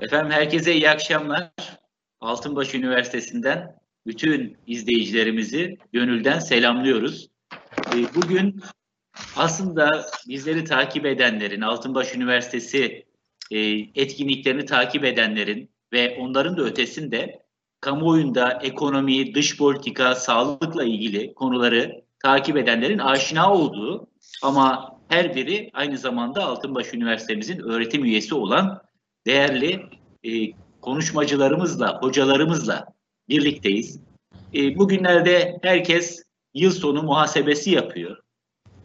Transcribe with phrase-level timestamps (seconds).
[0.00, 1.50] Efendim herkese iyi akşamlar.
[2.20, 7.28] Altınbaş Üniversitesi'nden bütün izleyicilerimizi gönülden selamlıyoruz.
[7.94, 8.62] Ee, bugün
[9.36, 13.06] aslında bizleri takip edenlerin, Altınbaş Üniversitesi
[13.50, 13.58] e,
[13.94, 17.42] etkinliklerini takip edenlerin ve onların da ötesinde
[17.80, 24.08] kamuoyunda ekonomi, dış politika, sağlıkla ilgili konuları takip edenlerin aşina olduğu
[24.42, 28.85] ama her biri aynı zamanda Altınbaş Üniversitemizin öğretim üyesi olan
[29.26, 29.82] değerli
[30.24, 32.86] e, konuşmacılarımızla, hocalarımızla
[33.28, 34.00] birlikteyiz.
[34.54, 36.22] E, bugünlerde herkes
[36.54, 38.16] yıl sonu muhasebesi yapıyor.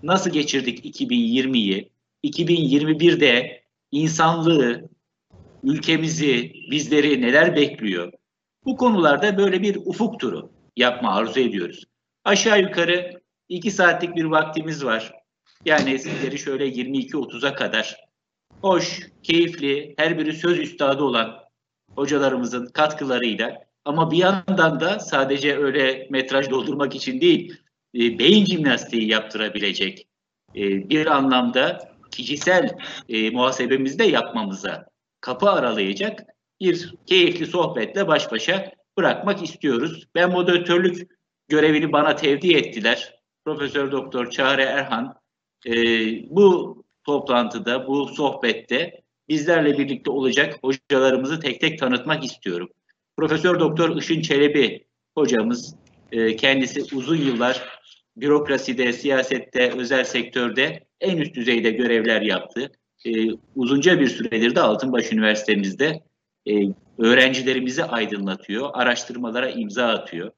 [0.03, 1.91] Nasıl geçirdik 2020'yi?
[2.23, 4.89] 2021'de insanlığı,
[5.63, 8.11] ülkemizi, bizleri neler bekliyor?
[8.65, 11.83] Bu konularda böyle bir ufuk turu yapma arzu ediyoruz.
[12.23, 15.13] Aşağı yukarı iki saatlik bir vaktimiz var.
[15.65, 18.10] Yani sizleri şöyle 22.30'a kadar
[18.61, 21.39] hoş, keyifli, her biri söz üstadı olan
[21.95, 27.57] hocalarımızın katkılarıyla ama bir yandan da sadece öyle metraj doldurmak için değil,
[27.95, 30.07] e, beyin jimnastiği yaptırabilecek
[30.55, 32.77] e, bir anlamda kişisel
[33.09, 34.85] e, muhasebemizi de yapmamıza
[35.21, 36.23] kapı aralayacak
[36.59, 40.07] bir keyifli sohbetle baş başa bırakmak istiyoruz.
[40.15, 41.09] Ben moderatörlük
[41.47, 43.15] görevini bana tevdi ettiler.
[43.45, 45.15] Profesör Doktor Çare Erhan
[45.67, 45.73] e,
[46.29, 52.69] bu toplantıda, bu sohbette bizlerle birlikte olacak hocalarımızı tek tek tanıtmak istiyorum.
[53.17, 54.85] Profesör Doktor Işın Çelebi
[55.15, 55.75] hocamız,
[56.11, 57.81] e, kendisi uzun yıllar
[58.17, 62.71] bürokraside, siyasette, özel sektörde en üst düzeyde görevler yaptı.
[63.05, 63.11] E,
[63.55, 66.03] uzunca bir süredir de Altınbaş Üniversitemizde
[66.47, 66.53] e,
[66.97, 70.31] öğrencilerimizi aydınlatıyor, araştırmalara imza atıyor.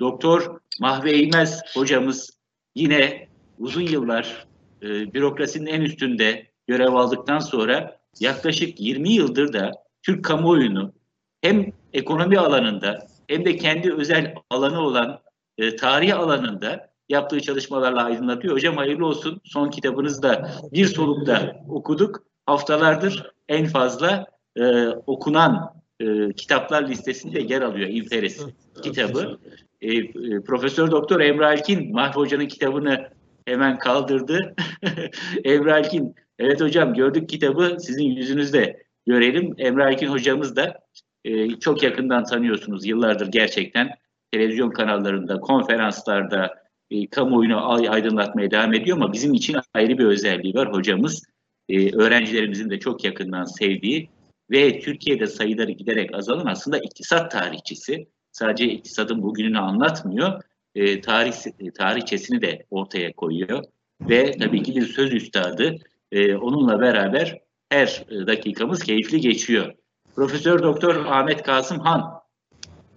[0.00, 2.38] Doktor Mahve Eymez hocamız
[2.74, 4.46] yine uzun yıllar
[4.82, 10.92] e, bürokrasinin en üstünde görev aldıktan sonra yaklaşık 20 yıldır da Türk kamuoyunu
[11.40, 15.20] hem ekonomi alanında hem de kendi özel alanı olan
[15.58, 18.54] e, tarih alanında yaptığı çalışmalarla aydınlatıyor.
[18.54, 19.40] Hocam hayırlı olsun.
[19.44, 22.22] Son kitabınızı da bir solukta okuduk.
[22.46, 24.26] Haftalardır en fazla
[24.56, 28.46] e, okunan e, kitaplar listesinde yer alıyor İnferes
[28.82, 29.38] kitabı.
[29.80, 30.10] E, e,
[30.46, 33.08] Profesör Doktor Emre Alkin Mahfi Hoca'nın kitabını
[33.46, 34.54] hemen kaldırdı.
[35.44, 39.54] Emre Alkin, evet hocam gördük kitabı sizin yüzünüzde görelim.
[39.58, 40.78] Emre Alkin hocamız da
[41.24, 43.90] e, çok yakından tanıyorsunuz yıllardır gerçekten
[44.32, 46.54] televizyon kanallarında, konferanslarda
[46.90, 51.22] e, kamuoyunu aydınlatmaya devam ediyor ama bizim için ayrı bir özelliği var hocamız.
[51.68, 54.10] E, öğrencilerimizin de çok yakından sevdiği
[54.50, 58.06] ve Türkiye'de sayıları giderek azalan aslında iktisat tarihçisi.
[58.32, 60.42] Sadece iktisadın bugününü anlatmıyor,
[60.74, 63.64] e, tarih e, tarihçesini de ortaya koyuyor
[64.00, 65.76] ve tabii ki bir söz üstadı.
[66.12, 67.38] E, onunla beraber
[67.70, 69.74] her dakikamız keyifli geçiyor.
[70.14, 72.22] Profesör Doktor Ahmet Kasım Han.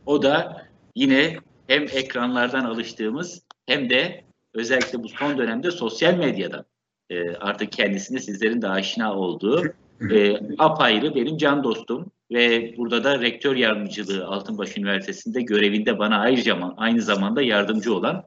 [0.05, 0.65] O da
[0.95, 1.37] yine
[1.67, 6.65] hem ekranlardan alıştığımız hem de özellikle bu son dönemde sosyal medyadan
[7.09, 9.63] e, artık kendisini sizlerin de aşina olduğu
[10.11, 16.73] e, apayrı benim can dostum ve burada da rektör yardımcılığı Altınbaş Üniversitesi'nde görevinde bana ayrıca
[16.77, 18.23] aynı zamanda yardımcı olan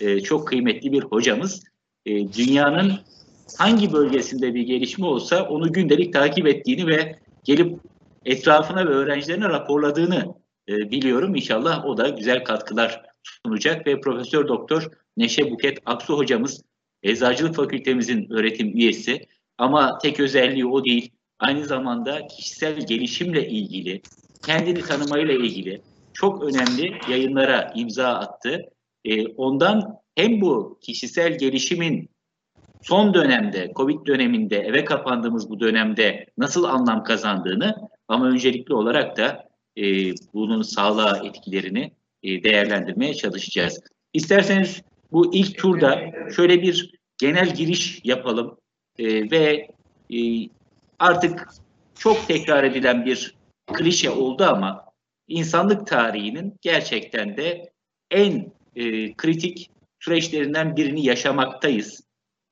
[0.00, 1.64] e, çok kıymetli bir hocamız.
[2.06, 2.92] E, dünyanın
[3.58, 7.78] hangi bölgesinde bir gelişme olsa onu gündelik takip ettiğini ve gelip
[8.24, 10.34] etrafına ve öğrencilerine raporladığını
[10.68, 11.34] e, biliyorum.
[11.34, 16.62] İnşallah o da güzel katkılar sunacak ve Profesör Doktor Neşe Buket Aksu hocamız
[17.02, 19.26] Eczacılık Fakültemizin öğretim üyesi
[19.58, 21.10] ama tek özelliği o değil.
[21.42, 24.02] Aynı zamanda kişisel gelişimle ilgili,
[24.46, 25.80] kendini tanımayla ilgili
[26.12, 28.60] çok önemli yayınlara imza attı.
[29.04, 32.10] E, ondan hem bu kişisel gelişimin
[32.82, 37.76] son dönemde, Covid döneminde, eve kapandığımız bu dönemde nasıl anlam kazandığını
[38.08, 39.82] ama öncelikli olarak da e,
[40.34, 41.92] bunun sağlığa etkilerini
[42.22, 43.80] e, değerlendirmeye çalışacağız.
[44.12, 44.82] İsterseniz
[45.12, 46.00] bu ilk turda
[46.36, 48.58] şöyle bir genel giriş yapalım
[48.98, 49.68] e, ve
[50.12, 50.18] e,
[51.02, 51.48] artık
[51.98, 53.34] çok tekrar edilen bir
[53.66, 54.84] klişe oldu ama
[55.28, 57.72] insanlık tarihinin gerçekten de
[58.10, 62.00] en e, kritik süreçlerinden birini yaşamaktayız.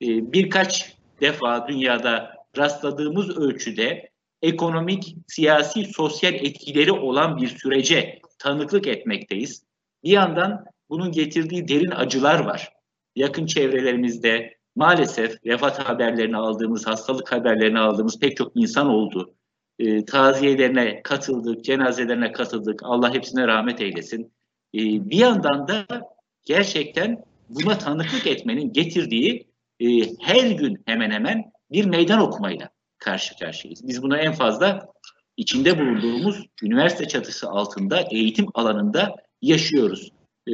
[0.01, 4.09] E, birkaç defa dünyada rastladığımız ölçüde
[4.41, 9.63] ekonomik, siyasi, sosyal etkileri olan bir sürece tanıklık etmekteyiz.
[10.03, 12.73] Bir yandan bunun getirdiği derin acılar var.
[13.15, 19.33] Yakın çevrelerimizde maalesef vefat haberlerini aldığımız, hastalık haberlerini aldığımız pek çok insan oldu.
[19.79, 22.79] E, taziyelerine katıldık, cenazelerine katıldık.
[22.83, 24.33] Allah hepsine rahmet eylesin.
[24.73, 24.79] E,
[25.09, 25.85] bir yandan da
[26.45, 29.47] gerçekten buna tanıklık etmenin getirdiği
[29.79, 29.87] e,
[30.19, 33.87] her gün hemen hemen bir meydan okumayla karşı karşıyayız.
[33.87, 34.87] Biz bunu en fazla
[35.37, 40.11] içinde bulunduğumuz üniversite çatısı altında eğitim alanında yaşıyoruz.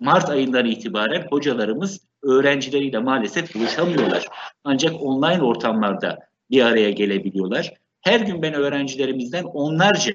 [0.00, 4.26] Mart ayından itibaren hocalarımız öğrencileriyle maalesef buluşamıyorlar.
[4.64, 6.18] Ancak online ortamlarda
[6.50, 7.74] bir araya gelebiliyorlar.
[8.00, 10.12] Her gün ben öğrencilerimizden onlarca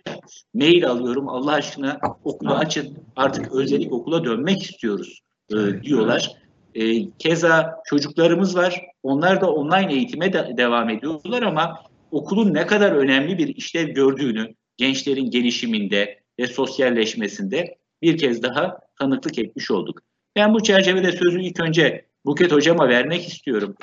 [0.54, 1.30] mail alıyorum.
[1.30, 5.20] Allah aşkına okulu açın artık özellik okula dönmek istiyoruz
[5.52, 6.32] e, diyorlar.
[6.76, 8.86] E, keza çocuklarımız var.
[9.04, 11.80] Onlar da online eğitime de devam ediyorlar ama
[12.12, 19.40] okulun ne kadar önemli bir işlev gördüğünü gençlerin gelişiminde ve sosyalleşmesinde bir kez daha tanıklık
[19.40, 20.02] etmiş olduk.
[20.36, 23.76] Ben bu çerçevede sözü ilk önce Buket Hocam'a vermek istiyorum.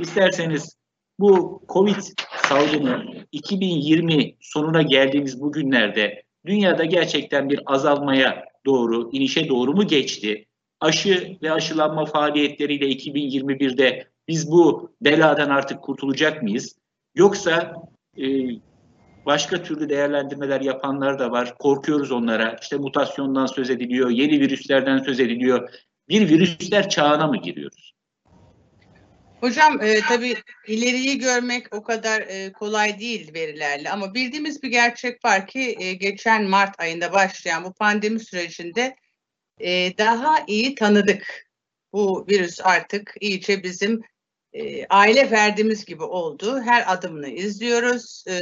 [0.00, 0.76] İsterseniz
[1.18, 2.02] bu Covid
[2.48, 10.46] salgını 2020 sonuna geldiğimiz bu günlerde dünyada gerçekten bir azalmaya doğru, inişe doğru mu geçti?
[10.80, 16.76] Aşı ve aşılanma faaliyetleriyle 2021'de biz bu beladan artık kurtulacak mıyız?
[17.14, 17.74] Yoksa
[18.18, 18.24] e,
[19.26, 21.58] başka türlü değerlendirmeler yapanlar da var.
[21.58, 22.56] Korkuyoruz onlara.
[22.62, 25.68] İşte mutasyondan söz ediliyor, yeni virüslerden söz ediliyor.
[26.08, 27.94] Bir virüsler çağına mı giriyoruz?
[29.40, 30.36] Hocam e, tabii
[30.66, 35.92] ileriyi görmek o kadar e, kolay değil verilerle ama bildiğimiz bir gerçek var ki e,
[35.92, 38.96] geçen Mart ayında başlayan bu pandemi sürecinde
[39.60, 41.46] e, daha iyi tanıdık.
[41.92, 44.02] Bu virüs artık iyice bizim
[44.52, 46.60] e, aile ferdimiz gibi oldu.
[46.62, 48.24] Her adımını izliyoruz.
[48.28, 48.34] E,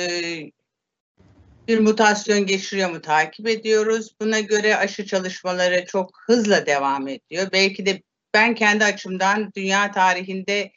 [1.69, 4.15] bir mutasyon geçiriyor mu takip ediyoruz.
[4.21, 7.49] Buna göre aşı çalışmaları çok hızla devam ediyor.
[7.53, 8.03] Belki de
[8.35, 10.73] ben kendi açımdan dünya tarihinde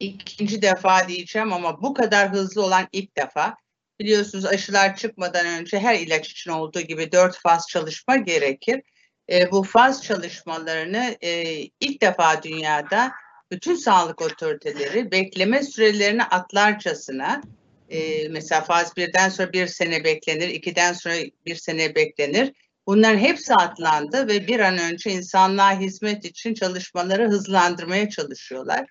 [0.00, 3.56] ikinci defa diyeceğim ama bu kadar hızlı olan ilk defa.
[4.00, 8.82] Biliyorsunuz aşılar çıkmadan önce her ilaç için olduğu gibi dört faz çalışma gerekir.
[9.30, 13.12] E, bu faz çalışmalarını e, ilk defa dünyada
[13.50, 17.42] bütün sağlık otoriteleri bekleme sürelerini atlarcasına
[17.88, 21.14] e, mesela faz birden sonra bir sene beklenir, ikiden sonra
[21.46, 22.52] bir sene beklenir.
[22.86, 28.86] Bunların hepsi atlandı ve bir an önce insanlığa hizmet için çalışmaları hızlandırmaya çalışıyorlar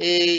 [0.00, 0.38] e,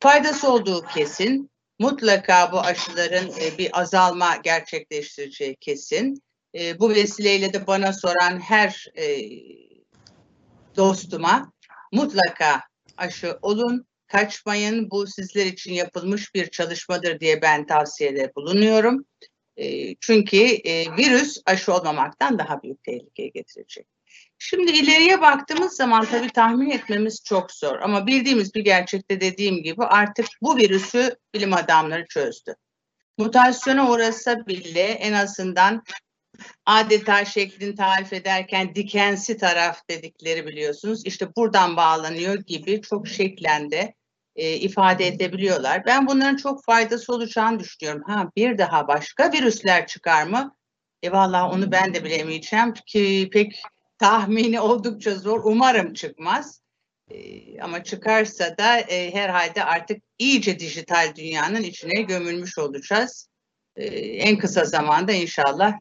[0.00, 1.50] faydası olduğu kesin.
[1.78, 6.22] Mutlaka bu aşıların e, bir azalma gerçekleştireceği kesin.
[6.54, 9.06] E, bu vesileyle de bana soran her e,
[10.76, 11.52] dostuma
[11.92, 12.60] mutlaka
[12.96, 14.90] aşı olun, kaçmayın.
[14.90, 19.04] Bu sizler için yapılmış bir çalışmadır diye ben tavsiyede bulunuyorum.
[19.56, 23.86] E, çünkü e, virüs aşı olmamaktan daha büyük tehlike getirecek.
[24.38, 29.84] Şimdi ileriye baktığımız zaman tabii tahmin etmemiz çok zor ama bildiğimiz bir gerçekte dediğim gibi
[29.84, 32.54] artık bu virüsü bilim adamları çözdü.
[33.18, 35.82] Mutasyona uğrasa bile en azından
[36.66, 41.06] adeta şeklini tarif ederken dikensi taraf dedikleri biliyorsunuz.
[41.06, 43.94] İşte buradan bağlanıyor gibi çok şeklende
[44.36, 45.86] e, ifade edebiliyorlar.
[45.86, 48.02] Ben bunların çok faydası olacağını düşünüyorum.
[48.06, 50.56] Ha bir daha başka virüsler çıkar mı?
[51.02, 53.62] E vallahi onu ben de bilemeyeceğim ki pek
[53.98, 55.40] tahmini oldukça zor.
[55.44, 56.60] Umarım çıkmaz.
[57.10, 63.28] E, ama çıkarsa da e, herhalde artık iyice dijital dünyanın içine gömülmüş olacağız.
[63.76, 65.78] E, en kısa zamanda inşallah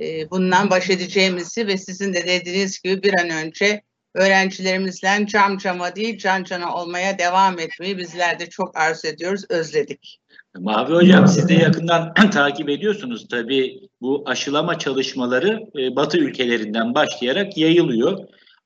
[0.00, 3.82] e, bundan baş edeceğimizi ve sizin de dediğiniz gibi bir an önce
[4.14, 10.20] öğrencilerimizle cam cama değil can cana olmaya devam etmeyi bizler de çok arzu ediyoruz, özledik.
[10.58, 17.58] Mavi Hocam siz de yakından takip ediyorsunuz tabii bu aşılama çalışmaları e, Batı ülkelerinden başlayarak
[17.58, 18.18] yayılıyor.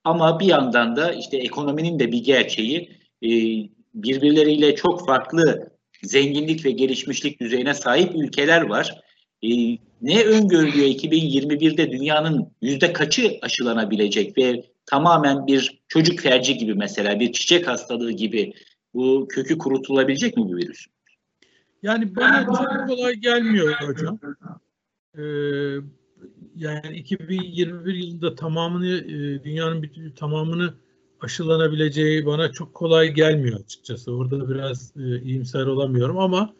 [0.04, 2.90] Ama bir yandan da işte ekonominin de bir gerçeği
[3.22, 3.30] e,
[3.94, 5.70] birbirleriyle çok farklı
[6.02, 9.00] zenginlik ve gelişmişlik düzeyine sahip ülkeler var.
[9.44, 9.48] E,
[10.02, 17.32] ne öngörülüyor 2021'de dünyanın yüzde kaçı aşılanabilecek ve tamamen bir çocuk felci gibi mesela bir
[17.32, 18.52] çiçek hastalığı gibi
[18.94, 20.86] bu kökü kurutulabilecek mi bu virüs?
[21.82, 24.18] Yani bana çok kolay gelmiyor hocam.
[25.18, 25.22] Ee,
[26.56, 30.74] yani 2021 yılında tamamını e, dünyanın bütün tamamını
[31.20, 34.16] aşılanabileceği bana çok kolay gelmiyor açıkçası.
[34.16, 36.54] Orada biraz e, iyimser olamıyorum ama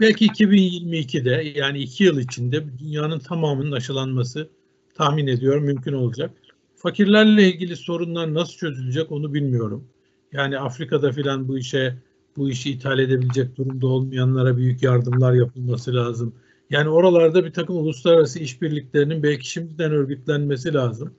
[0.00, 4.48] belki 2022'de yani iki yıl içinde dünyanın tamamının aşılanması
[4.94, 6.30] tahmin ediyorum mümkün olacak.
[6.76, 9.84] Fakirlerle ilgili sorunlar nasıl çözülecek onu bilmiyorum.
[10.32, 11.96] Yani Afrika'da filan bu işe
[12.36, 16.34] bu işi ithal edebilecek durumda olmayanlara büyük yardımlar yapılması lazım.
[16.70, 21.14] Yani oralarda bir takım uluslararası işbirliklerinin belki şimdiden örgütlenmesi lazım.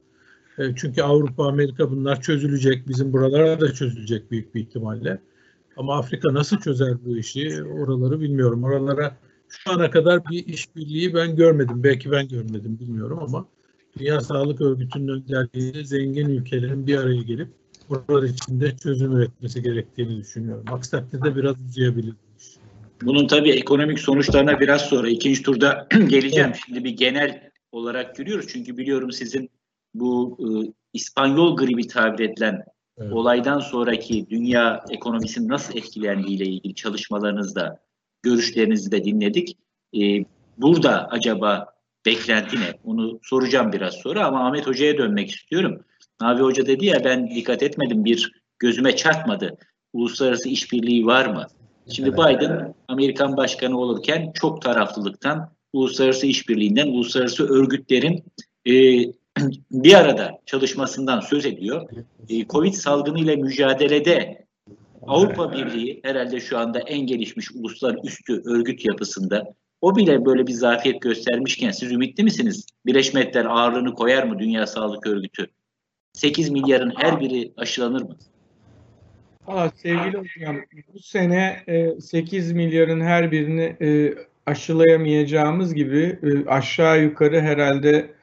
[0.58, 2.88] E, çünkü Avrupa, Amerika bunlar çözülecek.
[2.88, 5.20] Bizim buralara da çözülecek büyük bir ihtimalle.
[5.78, 8.64] Ama Afrika nasıl çözer bu işi oraları bilmiyorum.
[8.64, 9.18] Oralara
[9.50, 11.84] şu ana kadar bir işbirliği ben görmedim.
[11.84, 13.46] Belki ben görmedim bilmiyorum ama
[14.00, 17.48] Dünya Sağlık Örgütü'nün önderliğiyle zengin ülkelerin bir araya gelip
[17.90, 20.66] buralar içinde çözüm üretmesi gerektiğini düşünüyorum.
[20.72, 22.14] Aksi takdirde biraz uzayabilir.
[23.02, 26.52] Bunun tabii ekonomik sonuçlarına biraz sonra ikinci turda geleceğim.
[26.66, 28.46] Şimdi bir genel olarak görüyoruz.
[28.50, 29.50] Çünkü biliyorum sizin
[29.94, 30.48] bu e,
[30.94, 32.64] İspanyol gribi tabir edilen
[32.98, 33.14] Evet.
[33.14, 37.80] olaydan sonraki dünya ekonomisinin nasıl etkilendiği ile ilgili çalışmalarınızda,
[38.24, 39.58] görüşlerinizi de dinledik.
[39.98, 40.26] E,
[40.58, 41.76] burada acaba
[42.06, 42.74] beklenti ne?
[42.84, 45.84] Onu soracağım biraz sonra ama Ahmet Hoca'ya dönmek istiyorum.
[46.22, 49.58] Navi Hoca dedi ya ben dikkat etmedim bir gözüme çarpmadı.
[49.94, 51.48] Uluslararası işbirliği var mı?
[51.90, 58.24] Şimdi Biden Amerikan başkanı olurken çok taraflılıktan, uluslararası işbirliğinden, uluslararası örgütlerin
[58.66, 58.74] e,
[59.72, 61.90] bir arada çalışmasından söz ediyor.
[62.30, 64.46] E, Covid salgını ile mücadelede
[65.08, 71.02] Avrupa Birliği herhalde şu anda en gelişmiş uluslararası örgüt yapısında o bile böyle bir zafiyet
[71.02, 72.66] göstermişken siz ümitli misiniz?
[72.86, 75.48] Birleşmiş Milletler ağırlığını koyar mı Dünya Sağlık Örgütü?
[76.14, 78.18] 8 milyarın her biri aşılanır mı?
[79.48, 80.58] Valla sevgili hocam
[80.94, 84.16] bu sene e, 8 milyarın her birini e,
[84.46, 88.16] aşılayamayacağımız gibi e, aşağı yukarı herhalde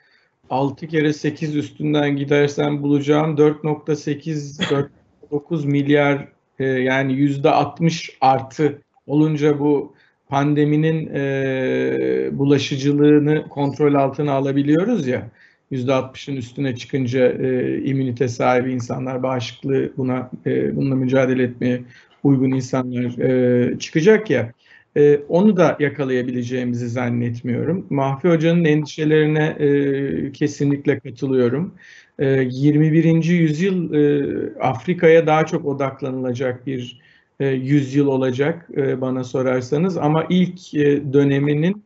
[0.53, 4.89] 6 kere 8 üstünden gidersem bulacağım 4.8
[5.31, 6.29] 4.9 milyar
[6.59, 9.95] e, yani %60 artı olunca bu
[10.29, 15.31] pandeminin e, bulaşıcılığını kontrol altına alabiliyoruz ya.
[15.73, 21.83] %60'ın üstüne çıkınca e, immünite sahibi insanlar, bağışıklığı buna e, bununla mücadele etmeye
[22.23, 24.53] uygun insanlar e, çıkacak ya.
[24.97, 27.87] E, onu da yakalayabileceğimizi zannetmiyorum.
[27.91, 31.75] Mahfi Hoca'nın endişelerine e, kesinlikle katılıyorum.
[32.19, 33.25] E, 21.
[33.25, 37.01] yüzyıl e, Afrika'ya daha çok odaklanılacak bir
[37.41, 39.97] e, yüzyıl olacak e, bana sorarsanız.
[39.97, 41.85] Ama ilk e, döneminin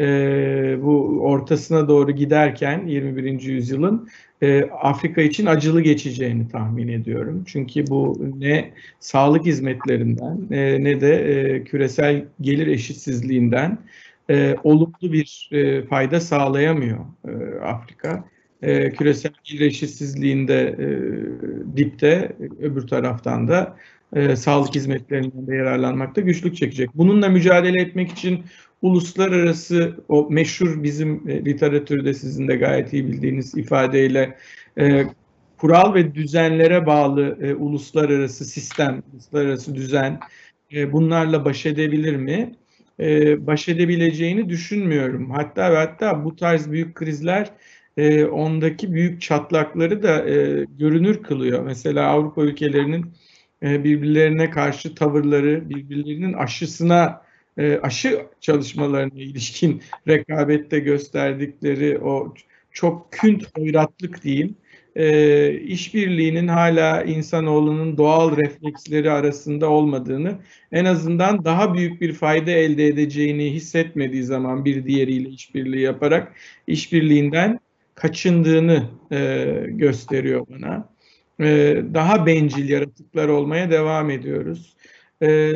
[0.00, 3.40] e, bu ortasına doğru giderken 21.
[3.40, 4.08] yüzyılın
[4.42, 7.44] e, Afrika için acılı geçeceğini tahmin ediyorum.
[7.46, 13.78] Çünkü bu ne sağlık hizmetlerinden e, ne de e, küresel gelir eşitsizliğinden
[14.30, 16.98] e, olumlu bir e, fayda sağlayamıyor
[17.28, 18.24] e, Afrika.
[18.62, 20.86] E, küresel gelir eşitsizliğinde e,
[21.76, 23.76] dipte, öbür taraftan da
[24.16, 26.90] e, sağlık hizmetlerinden de yararlanmakta güçlük çekecek.
[26.94, 28.44] Bununla mücadele etmek için
[28.82, 34.36] uluslararası o meşhur bizim e, literatürde sizin de gayet iyi bildiğiniz ifadeyle
[34.78, 35.04] e,
[35.58, 40.20] kural ve düzenlere bağlı e, uluslararası sistem, uluslararası düzen
[40.72, 42.54] e, bunlarla baş edebilir mi?
[43.00, 45.30] E, baş edebileceğini düşünmüyorum.
[45.30, 47.50] Hatta ve hatta bu tarz büyük krizler
[47.96, 51.62] e, ondaki büyük çatlakları da e, görünür kılıyor.
[51.62, 53.06] Mesela Avrupa ülkelerinin
[53.66, 57.22] e, birbirlerine karşı tavırları, birbirlerinin aşısına
[57.58, 62.34] e, aşı çalışmalarına ilişkin rekabette gösterdikleri o
[62.70, 64.56] çok künt hoyratlık diyeyim,
[64.96, 70.38] e, işbirliğinin hala insanoğlunun doğal refleksleri arasında olmadığını,
[70.72, 76.32] en azından daha büyük bir fayda elde edeceğini hissetmediği zaman bir diğeriyle işbirliği yaparak
[76.66, 77.60] işbirliğinden
[77.94, 78.82] kaçındığını
[79.12, 80.95] e, gösteriyor bana.
[81.40, 84.76] E, daha bencil yaratıklar olmaya devam ediyoruz.
[85.22, 85.52] E,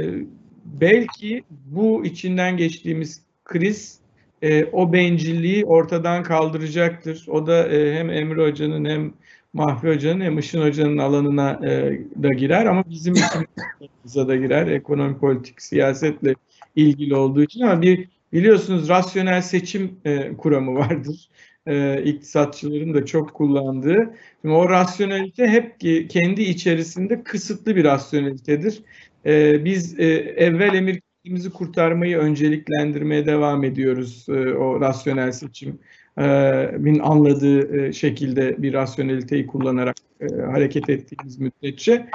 [0.65, 4.01] belki bu içinden geçtiğimiz kriz
[4.43, 7.27] e, o bencilliği ortadan kaldıracaktır.
[7.29, 9.13] O da e, hem Emre Hoca'nın hem
[9.53, 14.67] Mahfi Hoca'nın hem Işın Hoca'nın alanına e, da girer ama bizim ikimize da girer.
[14.67, 16.35] Ekonomi, politik, siyasetle
[16.77, 19.97] ilgili olduğu için ama bir biliyorsunuz rasyonel seçim
[20.39, 21.29] kuramı vardır.
[21.71, 24.15] E, iktisatçıların da çok kullandığı.
[24.43, 28.83] Şimdi o rasyonelite hep kendi içerisinde kısıtlı bir rasyonelitedir.
[29.27, 30.05] E, biz e,
[30.37, 34.27] evvel emir kendimizi kurtarmayı önceliklendirmeye devam ediyoruz.
[34.29, 42.07] E, o rasyonel seçimin anladığı e, şekilde bir rasyoneliteyi kullanarak e, hareket ettiğimiz müddetçe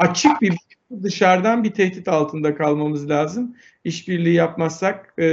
[0.00, 0.56] açık bir
[1.02, 3.56] dışarıdan bir tehdit altında kalmamız lazım.
[3.84, 5.24] İşbirliği yapmazsak e,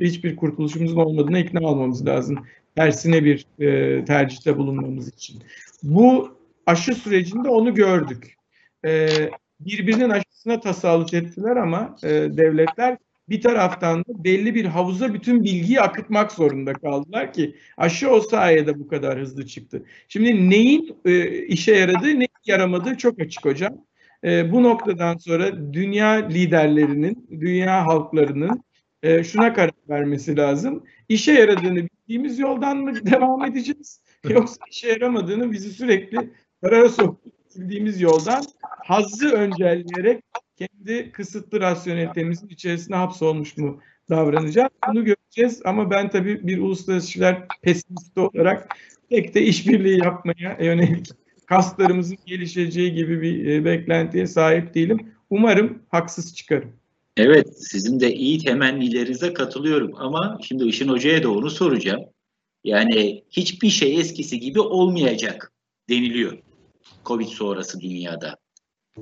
[0.00, 2.46] hiçbir kurtuluşumuzun olmadığına ikna olmamız lazım.
[2.76, 5.42] Tersine bir e, tercihte bulunmamız için.
[5.82, 8.34] Bu aşı sürecinde onu gördük.
[8.84, 9.08] E,
[9.60, 12.98] birbirinin aşısına tasallut ettiler ama e, devletler
[13.28, 18.78] bir taraftan da belli bir havuza bütün bilgiyi akıtmak zorunda kaldılar ki aşı o sayede
[18.78, 19.82] bu kadar hızlı çıktı.
[20.08, 23.72] Şimdi neyin e, işe yaradığı, neyin yaramadığı çok açık hocam.
[24.24, 28.64] E, bu noktadan sonra dünya liderlerinin, dünya halklarının
[29.02, 30.84] e, şuna karar vermesi lazım.
[31.08, 34.00] İşe yaradığını bildiğimiz yoldan mı devam edeceğiz?
[34.28, 36.30] Yoksa işe yaramadığını bizi sürekli
[36.62, 40.24] karara soktuğu bildiğimiz yoldan hazzı öncelleyerek
[40.56, 43.80] kendi kısıtlı rasyonelitemizin içerisine hapsolmuş mu
[44.10, 44.70] davranacağız?
[44.88, 48.76] Bunu göreceğiz ama ben tabii bir uluslararası ilişkiler pesimisti olarak
[49.10, 51.08] tek de işbirliği yapmaya yönelik
[51.46, 55.12] kaslarımızın gelişeceği gibi bir e, beklentiye sahip değilim.
[55.30, 56.72] Umarım haksız çıkarım.
[57.16, 62.04] Evet, sizin de iyi temennilerinize katılıyorum ama şimdi Işın Hoca'ya da onu soracağım.
[62.64, 65.52] Yani hiçbir şey eskisi gibi olmayacak
[65.88, 66.38] deniliyor
[67.06, 68.36] Covid sonrası dünyada.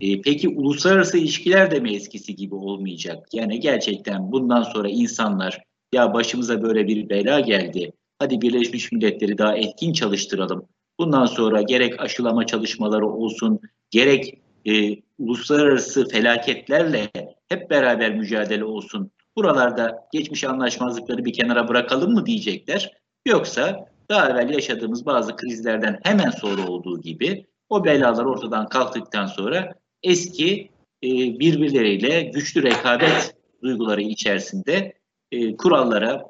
[0.00, 3.26] E, peki uluslararası ilişkiler de mi eskisi gibi olmayacak?
[3.33, 5.62] Yani gerçekten bundan sonra insanlar
[5.95, 7.93] ya başımıza böyle bir bela geldi.
[8.19, 10.69] Hadi Birleşmiş Milletleri daha etkin çalıştıralım.
[10.99, 17.11] Bundan sonra gerek aşılama çalışmaları olsun, gerek e, uluslararası felaketlerle
[17.50, 19.11] hep beraber mücadele olsun.
[19.37, 22.92] Buralarda geçmiş anlaşmazlıkları bir kenara bırakalım mı diyecekler.
[23.26, 29.75] Yoksa daha evvel yaşadığımız bazı krizlerden hemen sonra olduğu gibi o belalar ortadan kalktıktan sonra
[30.02, 30.71] eski
[31.02, 34.92] e, birbirleriyle güçlü rekabet duyguları içerisinde
[35.33, 36.25] e, kurallara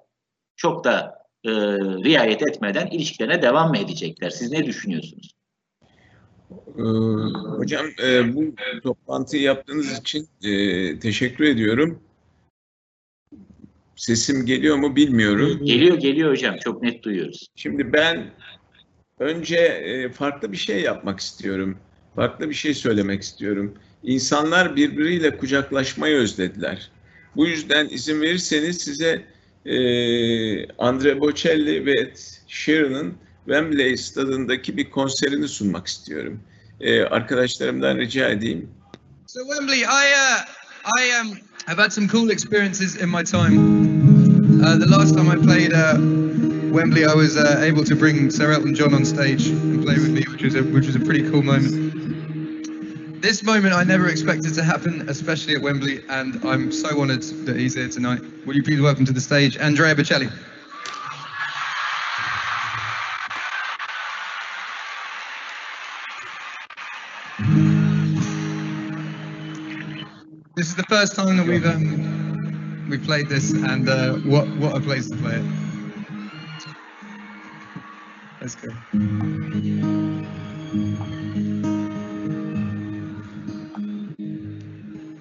[0.57, 1.50] çok da e,
[2.05, 4.31] riayet etmeden ilişkilerine devam mı edecekler?
[4.31, 5.39] Siz ne düşünüyorsunuz?
[6.50, 6.83] Ee,
[7.59, 12.02] hocam e, bu toplantıyı yaptığınız için e, teşekkür ediyorum.
[13.97, 15.64] Sesim geliyor mu bilmiyorum.
[15.64, 17.49] Geliyor geliyor hocam çok net duyuyoruz.
[17.54, 18.30] Şimdi ben
[19.19, 21.78] önce e, farklı bir şey yapmak istiyorum.
[22.16, 23.75] Farklı bir şey söylemek istiyorum.
[24.02, 26.90] İnsanlar birbiriyle kucaklaşmayı özlediler.
[27.37, 29.25] Bu yüzden izin verirseniz size
[29.66, 32.16] e, Andre Bocelli ve Ed
[32.47, 33.14] Sheeran'ın
[33.47, 36.40] Wembley stadındaki bir konserini sunmak istiyorum.
[36.80, 38.68] E, arkadaşlarımdan rica edeyim.
[39.26, 40.44] So Wembley, I uh,
[40.85, 43.59] I um have had some cool experiences in my time.
[44.64, 45.97] Uh, the last time I played uh,
[46.73, 50.11] Wembley, I was uh, able to bring Sir Elton John on stage and play with
[50.11, 53.23] me, which was a which was a pretty cool moment.
[53.23, 57.56] This moment I never expected to happen, especially at Wembley, and I'm so honoured that
[57.56, 58.20] he's here tonight.
[58.47, 60.30] Will you please welcome to the stage Andrea Bocelli?
[70.61, 74.76] This is the first time that we've um, we played this, and uh, what what
[74.76, 75.45] a place to play it.
[78.43, 78.69] Let's go.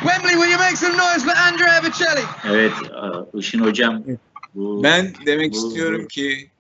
[0.04, 2.24] Wembley, will you make some noise for Andrea Bocelli?
[2.50, 2.74] Evet
[3.34, 4.04] Işın hocam.
[4.56, 6.51] Bu, Ben demek bu- istiyorum ki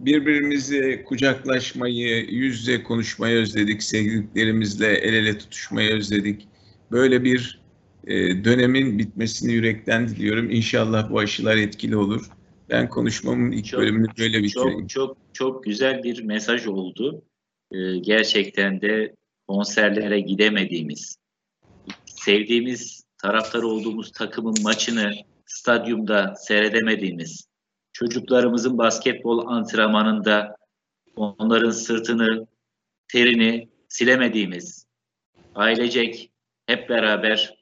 [0.00, 6.48] birbirimizi kucaklaşmayı, yüz yüze konuşmayı özledik, sevdiklerimizle el ele tutuşmayı özledik.
[6.92, 7.60] Böyle bir
[8.06, 10.50] e, dönemin bitmesini yürekten diliyorum.
[10.50, 12.30] İnşallah bu aşılar etkili olur.
[12.70, 14.86] Ben konuşmamın ilk Çok- bölümünü böyle bitireyim.
[14.86, 17.22] Çok çok çok güzel bir mesaj oldu.
[17.72, 19.14] Ee, gerçekten de
[19.48, 21.16] konserlere gidemediğimiz,
[22.06, 25.12] sevdiğimiz taraftar olduğumuz takımın maçını
[25.46, 27.46] stadyumda seyredemediğimiz,
[27.94, 30.56] çocuklarımızın basketbol antrenmanında
[31.16, 32.46] onların sırtını,
[33.08, 34.86] terini silemediğimiz,
[35.54, 36.30] ailecek
[36.66, 37.54] hep beraber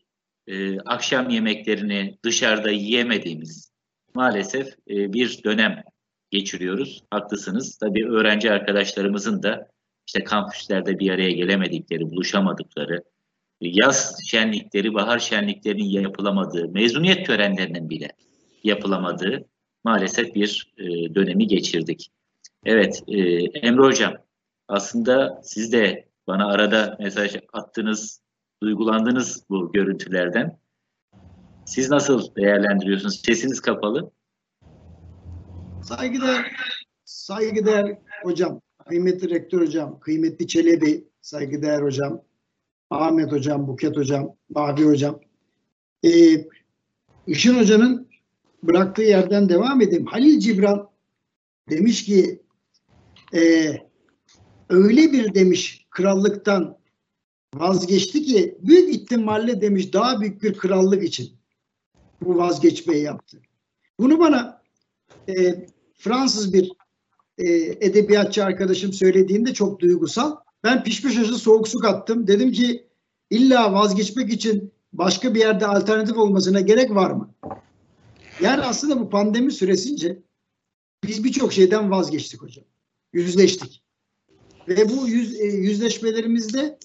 [0.46, 3.72] e, akşam yemeklerini dışarıda yiyemediğimiz
[4.14, 5.82] maalesef e, bir dönem
[6.30, 7.02] geçiriyoruz.
[7.10, 7.78] Haklısınız.
[7.78, 9.68] Tabii öğrenci arkadaşlarımızın da
[10.06, 13.04] işte kampüslerde bir araya gelemedikleri, buluşamadıkları,
[13.60, 18.08] yaz şenlikleri, bahar şenliklerinin yapılamadığı, mezuniyet törenlerinin bile
[18.64, 19.51] yapılamadığı
[19.84, 22.12] maalesef bir e, dönemi geçirdik.
[22.64, 24.14] Evet, e, Emre Hocam,
[24.68, 28.20] aslında siz de bana arada mesaj attınız,
[28.62, 30.58] duygulandınız bu görüntülerden.
[31.66, 33.22] Siz nasıl değerlendiriyorsunuz?
[33.24, 34.10] Sesiniz kapalı.
[35.82, 36.52] Saygıdeğer,
[37.04, 42.22] saygıdeğer hocam, kıymetli rektör hocam, kıymetli Çelebi, saygıdeğer hocam,
[42.90, 45.20] Ahmet hocam, Buket hocam, Mavi hocam.
[46.04, 46.08] Ee,
[47.26, 48.08] Işın hocanın
[48.62, 50.06] bıraktığı yerden devam edeyim.
[50.06, 50.90] Halil Cibran
[51.70, 52.42] demiş ki
[53.34, 53.72] ee,
[54.68, 56.78] öyle bir demiş krallıktan
[57.54, 61.32] vazgeçti ki büyük ihtimalle demiş daha büyük bir krallık için
[62.20, 63.38] bu vazgeçmeyi yaptı.
[64.00, 64.62] Bunu bana
[65.28, 65.66] e,
[65.98, 66.72] Fransız bir
[67.38, 67.46] e,
[67.80, 70.36] edebiyatçı arkadaşım söylediğinde çok duygusal.
[70.64, 72.26] Ben pişmiş aşı soğuk su kattım.
[72.26, 72.86] Dedim ki
[73.30, 77.34] illa vazgeçmek için başka bir yerde alternatif olmasına gerek var mı?
[78.40, 80.22] Yani aslında bu pandemi süresince
[81.04, 82.64] biz birçok şeyden vazgeçtik hocam.
[83.12, 83.82] Yüzleştik.
[84.68, 86.78] Ve bu yüz, e, yüzleşmelerimizde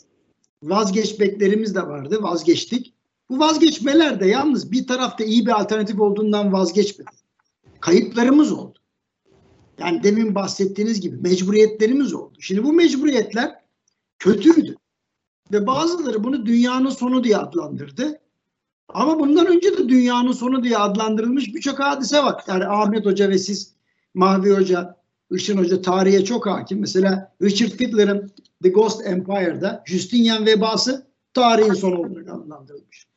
[0.64, 2.18] vazgeçmeklerimiz de vardı.
[2.22, 2.94] Vazgeçtik.
[3.30, 7.12] Bu vazgeçmeler de yalnız bir tarafta iyi bir alternatif olduğundan vazgeçmedi.
[7.80, 8.80] Kayıplarımız oldu.
[9.80, 12.38] Yani demin bahsettiğiniz gibi mecburiyetlerimiz oldu.
[12.40, 13.56] Şimdi bu mecburiyetler
[14.20, 14.76] kötüydü.
[15.52, 18.22] Ve bazıları bunu dünyanın sonu diye adlandırdı.
[18.90, 22.44] Ama bundan önce de dünyanın sonu diye adlandırılmış birçok hadise var.
[22.48, 23.74] Yani Ahmet Hoca ve siz,
[24.14, 24.98] Mahvi Hoca,
[25.32, 26.80] Işın Hoca tarihe çok hakim.
[26.80, 28.32] Mesela Richard Fiedler'ın
[28.64, 33.08] The Ghost Empire'da Justinian vebası tarihin sonu olarak adlandırılmış.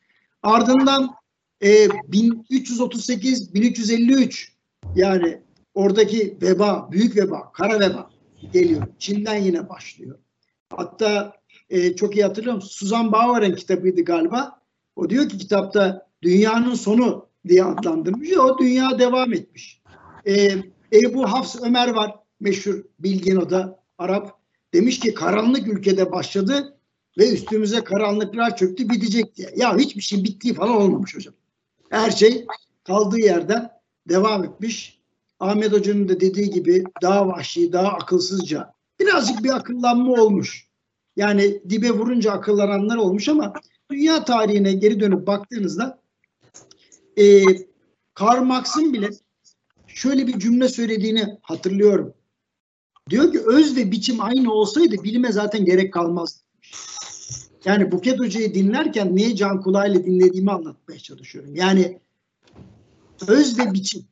[0.43, 1.15] Ardından
[1.61, 4.49] e, 1338-1353
[4.95, 5.43] yani
[5.75, 8.11] oradaki veba, büyük veba, kara veba
[8.53, 8.87] geliyor.
[8.99, 10.19] Çin'den yine başlıyor.
[10.71, 11.33] Hatta
[11.71, 12.63] e, çok iyi hatırlıyorum.
[12.63, 14.60] Susan Bauer'ın kitabıydı galiba.
[15.01, 18.39] O diyor ki kitapta dünyanın sonu diye adlandırmış.
[18.39, 19.83] O dünya devam etmiş.
[20.27, 20.51] E,
[20.93, 22.15] Ebu Hafs Ömer var.
[22.41, 24.41] Meşhur bilgin o da Arap.
[24.75, 26.77] Demiş ki karanlık ülkede başladı
[27.19, 29.49] ve üstümüze karanlıklar çöktü bitecek diye.
[29.57, 31.35] Ya hiçbir şey bittiği falan olmamış hocam.
[31.91, 32.47] Her şey
[32.85, 33.71] kaldığı yerden
[34.09, 35.01] devam etmiş.
[35.41, 40.69] Ahmet Hoca'nın da dediği gibi daha vahşi, daha akılsızca birazcık bir akıllanma olmuş.
[41.17, 43.53] Yani dibe vurunca akıllananlar olmuş ama
[43.91, 46.01] dünya tarihine geri dönüp baktığınızda
[47.19, 47.45] e,
[48.15, 49.09] Karl Marx'ın bile
[49.87, 52.15] şöyle bir cümle söylediğini hatırlıyorum.
[53.11, 56.45] Diyor ki öz ve biçim aynı olsaydı bilime zaten gerek kalmaz.
[57.65, 61.55] Yani Buket Hoca'yı dinlerken niye can kulağıyla dinlediğimi anlatmaya çalışıyorum.
[61.55, 61.99] Yani
[63.29, 64.05] öz ve biçim.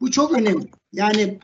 [0.00, 0.70] Bu çok önemli.
[0.92, 1.38] Yani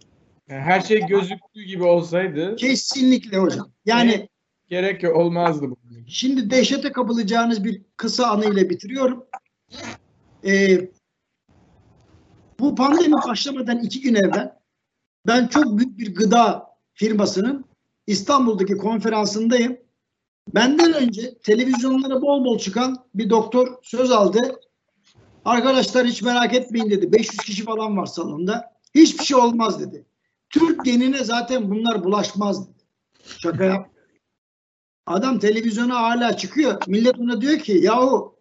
[0.47, 3.71] her şey gözüktüğü gibi olsaydı kesinlikle hocam.
[3.87, 4.29] Yani
[4.69, 5.77] gerek olmazdı bu.
[6.09, 9.27] Şimdi dehşete kapılacağınız bir kısa anıyla bitiriyorum.
[10.45, 10.91] Ee,
[12.61, 14.59] bu pandemi başlamadan iki gün evvel
[15.27, 17.65] ben çok büyük bir gıda firmasının
[18.07, 19.77] İstanbul'daki konferansındayım.
[20.55, 24.61] Benden önce televizyonlara bol bol çıkan bir doktor söz aldı.
[25.45, 27.13] Arkadaşlar hiç merak etmeyin dedi.
[27.13, 28.73] 500 kişi falan var salonda.
[28.95, 30.07] Hiçbir şey olmaz dedi.
[30.51, 32.85] Türk genine zaten bunlar bulaşmaz dedi.
[33.39, 33.98] Şaka yap.
[35.09, 36.83] Adam televizyona hala çıkıyor.
[36.87, 38.35] Millet ona diyor ki yahu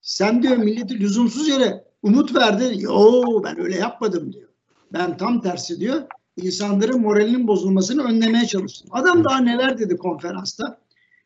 [0.00, 2.78] sen diyor milleti lüzumsuz yere umut verdin.
[2.78, 4.48] Yo ben öyle yapmadım diyor.
[4.92, 6.02] Ben tam tersi diyor.
[6.36, 8.88] İnsanların moralinin bozulmasını önlemeye çalıştım.
[8.92, 10.80] Adam daha neler dedi konferansta.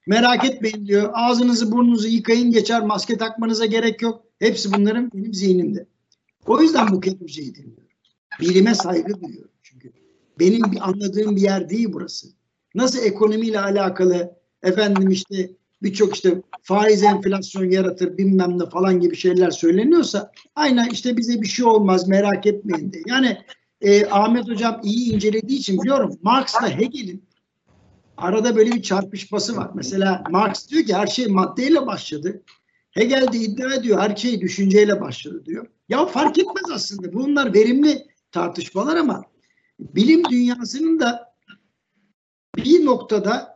[0.06, 1.10] Merak etmeyin diyor.
[1.12, 2.82] Ağzınızı burnunuzu yıkayın geçer.
[2.82, 4.24] Maske takmanıza gerek yok.
[4.38, 5.86] Hepsi bunların benim zihnimde.
[6.46, 7.88] O yüzden bu Hoca'yı dinliyorum.
[8.40, 9.92] Bilime saygı duyuyorum çünkü.
[10.40, 12.28] Benim bir anladığım bir yer değil burası.
[12.74, 15.50] Nasıl ekonomiyle alakalı efendim işte
[15.82, 21.46] birçok işte faiz enflasyon yaratır bilmem ne falan gibi şeyler söyleniyorsa aynen işte bize bir
[21.46, 23.02] şey olmaz merak etmeyin diye.
[23.06, 23.38] Yani
[23.80, 27.24] e, Ahmet Hocam iyi incelediği için biliyorum Marx'la Hegel'in
[28.16, 29.70] arada böyle bir çarpışması var.
[29.74, 32.42] Mesela Marx diyor ki her şey maddeyle başladı.
[32.90, 35.66] Hegel de iddia ediyor her şey düşünceyle başladı diyor.
[35.88, 37.12] Ya fark etmez aslında.
[37.12, 39.24] Bunlar verimli tartışmalar ama
[39.80, 41.34] bilim dünyasının da
[42.56, 43.51] bir noktada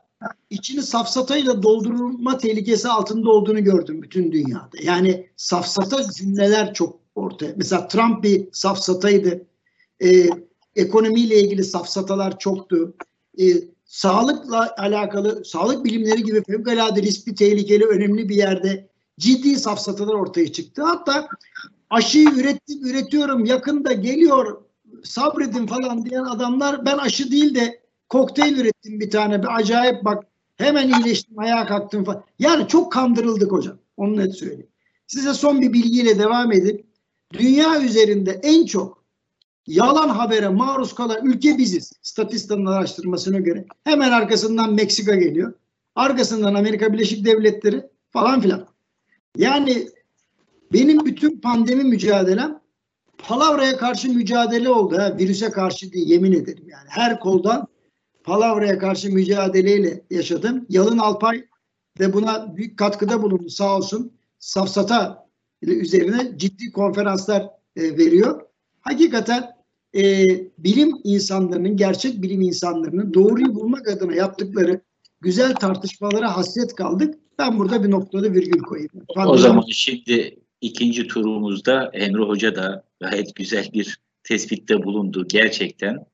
[0.51, 4.71] içini safsatayla doldurulma tehlikesi altında olduğunu gördüm bütün dünyada.
[4.83, 7.53] Yani safsata cümleler çok ortaya.
[7.57, 9.47] Mesela Trump bir safsataydı.
[10.05, 10.29] Ee,
[10.77, 12.95] ekonomiyle ilgili safsatalar çoktu.
[13.41, 13.45] Ee,
[13.85, 20.83] sağlıkla alakalı, sağlık bilimleri gibi fevkalade riskli, tehlikeli, önemli bir yerde ciddi safsatalar ortaya çıktı.
[20.83, 21.29] Hatta
[21.91, 24.63] aşıyı ürettim, üretiyorum, yakında geliyor,
[25.05, 29.43] sabredin falan diyen adamlar ben aşı değil de kokteyl ürettim bir tane.
[29.43, 30.25] Bir acayip bak
[30.57, 32.25] hemen iyileştim, ayağa kalktım falan.
[32.39, 33.79] Yani çok kandırıldık hocam.
[33.97, 34.71] Onu net söyleyeyim.
[35.07, 36.87] Size son bir bilgiyle devam edip
[37.33, 39.05] dünya üzerinde en çok
[39.67, 41.93] yalan habere maruz kalan ülke biziz.
[42.03, 43.67] Statistanın araştırmasına göre.
[43.85, 45.55] Hemen arkasından Meksika geliyor.
[45.95, 48.67] Arkasından Amerika Birleşik Devletleri falan filan.
[49.37, 49.89] Yani
[50.73, 52.61] benim bütün pandemi mücadelem
[53.19, 54.99] palavraya karşı mücadele oldu.
[54.99, 56.87] Ha, virüse karşı değil yemin ederim yani.
[56.89, 57.67] Her koldan
[58.27, 60.67] palavraya karşı mücadeleyle yaşadım.
[60.69, 61.45] Yalın Alpay
[61.99, 64.13] de buna büyük katkıda bulundu sağ olsun.
[64.39, 65.27] Safsata
[65.63, 67.43] üzerine ciddi konferanslar
[67.77, 68.41] e, veriyor.
[68.81, 69.57] Hakikaten
[69.97, 70.27] e,
[70.59, 74.81] bilim insanlarının, gerçek bilim insanlarının doğruyu bulmak adına yaptıkları
[75.21, 77.15] güzel tartışmalara hasret kaldık.
[77.39, 78.91] Ben burada bir noktada virgül koyayım.
[79.27, 86.07] O zaman şimdi ikinci turumuzda Emre Hoca da gayet güzel bir tespitte bulundu gerçekten.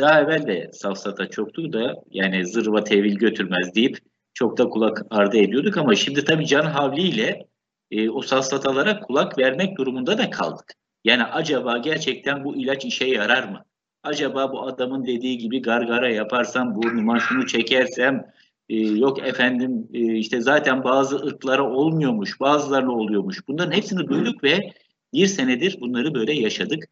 [0.00, 3.98] Daha evvel de safsata çoktu da yani zırva tevil götürmez deyip
[4.34, 7.46] çok da kulak ardı ediyorduk ama şimdi tabii can havliyle
[7.90, 10.74] e, o safsatalara kulak vermek durumunda da kaldık.
[11.04, 13.64] Yani acaba gerçekten bu ilaç işe yarar mı?
[14.02, 18.26] Acaba bu adamın dediği gibi gargara yaparsam burnuma şunu çekersem
[18.68, 23.48] e, yok efendim e, işte zaten bazı ırklara olmuyormuş, bazılarına oluyormuş.
[23.48, 24.72] Bunların hepsini duyduk ve
[25.12, 26.84] bir senedir bunları böyle yaşadık.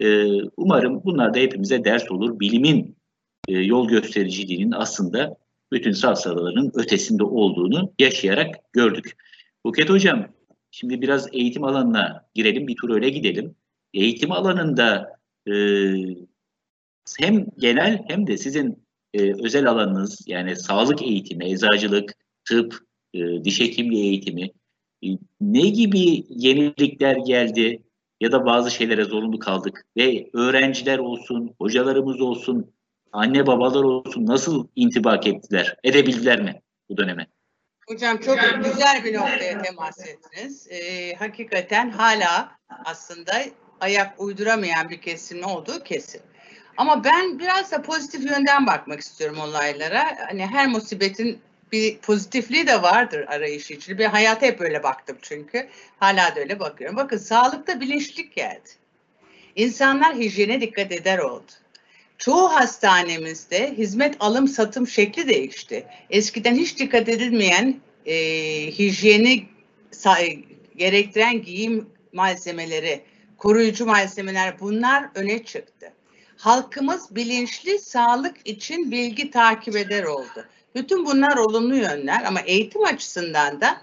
[0.00, 2.40] E, umarım bunlar da hepimize ders olur.
[2.40, 2.96] Bilimin
[3.48, 5.36] e, yol göstericiliğinin aslında
[5.72, 9.16] bütün safsataların ötesinde olduğunu yaşayarak gördük.
[9.64, 10.28] Buket Hocam,
[10.70, 13.54] şimdi biraz eğitim alanına girelim, bir tur öyle gidelim.
[13.94, 15.52] Eğitim alanında e,
[17.18, 18.84] hem genel hem de sizin
[19.14, 22.78] e, özel alanınız yani sağlık eğitimi, eczacılık, tıp,
[23.14, 24.50] e, diş hekimliği eğitimi
[25.04, 25.08] e,
[25.40, 27.82] ne gibi yenilikler geldi
[28.20, 32.72] ya da bazı şeylere zorunlu kaldık ve öğrenciler olsun, hocalarımız olsun,
[33.12, 37.26] anne babalar olsun nasıl intibak ettiler, edebildiler mi bu döneme?
[37.88, 40.68] Hocam çok güzel bir noktaya temas ettiniz.
[40.70, 42.50] Ee, hakikaten hala
[42.84, 43.32] aslında
[43.80, 46.20] ayak uyduramayan bir kesim olduğu kesin.
[46.76, 50.04] Ama ben biraz da pozitif yönden bakmak istiyorum olaylara.
[50.28, 51.38] Hani her musibetin
[51.72, 53.98] bir pozitifliği de vardır arayışı için.
[53.98, 55.68] Bir hayata hep öyle baktım çünkü.
[56.00, 56.96] Hala da öyle bakıyorum.
[56.96, 58.68] Bakın sağlıkta bilinçlik geldi.
[59.56, 61.52] İnsanlar hijyene dikkat eder oldu.
[62.18, 65.86] Çoğu hastanemizde hizmet alım satım şekli değişti.
[66.10, 68.16] Eskiden hiç dikkat edilmeyen e,
[68.78, 69.46] hijyeni
[70.76, 73.00] gerektiren giyim malzemeleri,
[73.38, 75.92] koruyucu malzemeler bunlar öne çıktı.
[76.36, 80.44] Halkımız bilinçli sağlık için bilgi takip eder oldu.
[80.74, 83.80] Bütün bunlar olumlu yönler ama eğitim açısından da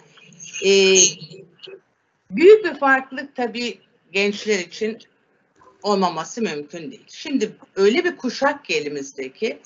[0.66, 0.96] e,
[2.32, 3.80] büyük bir farklılık tabii
[4.12, 4.98] gençler için
[5.84, 7.06] olmaması mümkün değil.
[7.08, 9.60] Şimdi öyle bir kuşak ki elimizdeki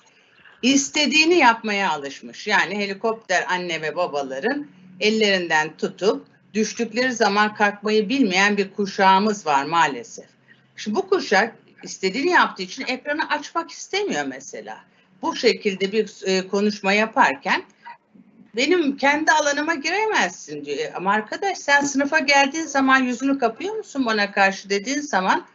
[0.61, 2.47] istediğini yapmaya alışmış.
[2.47, 4.67] Yani helikopter anne ve babaların
[4.99, 10.25] ellerinden tutup düştükleri zaman kalkmayı bilmeyen bir kuşağımız var maalesef.
[10.75, 14.79] Şimdi bu kuşak istediğini yaptığı için ekranı açmak istemiyor mesela.
[15.21, 17.63] Bu şekilde bir e, konuşma yaparken
[18.55, 20.91] benim kendi alanıma giremezsin diyor.
[20.95, 25.45] Ama arkadaş sen sınıfa geldiğin zaman yüzünü kapıyor musun bana karşı dediğin zaman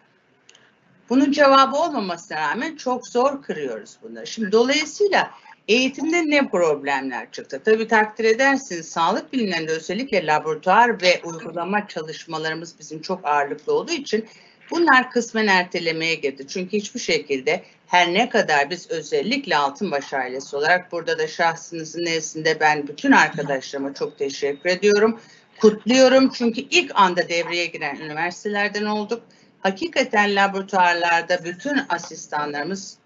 [1.09, 4.27] bunun cevabı olmamasına rağmen çok zor kırıyoruz bunları.
[4.27, 5.31] Şimdi dolayısıyla
[5.69, 7.61] eğitimde ne problemler çıktı?
[7.65, 14.29] Tabii takdir edersiniz sağlık bilimlerinde özellikle laboratuvar ve uygulama çalışmalarımız bizim çok ağırlıklı olduğu için
[14.71, 16.47] bunlar kısmen ertelemeye girdi.
[16.49, 22.61] Çünkü hiçbir şekilde her ne kadar biz özellikle Altınbaş ailesi olarak burada da şahsınızın nezdinde
[22.61, 25.21] ben bütün arkadaşlarıma çok teşekkür ediyorum.
[25.61, 29.23] Kutluyorum çünkü ilk anda devreye giren üniversitelerden olduk
[29.61, 32.99] hakikaten laboratuvarlarda bütün asistanlarımız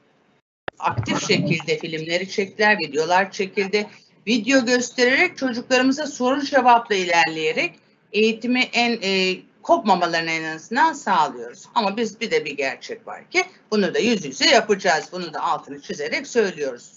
[0.79, 3.87] aktif şekilde filmleri çektiler, videolar çekildi.
[4.27, 7.75] Video göstererek çocuklarımıza soru cevapla ilerleyerek
[8.13, 11.65] eğitimi en e, kopmamalarını en azından sağlıyoruz.
[11.75, 15.05] Ama biz bir de bir gerçek var ki bunu da yüz yüze yapacağız.
[15.13, 16.93] Bunu da altını çizerek söylüyoruz.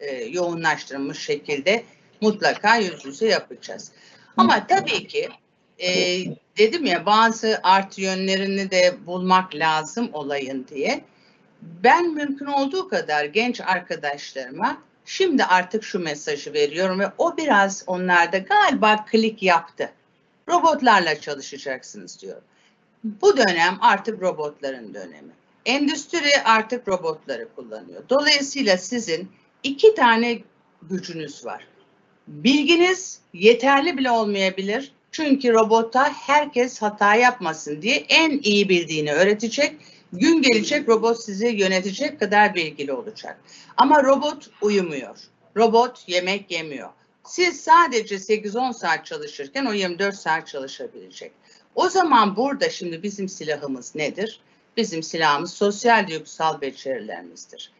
[0.00, 1.84] E, yoğunlaştırılmış şekilde
[2.20, 3.92] mutlaka yüz yüze yapacağız.
[4.36, 5.28] Ama tabii ki
[5.78, 5.90] e,
[6.58, 11.04] dedim ya bazı artı yönlerini de bulmak lazım olayın diye.
[11.62, 18.38] Ben mümkün olduğu kadar genç arkadaşlarıma şimdi artık şu mesajı veriyorum ve o biraz onlarda
[18.38, 19.92] galiba klik yaptı.
[20.48, 22.42] Robotlarla çalışacaksınız diyor.
[23.04, 25.32] Bu dönem artık robotların dönemi.
[25.66, 28.02] Endüstri artık robotları kullanıyor.
[28.08, 29.30] Dolayısıyla sizin
[29.62, 30.38] iki tane
[30.82, 31.66] gücünüz var.
[32.26, 39.76] Bilginiz yeterli bile olmayabilir çünkü robota herkes hata yapmasın diye en iyi bildiğini öğretecek.
[40.12, 43.40] Gün gelecek robot sizi yönetecek kadar bilgili olacak.
[43.76, 45.18] Ama robot uyumuyor.
[45.56, 46.88] Robot yemek yemiyor.
[47.24, 51.32] Siz sadece 8-10 saat çalışırken o 24 saat çalışabilecek.
[51.74, 54.40] O zaman burada şimdi bizim silahımız nedir?
[54.76, 57.72] Bizim silahımız sosyal duygusal becerilerimizdir.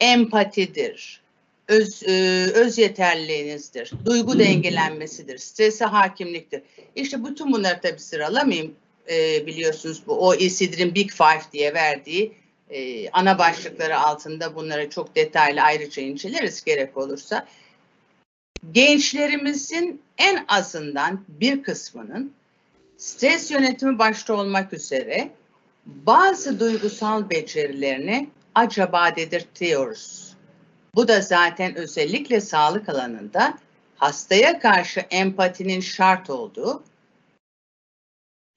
[0.00, 1.20] Empatidir,
[1.68, 6.62] öz, e, öz yeterliliğinizdir, duygu dengelenmesidir, strese hakimliktir.
[6.96, 8.74] İşte bütün bunları tabii sıralamayayım
[9.10, 12.32] e, biliyorsunuz bu OECD'nin Big Five diye verdiği
[12.70, 17.46] e, ana başlıkları altında bunları çok detaylı ayrıca inceleriz gerek olursa.
[18.72, 22.32] Gençlerimizin en azından bir kısmının
[22.96, 25.30] stres yönetimi başta olmak üzere
[25.86, 30.30] bazı duygusal becerilerini acaba dedirtiyoruz
[30.94, 33.58] bu da zaten özellikle sağlık alanında
[33.96, 36.82] hastaya karşı empatinin şart olduğu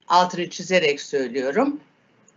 [0.08, 1.80] altını çizerek söylüyorum.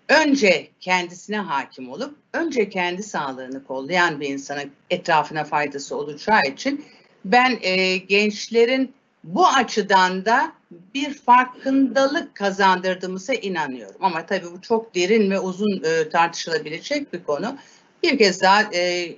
[0.09, 6.85] Önce kendisine hakim olup önce kendi sağlığını kollayan bir insanın etrafına faydası olacağı için
[7.25, 10.51] ben e, gençlerin bu açıdan da
[10.93, 14.01] bir farkındalık kazandırdığımıza inanıyorum.
[14.01, 17.57] Ama tabii bu çok derin ve uzun e, tartışılabilecek bir konu.
[18.03, 19.15] Bir kez daha e,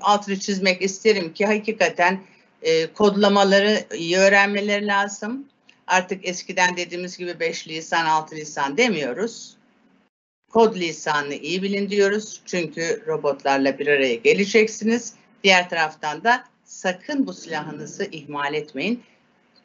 [0.00, 2.20] altını çizmek isterim ki hakikaten
[2.62, 5.44] e, kodlamaları iyi öğrenmeleri lazım.
[5.86, 9.56] Artık eskiden dediğimiz gibi 5 lisan, 6 lisan demiyoruz.
[10.50, 12.40] Kod lisanını iyi bilin diyoruz.
[12.46, 15.14] Çünkü robotlarla bir araya geleceksiniz.
[15.44, 19.02] Diğer taraftan da sakın bu silahınızı ihmal etmeyin.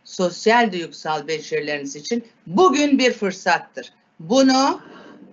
[0.03, 3.93] Sosyal duygusal becerileriniz için bugün bir fırsattır.
[4.19, 4.81] Bunu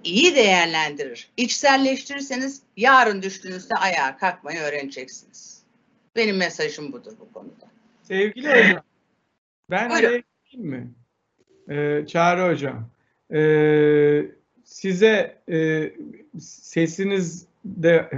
[0.05, 1.29] iyi değerlendirir.
[1.37, 5.63] İçselleştirirseniz yarın düştüğünüzde ayağa kalkmayı öğreneceksiniz.
[6.17, 7.67] Benim mesajım budur bu konuda.
[8.03, 8.83] Sevgili hocam,
[9.71, 10.23] ben Buyurun.
[10.53, 10.91] gireyim mi?
[11.71, 12.89] Ee, Çağrı hocam,
[13.35, 14.27] ee,
[14.65, 15.93] size ee,
[16.41, 18.11] sesiniz de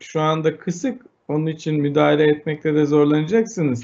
[0.00, 3.82] şu anda kısık, onun için müdahale etmekte de zorlanacaksınız.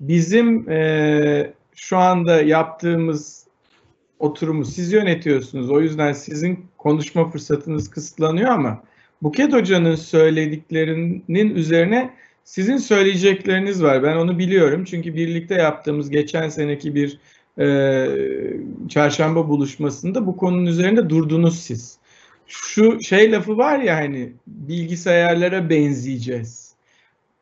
[0.00, 3.46] Bizim ee, şu anda yaptığımız
[4.18, 5.70] oturumu siz yönetiyorsunuz.
[5.70, 8.82] O yüzden sizin konuşma fırsatınız kısıtlanıyor ama
[9.22, 12.10] Buket Hoca'nın söylediklerinin üzerine
[12.44, 14.02] sizin söyleyecekleriniz var.
[14.02, 14.84] Ben onu biliyorum.
[14.84, 17.18] Çünkü birlikte yaptığımız geçen seneki bir
[17.58, 18.06] e,
[18.88, 21.98] çarşamba buluşmasında bu konunun üzerinde durdunuz siz.
[22.46, 26.69] Şu şey lafı var ya hani bilgisayarlara benzeyeceğiz.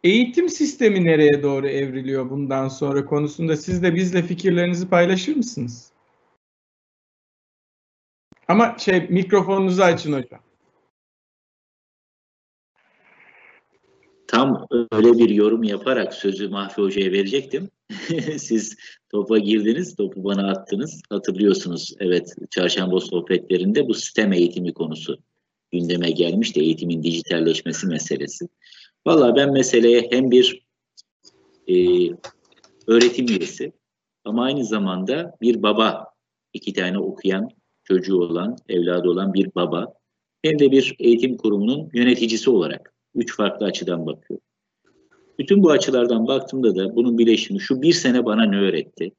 [0.04, 5.92] Eğitim sistemi nereye doğru evriliyor bundan sonra konusunda siz de bizle fikirlerinizi paylaşır mısınız?
[8.48, 10.40] Ama şey mikrofonunuzu açın hocam.
[14.26, 17.70] Tam öyle bir yorum yaparak sözü Mahfi Hoca'ya verecektim.
[18.38, 18.76] Siz
[19.11, 21.02] topa girdiniz, topu bana attınız.
[21.11, 25.18] Hatırlıyorsunuz, evet çarşamba sohbetlerinde bu sistem eğitimi konusu
[25.72, 26.61] gündeme gelmişti.
[26.61, 28.48] Eğitimin dijitalleşmesi meselesi.
[29.08, 30.66] Valla ben meseleye hem bir
[31.68, 31.74] e,
[32.86, 33.72] öğretim üyesi
[34.24, 36.06] ama aynı zamanda bir baba,
[36.52, 37.48] iki tane okuyan
[37.84, 39.94] çocuğu olan, evladı olan bir baba
[40.42, 44.44] hem de bir eğitim kurumunun yöneticisi olarak üç farklı açıdan bakıyorum.
[45.38, 49.12] Bütün bu açılardan baktığımda da bunun bileşimi şu bir sene bana ne öğretti?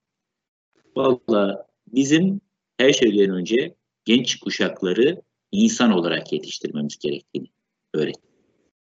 [0.96, 2.42] Valla bizim
[2.78, 3.76] her şeyden önce
[4.06, 5.22] genç kuşakları
[5.52, 7.48] insan olarak yetiştirmemiz gerektiğini
[7.94, 8.28] öğretti.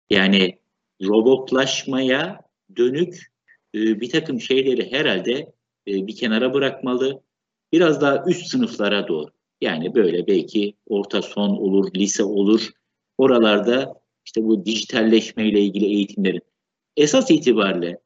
[0.09, 0.64] Yani
[1.03, 2.41] robotlaşmaya
[2.77, 3.31] dönük
[3.75, 5.53] e, bir takım şeyleri herhalde
[5.88, 7.21] e, bir kenara bırakmalı.
[7.71, 9.29] Biraz daha üst sınıflara doğru.
[9.62, 12.69] Yani böyle belki orta son olur, lise olur.
[13.17, 16.41] Oralarda işte bu dijitalleşme ile ilgili eğitimlerin
[16.97, 17.99] esas itibariyle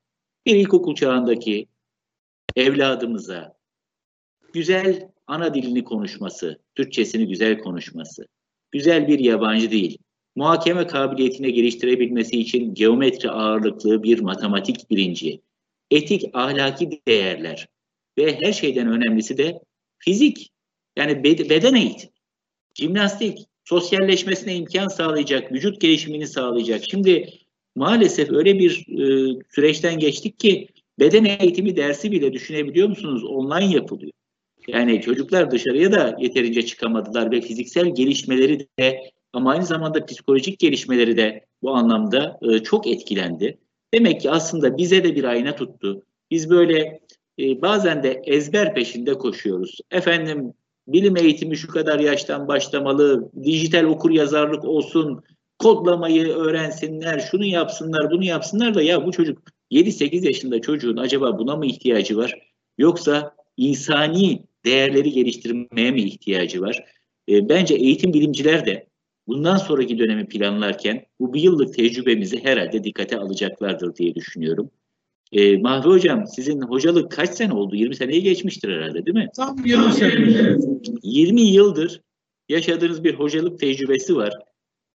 [0.46, 1.68] bir ilkokul çağındaki
[2.56, 3.58] evladımıza
[4.54, 8.26] güzel ana dilini konuşması, Türkçesini güzel konuşması,
[8.72, 9.98] güzel bir yabancı değil,
[10.40, 15.42] muhakeme kabiliyetine geliştirebilmesi için geometri ağırlıklı bir matematik bilinci,
[15.92, 17.68] etik ahlaki değerler
[18.18, 19.60] ve her şeyden önemlisi de
[19.98, 20.50] fizik
[20.98, 22.12] yani beden eğitimi,
[22.74, 26.84] jimnastik, sosyalleşmesine imkan sağlayacak, vücut gelişimini sağlayacak.
[26.92, 27.30] Şimdi
[27.76, 30.68] maalesef öyle bir e, süreçten geçtik ki
[31.00, 33.24] beden eğitimi dersi bile düşünebiliyor musunuz?
[33.24, 34.12] Online yapılıyor.
[34.68, 41.18] Yani çocuklar dışarıya da yeterince çıkamadılar ve fiziksel gelişmeleri de ama aynı zamanda psikolojik gelişmeleri
[41.18, 43.58] de bu anlamda e, çok etkilendi.
[43.94, 46.04] Demek ki aslında bize de bir ayna tuttu.
[46.32, 47.00] Biz böyle
[47.40, 49.80] e, bazen de ezber peşinde koşuyoruz.
[49.92, 50.54] Efendim
[50.88, 55.24] bilim eğitimi şu kadar yaştan başlamalı, dijital okur yazarlık olsun,
[55.60, 61.56] kodlamayı öğrensinler, şunu yapsınlar, bunu yapsınlar da ya bu çocuk 7-8 yaşında çocuğun acaba buna
[61.56, 62.40] mı ihtiyacı var?
[62.78, 66.86] Yoksa insani değerleri geliştirmeye mi ihtiyacı var?
[67.30, 68.89] E, bence eğitim bilimciler de
[69.30, 74.72] bundan sonraki dönemi planlarken bu bir yıllık tecrübemizi herhalde dikkate alacaklardır diye düşünüyorum.
[75.32, 77.76] E, Mahvi Hocam sizin hocalık kaç sene oldu?
[77.76, 79.30] 20 seneyi geçmiştir herhalde değil mi?
[79.36, 80.58] Tam 20 sene.
[81.04, 82.02] 20 yıldır
[82.50, 84.34] yaşadığınız bir hocalık tecrübesi var.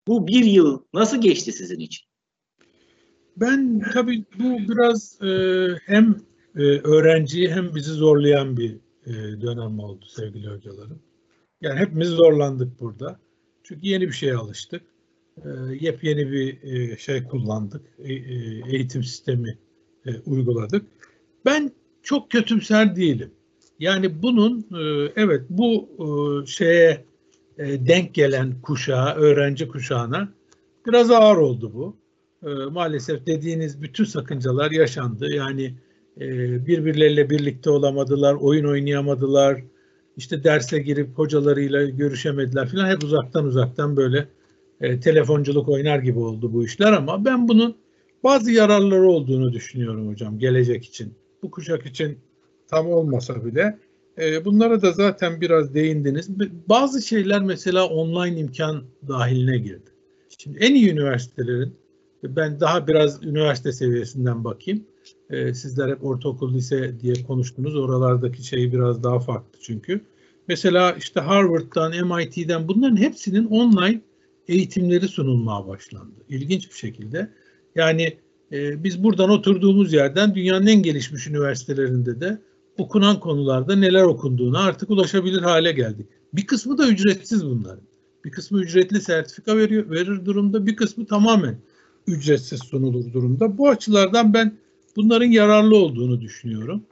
[0.06, 2.04] Bu bir yıl nasıl geçti sizin için?
[3.36, 5.28] Ben tabii bu biraz e,
[5.86, 6.16] hem
[6.56, 11.02] e, öğrenciyi hem bizi zorlayan bir e, dönem oldu sevgili hocalarım.
[11.60, 13.20] Yani hepimiz zorlandık burada.
[13.64, 14.82] Çünkü yeni bir şeye alıştık.
[15.36, 15.48] E,
[15.80, 17.82] yepyeni bir e, şey kullandık.
[17.98, 19.58] E, e, eğitim sistemi
[20.06, 20.86] e, uyguladık.
[21.44, 21.72] Ben
[22.02, 23.30] çok kötümser değilim.
[23.78, 27.04] Yani bunun e, evet bu e, şeye
[27.58, 30.28] e, denk gelen kuşağa, öğrenci kuşağına
[30.86, 31.96] biraz ağır oldu bu.
[32.48, 35.32] E, maalesef dediğiniz bütün sakıncalar yaşandı.
[35.34, 35.74] Yani
[36.20, 36.26] e,
[36.66, 39.62] birbirleriyle birlikte olamadılar, oyun oynayamadılar,
[40.16, 42.88] işte derse girip hocalarıyla görüşemediler falan.
[42.88, 44.28] Hep uzaktan uzaktan böyle
[44.80, 47.76] e, telefonculuk oynar gibi oldu bu işler ama ben bunun
[48.24, 51.14] bazı yararları olduğunu düşünüyorum hocam gelecek için.
[51.42, 52.18] Bu kuşak için
[52.68, 53.78] tam olmasa bile
[54.18, 56.30] e, bunlara da zaten biraz değindiniz.
[56.68, 59.90] Bazı şeyler mesela online imkan dahiline girdi.
[60.38, 61.74] Şimdi en iyi üniversitelerin
[62.24, 64.84] Ben daha biraz üniversite seviyesinden bakayım.
[65.32, 67.76] Ee, sizler hep ortaokul, lise diye konuştunuz.
[67.76, 70.00] Oralardaki şey biraz daha farklı çünkü.
[70.48, 74.00] Mesela işte Harvard'dan, MIT'den bunların hepsinin online
[74.48, 76.14] eğitimleri sunulmaya başlandı.
[76.28, 77.30] İlginç bir şekilde.
[77.74, 78.16] Yani
[78.52, 82.38] e, biz buradan oturduğumuz yerden dünyanın en gelişmiş üniversitelerinde de
[82.78, 86.06] okunan konularda neler okunduğuna artık ulaşabilir hale geldik.
[86.32, 87.84] Bir kısmı da ücretsiz bunların.
[88.24, 91.56] Bir kısmı ücretli sertifika veriyor, verir durumda, bir kısmı tamamen
[92.06, 93.58] ücretsiz sunulur durumda.
[93.58, 94.61] Bu açılardan ben
[94.96, 96.86] bunların yararlı olduğunu düşünüyorum.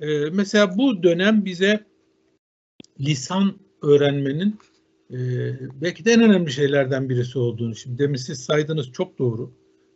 [0.00, 1.84] Ee, mesela bu dönem bize
[3.00, 4.58] lisan öğrenmenin
[5.10, 5.18] e,
[5.82, 7.74] belki de en önemli şeylerden birisi olduğunu.
[7.74, 9.52] Şimdi demin siz saydınız çok doğru.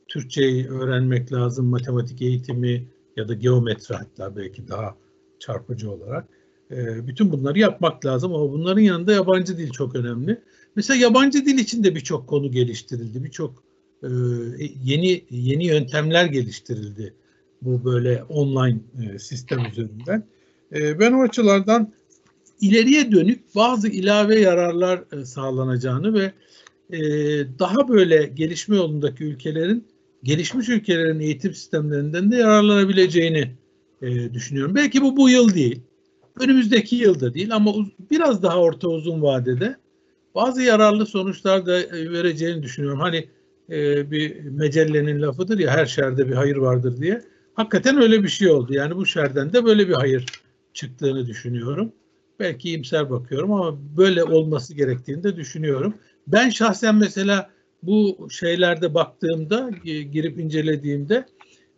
[0.08, 4.96] Türkçeyi öğrenmek lazım, matematik eğitimi ya da geometri hatta belki daha
[5.40, 6.28] çarpıcı olarak.
[6.70, 10.40] E, bütün bunları yapmak lazım ama bunların yanında yabancı dil çok önemli.
[10.76, 13.24] Mesela yabancı dil için de birçok konu geliştirildi.
[13.24, 13.64] Birçok
[14.02, 14.08] e,
[14.84, 17.14] yeni yeni yöntemler geliştirildi
[17.62, 20.24] bu böyle online e, sistem üzerinden.
[20.74, 21.92] E, ben o açılardan
[22.60, 26.32] ileriye dönük bazı ilave yararlar e, sağlanacağını ve
[27.58, 29.84] daha böyle gelişme yolundaki ülkelerin
[30.22, 33.50] gelişmiş ülkelerin eğitim sistemlerinden de yararlanabileceğini
[34.34, 34.74] düşünüyorum.
[34.74, 35.80] Belki bu bu yıl değil,
[36.40, 37.74] önümüzdeki yılda değil ama
[38.10, 39.76] biraz daha orta uzun vadede
[40.34, 43.00] bazı yararlı sonuçlar da vereceğini düşünüyorum.
[43.00, 43.28] Hani
[44.10, 47.22] bir mecellenin lafıdır ya her şerde bir hayır vardır diye.
[47.54, 48.74] Hakikaten öyle bir şey oldu.
[48.74, 50.26] Yani bu şerden de böyle bir hayır
[50.74, 51.92] çıktığını düşünüyorum.
[52.40, 55.94] Belki iyimser bakıyorum ama böyle olması gerektiğini de düşünüyorum.
[56.26, 57.50] Ben şahsen mesela
[57.82, 61.26] bu şeylerde baktığımda, e, girip incelediğimde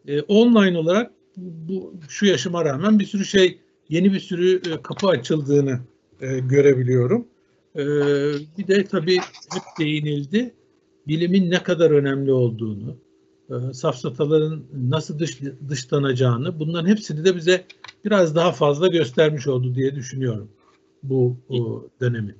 [0.08, 3.58] e, online olarak bu şu yaşıma rağmen bir sürü şey,
[3.88, 5.80] yeni bir sürü e, kapı açıldığını
[6.48, 7.26] görebiliyorum.
[8.58, 9.16] Bir de tabii
[9.52, 10.54] hep değinildi,
[11.08, 12.96] bilimin ne kadar önemli olduğunu,
[13.74, 17.64] safsataların nasıl dış, dışlanacağını, bunların hepsini de bize
[18.04, 20.50] biraz daha fazla göstermiş oldu diye düşünüyorum
[21.02, 22.36] bu, bu dönemi.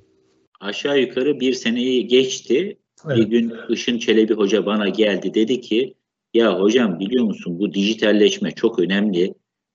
[0.59, 2.77] Aşağı yukarı bir seneyi geçti.
[3.05, 3.17] Evet.
[3.17, 5.95] Bir gün Işın Çelebi Hoca bana geldi dedi ki
[6.33, 9.33] ya hocam biliyor musun bu dijitalleşme çok önemli.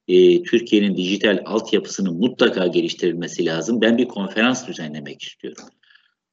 [0.08, 3.80] Ee, Türkiye'nin dijital altyapısının mutlaka geliştirilmesi lazım.
[3.80, 5.64] Ben bir konferans düzenlemek istiyorum.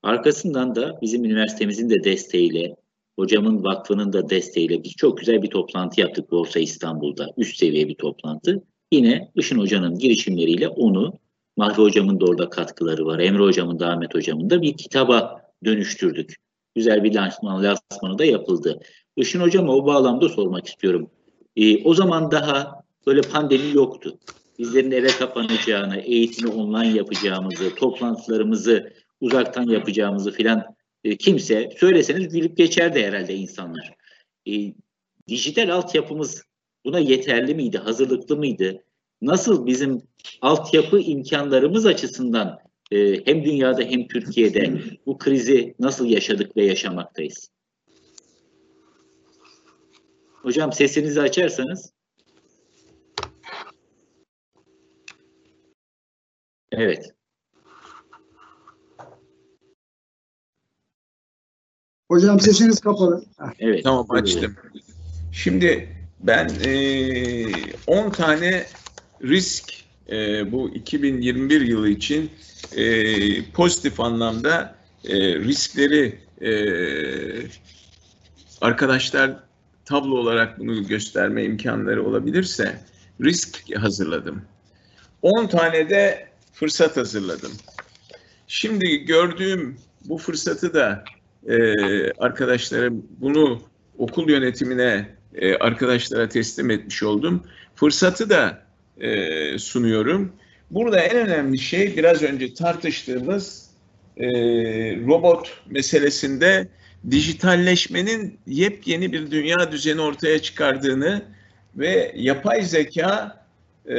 [0.03, 2.75] Arkasından da bizim üniversitemizin de desteğiyle,
[3.19, 7.27] hocamın vakfının da desteğiyle biz çok güzel bir toplantı yaptık Borsa İstanbul'da.
[7.37, 8.63] Üst seviye bir toplantı.
[8.91, 11.13] Yine Işın Hoca'nın girişimleriyle onu,
[11.57, 16.35] Mahri Hocam'ın da orada katkıları var, Emre Hocam'ın da Ahmet Hocam'ın da bir kitaba dönüştürdük.
[16.75, 18.79] Güzel bir lansman, lansmanı da yapıldı.
[19.17, 21.09] Işın Hocam'a o bağlamda sormak istiyorum.
[21.55, 24.17] Ee, o zaman daha böyle pandemi yoktu.
[24.59, 30.63] Bizlerin eve kapanacağını, eğitimi online yapacağımızı, toplantılarımızı uzaktan yapacağımızı filan
[31.05, 33.95] e, kimse söyleseniz gülüp geçerdi herhalde insanlar.
[34.47, 34.73] E,
[35.27, 36.43] dijital altyapımız
[36.85, 38.83] buna yeterli miydi, hazırlıklı mıydı?
[39.21, 40.01] Nasıl bizim
[40.41, 42.59] altyapı imkanlarımız açısından
[42.91, 47.51] e, hem dünyada hem Türkiye'de bu krizi nasıl yaşadık ve yaşamaktayız?
[50.41, 51.93] Hocam sesinizi açarsanız.
[56.71, 57.13] Evet.
[62.07, 63.25] Hocam sesiniz kapalı.
[63.59, 63.83] Evet.
[63.83, 64.55] Tamam açtım.
[65.31, 65.89] Şimdi
[66.19, 66.49] ben
[67.87, 68.65] 10 e, tane
[69.23, 69.73] risk
[70.09, 72.31] e, bu 2021 yılı için
[72.75, 74.75] e, pozitif anlamda
[75.05, 76.51] e, riskleri e,
[78.61, 79.39] arkadaşlar
[79.85, 82.79] tablo olarak bunu gösterme imkanları olabilirse
[83.21, 84.41] risk hazırladım.
[85.21, 87.51] 10 tane de fırsat hazırladım.
[88.47, 91.03] Şimdi gördüğüm bu fırsatı da
[91.49, 91.73] e,
[92.11, 93.61] arkadaşlarım bunu
[93.97, 97.43] okul yönetimine e, arkadaşlara teslim etmiş oldum.
[97.75, 98.65] Fırsatı da
[98.97, 100.33] e, sunuyorum.
[100.71, 103.69] Burada en önemli şey biraz önce tartıştığımız
[104.17, 104.27] e,
[104.95, 106.67] robot meselesinde
[107.11, 111.21] dijitalleşmenin yepyeni bir dünya düzeni ortaya çıkardığını
[111.75, 113.45] ve yapay zeka
[113.85, 113.97] e,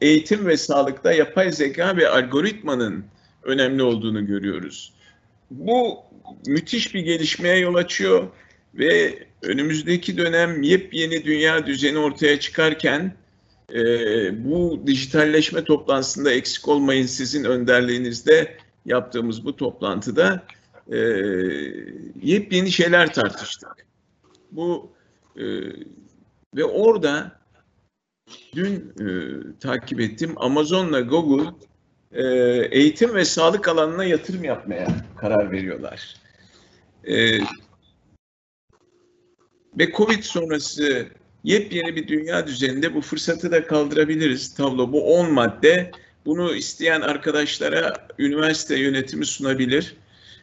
[0.00, 3.04] eğitim ve sağlıkta yapay zeka ve algoritmanın
[3.42, 4.92] önemli olduğunu görüyoruz.
[5.52, 5.98] Bu
[6.46, 8.28] müthiş bir gelişmeye yol açıyor
[8.74, 13.16] ve önümüzdeki dönem yepyeni dünya düzeni ortaya çıkarken
[13.74, 13.80] e,
[14.44, 20.46] bu dijitalleşme toplantısında eksik olmayın sizin önderliğinizde yaptığımız bu toplantıda
[20.92, 20.98] e,
[22.22, 23.86] yepyeni şeyler tartıştık.
[24.52, 24.92] Bu
[25.36, 25.44] e,
[26.56, 27.40] ve orada
[28.54, 29.08] dün e,
[29.60, 31.50] takip ettim Amazon'la Google
[32.12, 32.24] e,
[32.70, 34.86] eğitim ve sağlık alanına yatırım yapmaya
[35.16, 36.16] karar veriyorlar.
[37.04, 37.38] E,
[39.78, 41.06] ve Covid sonrası
[41.44, 44.54] yepyeni bir dünya düzeninde bu fırsatı da kaldırabiliriz.
[44.54, 45.90] Tablo bu 10 madde.
[46.26, 49.96] Bunu isteyen arkadaşlara üniversite yönetimi sunabilir.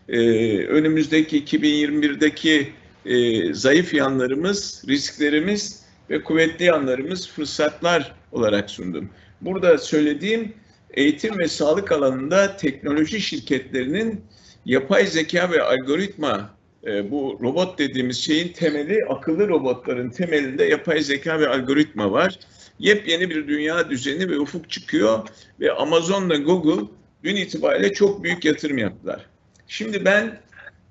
[0.09, 0.19] Ee,
[0.65, 2.73] önümüzdeki 2021'deki
[3.05, 9.09] e, zayıf yanlarımız, risklerimiz ve kuvvetli yanlarımız fırsatlar olarak sundum.
[9.41, 10.53] Burada söylediğim
[10.93, 14.21] eğitim ve sağlık alanında teknoloji şirketlerinin
[14.65, 21.39] yapay zeka ve algoritma e, bu robot dediğimiz şeyin temeli akıllı robotların temelinde yapay zeka
[21.39, 22.39] ve algoritma var.
[22.79, 25.27] Yepyeni bir dünya düzeni ve ufuk çıkıyor
[25.59, 26.87] ve Amazon ve Google
[27.23, 29.25] dün itibariyle çok büyük yatırım yaptılar.
[29.67, 30.39] Şimdi ben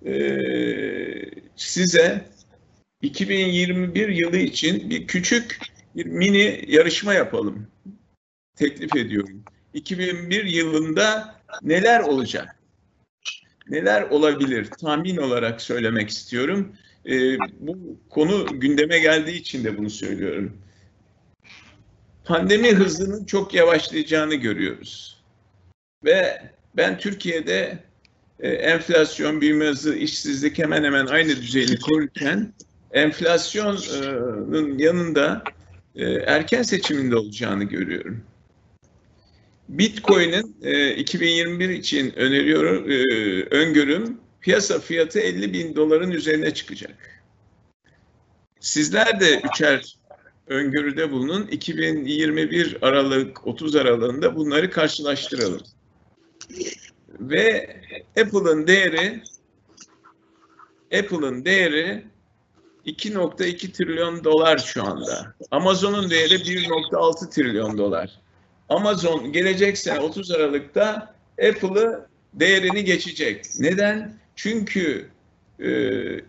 [0.06, 0.38] e,
[1.56, 2.24] size
[3.02, 5.58] 2021 yılı için bir küçük
[5.96, 7.66] bir mini yarışma yapalım.
[8.56, 9.44] Teklif ediyorum.
[9.78, 12.56] 2001 yılında neler olacak?
[13.68, 14.70] Neler olabilir?
[14.80, 16.72] Tahmin olarak söylemek istiyorum.
[17.06, 17.76] Ee, bu
[18.10, 20.56] konu gündeme geldiği için de bunu söylüyorum.
[22.24, 25.22] Pandemi hızının çok yavaşlayacağını görüyoruz.
[26.04, 26.42] Ve
[26.76, 27.78] ben Türkiye'de
[28.40, 32.52] e, enflasyon, büyüme hızı, işsizlik hemen hemen aynı düzeyini korurken
[32.92, 35.42] enflasyonun yanında
[35.96, 38.24] e, erken seçiminde olacağını görüyorum.
[39.68, 42.96] Bitcoin'in e, 2021 için öneriyorum, e,
[43.42, 47.22] öngörüm piyasa fiyatı 50 bin doların üzerine çıkacak.
[48.60, 49.96] Sizler de üçer
[50.46, 51.46] öngörüde bulunun.
[51.46, 55.62] 2021 Aralık 30 aralığında bunları karşılaştıralım.
[57.20, 57.76] Ve
[58.20, 59.22] Apple'ın değeri
[60.98, 62.04] Apple'ın değeri
[62.86, 65.34] 2.2 trilyon dolar şu anda.
[65.50, 68.20] Amazon'un değeri 1.6 trilyon dolar.
[68.68, 71.14] Amazon gelecek sene 30 Aralık'ta
[71.48, 73.44] Apple'ı değerini geçecek.
[73.58, 74.14] Neden?
[74.36, 75.08] Çünkü
[75.60, 75.68] e,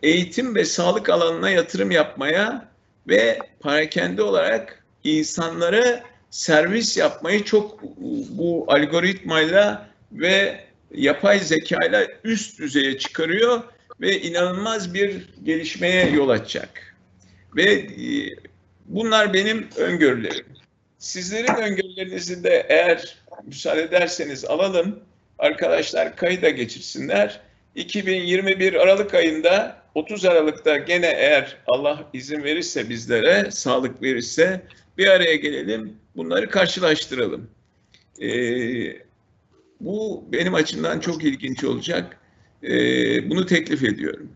[0.03, 2.69] eğitim ve sağlık alanına yatırım yapmaya
[3.07, 7.83] ve parakende olarak insanlara servis yapmayı çok
[8.29, 10.59] bu algoritmayla ve
[10.95, 13.61] yapay zekayla üst düzeye çıkarıyor
[14.01, 16.95] ve inanılmaz bir gelişmeye yol açacak.
[17.55, 18.35] Ve e,
[18.85, 20.45] bunlar benim öngörülerim.
[20.99, 24.99] Sizlerin öngörülerinizi de eğer müsaade ederseniz alalım.
[25.39, 27.41] Arkadaşlar kayıda geçirsinler.
[27.75, 34.61] 2021 Aralık ayında 30 Aralık'ta gene eğer Allah izin verirse bizlere, sağlık verirse
[34.97, 35.93] bir araya gelelim.
[36.15, 37.49] Bunları karşılaştıralım.
[38.21, 38.97] Ee,
[39.81, 42.17] bu benim açımdan çok ilginç olacak.
[42.63, 44.29] Ee, bunu teklif ediyorum.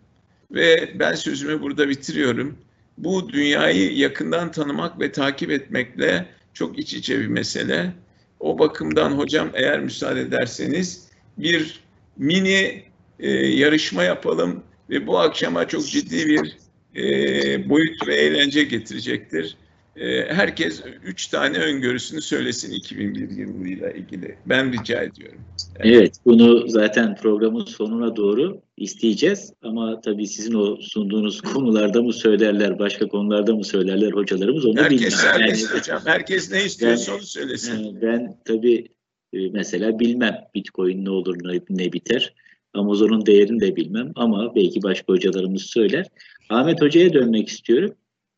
[0.51, 2.57] Ve ben sözümü burada bitiriyorum.
[2.97, 7.93] Bu dünyayı yakından tanımak ve takip etmekle çok iç içe bir mesele.
[8.39, 11.79] O bakımdan hocam eğer müsaade ederseniz bir
[12.17, 12.83] mini
[13.19, 16.57] e, yarışma yapalım ve bu akşama çok ciddi bir
[16.95, 19.57] e, boyut ve eğlence getirecektir.
[19.95, 24.35] E, herkes üç tane öngörüsünü söylesin 2001 yılıyla ilgili.
[24.45, 25.41] Ben rica ediyorum.
[25.75, 25.95] Evet.
[25.95, 29.53] evet, bunu zaten programın sonuna doğru isteyeceğiz.
[29.63, 35.01] Ama tabii sizin o sunduğunuz konularda mı söylerler, başka konularda mı söylerler hocalarımız onu herkes,
[35.01, 35.41] bilmiyorum.
[35.41, 38.01] Herkes yani, hocam, herkes ne istiyorsa ben, onu söylesin.
[38.01, 38.87] Ben tabii
[39.33, 41.37] e, mesela bilmem Bitcoin ne olur
[41.69, 42.33] ne biter.
[42.73, 46.05] Amazon'un değerini de bilmem ama belki başka hocalarımız söyler.
[46.49, 47.95] Ahmet Hoca'ya dönmek istiyorum.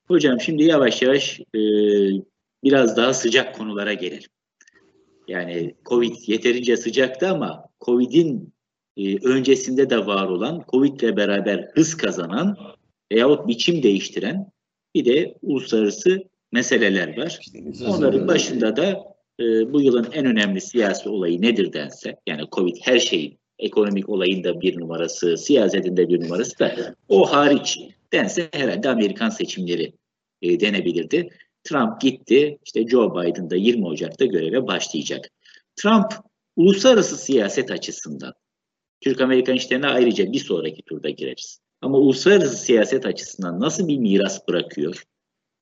[0.07, 1.59] Hocam şimdi yavaş yavaş e,
[2.63, 4.29] biraz daha sıcak konulara gelelim.
[5.27, 8.53] Yani Covid yeterince sıcaktı ama Covid'in
[8.97, 12.57] e, öncesinde de var olan, Covid ile beraber hız kazanan
[13.11, 14.51] veyahut biçim değiştiren
[14.95, 17.39] bir de uluslararası meseleler var.
[17.87, 22.99] Onların başında da e, bu yılın en önemli siyasi olayı nedir dense, yani Covid her
[22.99, 27.79] şeyin ekonomik olayında bir numarası, siyasetinde bir numarası da o hariç
[28.13, 29.93] dense herhalde Amerikan seçimleri
[30.41, 31.29] e, denebilirdi.
[31.63, 35.29] Trump gitti, işte Joe Biden da 20 Ocak'ta göreve başlayacak.
[35.75, 36.13] Trump
[36.55, 38.33] uluslararası siyaset açısından,
[39.01, 41.59] Türk-Amerikan işlerine ayrıca bir sonraki turda gireriz.
[41.81, 45.03] Ama uluslararası siyaset açısından nasıl bir miras bırakıyor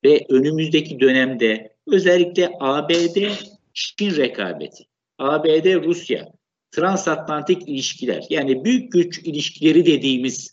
[0.06, 4.84] ve önümüzdeki dönemde özellikle ABD-Çin rekabeti,
[5.18, 6.34] ABD-Rusya,
[6.72, 10.53] transatlantik ilişkiler yani büyük güç ilişkileri dediğimiz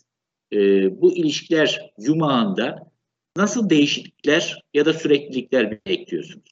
[0.53, 0.57] e,
[1.01, 2.91] bu ilişkiler yumağında
[3.37, 6.51] nasıl değişiklikler ya da süreklilikler bekliyorsunuz?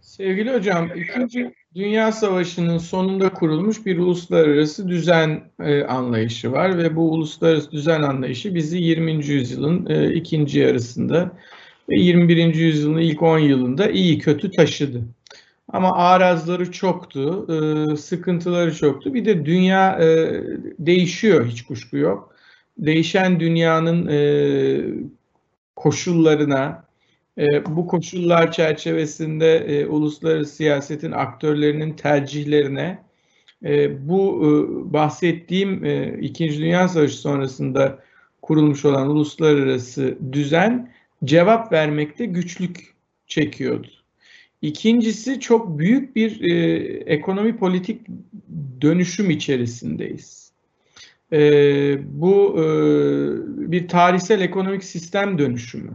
[0.00, 7.12] Sevgili hocam, İkinci Dünya Savaşı'nın sonunda kurulmuş bir uluslararası düzen e, anlayışı var ve bu
[7.12, 9.26] uluslararası düzen anlayışı bizi 20.
[9.26, 11.32] yüzyılın e, ikinci yarısında
[11.90, 12.54] ve 21.
[12.54, 15.02] yüzyılın ilk 10 yılında iyi kötü taşıdı.
[15.68, 19.14] Ama arazları çoktu, e, sıkıntıları çoktu.
[19.14, 20.42] Bir de dünya e,
[20.78, 22.33] değişiyor hiç kuşku yok.
[22.78, 24.18] Değişen dünyanın e,
[25.76, 26.84] koşullarına,
[27.38, 32.98] e, bu koşullar çerçevesinde e, uluslararası siyasetin aktörlerinin tercihlerine,
[33.64, 34.48] e, bu e,
[34.92, 37.98] bahsettiğim e, İkinci Dünya Savaşı sonrasında
[38.42, 40.92] kurulmuş olan uluslararası düzen
[41.24, 42.94] cevap vermekte güçlük
[43.26, 43.88] çekiyordu.
[44.62, 48.00] İkincisi çok büyük bir e, ekonomi politik
[48.80, 50.43] dönüşüm içerisindeyiz.
[51.34, 51.40] E,
[52.20, 52.64] bu e,
[53.72, 55.92] bir tarihsel ekonomik sistem dönüşümü.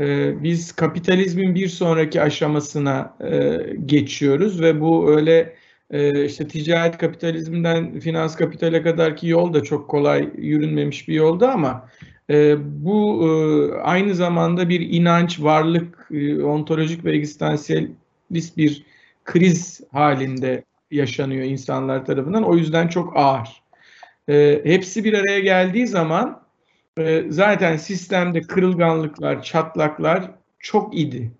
[0.00, 5.56] E, biz kapitalizmin bir sonraki aşamasına e, geçiyoruz ve bu öyle
[5.90, 11.52] e, işte ticaret kapitalizminden finans kapitale kadar ki yol da çok kolay yürünmemiş bir yolda
[11.52, 11.88] ama
[12.30, 13.28] e, bu e,
[13.74, 18.84] aynı zamanda bir inanç, varlık, e, ontolojik ve egzistansiyelist bir
[19.24, 22.42] kriz halinde yaşanıyor insanlar tarafından.
[22.44, 23.63] O yüzden çok ağır.
[24.28, 26.42] E, hepsi bir araya geldiği zaman
[26.98, 31.32] e, zaten sistemde kırılganlıklar, çatlaklar çok idi.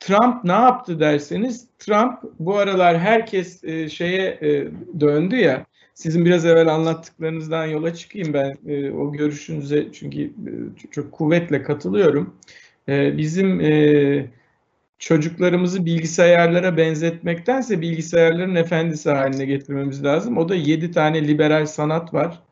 [0.00, 4.68] Trump ne yaptı derseniz, Trump bu aralar herkes e, şeye e,
[5.00, 10.30] döndü ya, sizin biraz evvel anlattıklarınızdan yola çıkayım ben e, o görüşünüze çünkü e,
[10.90, 12.34] çok kuvvetle katılıyorum.
[12.88, 14.26] E, bizim e,
[14.98, 20.38] çocuklarımızı bilgisayarlara benzetmektense bilgisayarların efendisi haline getirmemiz lazım.
[20.38, 22.42] O da yedi tane liberal sanat var.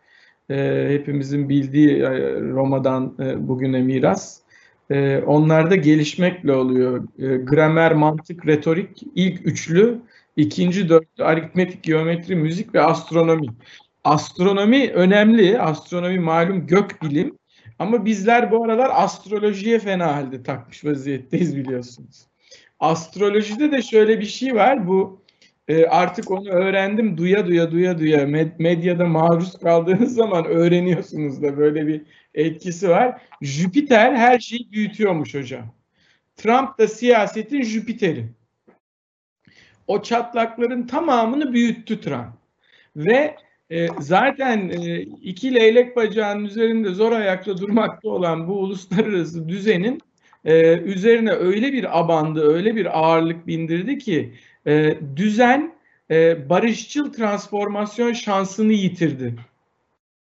[0.51, 4.40] E, hepimizin bildiği e, Roma'dan e, bugüne miras.
[4.90, 7.09] E, onlarda gelişmekle oluyor.
[7.18, 10.01] E, gramer, mantık, retorik ilk üçlü
[10.36, 13.47] İkinci dörtlü aritmetik, geometri, müzik ve astronomi.
[14.05, 15.61] Astronomi önemli.
[15.61, 17.38] Astronomi malum gök bilim.
[17.78, 22.26] Ama bizler bu aralar astrolojiye fena halde takmış vaziyetteyiz biliyorsunuz.
[22.85, 24.87] Astrolojide de şöyle bir şey var.
[24.89, 25.24] Bu
[25.68, 31.57] e, artık onu öğrendim duya duya duya duya med medyada maruz kaldığınız zaman öğreniyorsunuz da
[31.57, 32.03] böyle bir
[32.35, 33.22] etkisi var.
[33.43, 35.74] Jüpiter her şeyi büyütüyormuş hocam.
[36.37, 38.28] Trump da siyasetin Jüpiter'i
[39.87, 42.35] o çatlakların tamamını büyüttü Trump.
[42.97, 43.37] Ve
[43.70, 50.01] e, zaten e, iki leylek bacağının üzerinde zor ayakta durmakta olan bu uluslararası düzenin
[50.45, 54.34] e, üzerine öyle bir abandı, öyle bir ağırlık bindirdi ki
[54.66, 55.74] e, düzen
[56.11, 59.34] e, barışçıl transformasyon şansını yitirdi.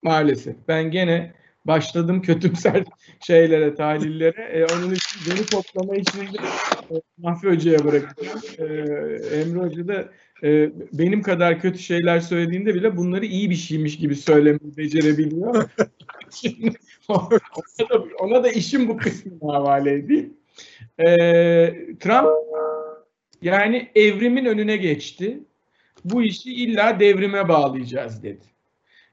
[0.03, 0.55] Maalesef.
[0.67, 1.33] Ben gene
[1.65, 2.83] başladım kötümser
[3.25, 4.41] şeylere, tahlillere.
[4.41, 6.37] E, onun için beni toplama için de
[6.91, 8.39] e, Mahfi Hoca'ya bırakacağım.
[8.57, 8.63] E,
[9.39, 10.09] Emre Hoca da
[10.43, 15.69] e, benim kadar kötü şeyler söylediğinde bile bunları iyi bir şeymiş gibi söylemeyi becerebiliyor.
[17.09, 20.33] ona, da, ona da işin bu kısmını havale edeyim.
[20.99, 21.07] E,
[21.99, 22.27] Trump
[23.41, 25.39] yani evrimin önüne geçti.
[26.05, 28.45] Bu işi illa devrime bağlayacağız dedi.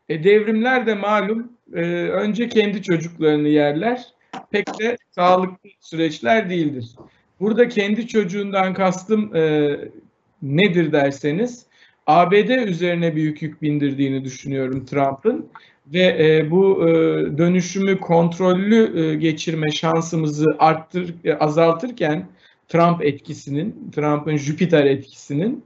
[0.09, 4.05] E, devrimler de malum e, önce kendi çocuklarını yerler.
[4.51, 6.91] Pek de sağlıklı süreçler değildir.
[7.41, 9.77] Burada kendi çocuğundan kastım e,
[10.43, 11.67] nedir derseniz
[12.07, 15.49] ABD üzerine büyük yük bindirdiğini düşünüyorum Trump'ın
[15.87, 16.93] ve e, bu e,
[17.39, 22.29] dönüşümü kontrollü e, geçirme şansımızı arttır e, azaltırken
[22.69, 25.65] Trump etkisinin, Trump'ın Jüpiter etkisinin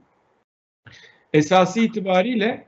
[1.33, 2.65] esası itibariyle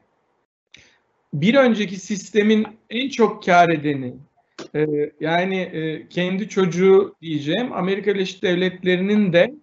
[1.34, 4.14] bir önceki sistemin en çok kar edeni
[4.76, 4.86] e,
[5.20, 9.54] yani e, kendi çocuğu diyeceğim Amerika Birleşik Devletleri'nin de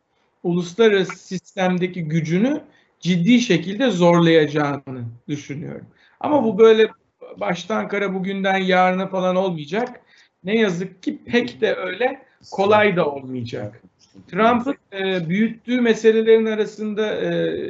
[0.43, 2.61] uluslararası sistemdeki gücünü
[3.01, 5.86] ciddi şekilde zorlayacağını düşünüyorum.
[6.20, 6.89] Ama bu böyle
[7.36, 10.01] baştan kara bugünden yarına falan olmayacak.
[10.45, 13.82] Ne yazık ki pek de öyle kolay da olmayacak.
[14.30, 17.28] Trump'ın e, büyüttüğü meselelerin arasında e,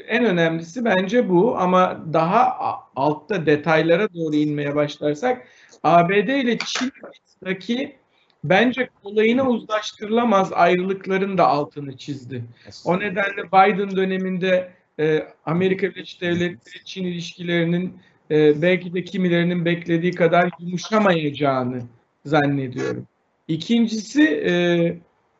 [0.09, 2.59] en önemlisi bence bu ama daha
[2.97, 5.49] altta detaylara doğru inmeye başlarsak
[5.83, 7.97] ABD ile Çin arasındaki
[8.45, 12.45] bence kolayına uzlaştırılamaz ayrılıkların da altını çizdi.
[12.84, 17.99] O nedenle Biden döneminde e, Amerika Birleşik Devletleri Çin ilişkilerinin
[18.30, 21.82] e, belki de kimilerinin beklediği kadar yumuşamayacağını
[22.24, 23.07] zannediyorum.
[23.49, 24.53] İkincisi e,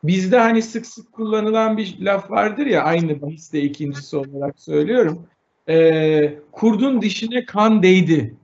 [0.03, 5.27] Bizde hani sık sık kullanılan bir laf vardır ya aynı bahiste ikincisi olarak söylüyorum.
[5.69, 8.35] Ee, kurdun dişine kan değdi.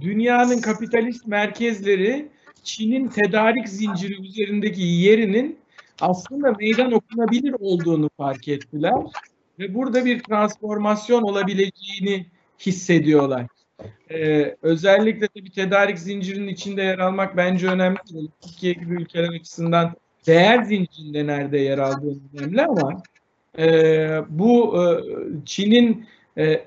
[0.00, 2.28] Dünyanın kapitalist merkezleri
[2.62, 5.58] Çin'in tedarik zinciri üzerindeki yerinin
[6.00, 8.94] aslında meydan okunabilir olduğunu fark ettiler
[9.58, 12.26] ve burada bir transformasyon olabileceğini
[12.60, 13.46] hissediyorlar.
[14.10, 17.98] Ee, özellikle bir tedarik zincirinin içinde yer almak bence önemli.
[18.40, 19.94] Türkiye gibi ülkeler açısından
[20.26, 23.02] değer zincirinde nerede yer aldığı önemli ama
[23.58, 23.68] e,
[24.28, 24.84] bu e,
[25.46, 26.06] Çin'in
[26.38, 26.64] e,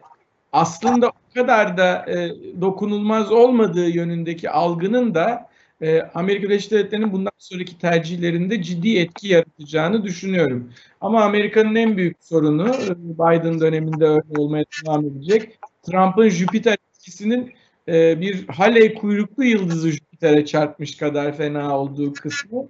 [0.52, 2.32] aslında o kadar da e,
[2.62, 5.51] dokunulmaz olmadığı yönündeki algının da
[5.82, 10.74] e, Amerika Birleşik Devletleri'nin bundan sonraki tercihlerinde ciddi etki yaratacağını düşünüyorum.
[11.02, 15.60] Ama Amerika'nın en büyük sorunu e, Biden döneminde öyle olmaya devam edecek.
[15.84, 17.54] Trump'ın Jüpiter etkisinin
[17.88, 22.68] e, bir Halley kuyruklu yıldızı Jüpiter'e çarpmış kadar fena olduğu kısmı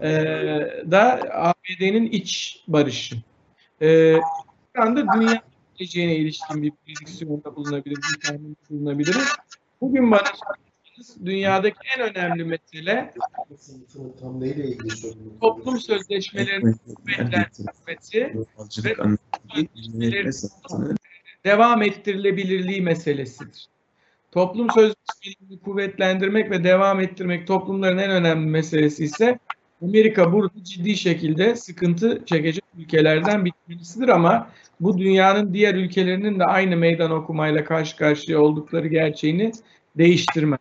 [0.00, 0.10] e,
[0.90, 3.16] da ABD'nin iç barışı.
[4.76, 5.42] Şu anda dünya
[5.76, 8.40] geleceğine ilişkin bir prediksiyonda bulunabiliriz, bir
[8.70, 9.28] bulunabiliriz.
[9.80, 10.22] Bugün bana
[11.24, 13.14] dünyadaki en önemli mesele
[14.20, 15.38] Tam neyle ilgili sorun?
[15.40, 20.30] toplum sözleşmelerinin kuvvetlenmesi Balcılık ve-
[21.44, 23.68] devam ettirilebilirliği meselesidir.
[24.32, 29.38] Toplum sözleşmelerini kuvvetlendirmek ve devam ettirmek toplumların en önemli meselesi ise
[29.82, 36.44] Amerika burada ciddi şekilde sıkıntı çekecek ülkelerden bir tanesidir ama bu dünyanın diğer ülkelerinin de
[36.44, 39.52] aynı meydan okumayla karşı karşıya oldukları gerçeğini
[39.98, 40.58] değiştirmez.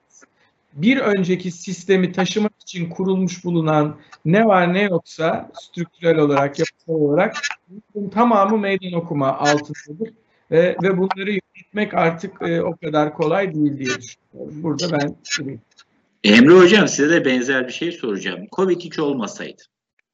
[0.73, 7.37] Bir önceki sistemi taşımak için kurulmuş bulunan ne var ne yoksa strüktürel olarak, yapısal olarak
[7.95, 10.13] bunun tamamı meydan okuma altındadır.
[10.51, 14.63] Ve, ve bunları yönetmek artık e, o kadar kolay değil diye düşünüyorum.
[14.63, 15.15] Burada ben.
[16.23, 18.45] Emre Hocam size de benzer bir şey soracağım.
[18.51, 19.61] Covid hiç olmasaydı,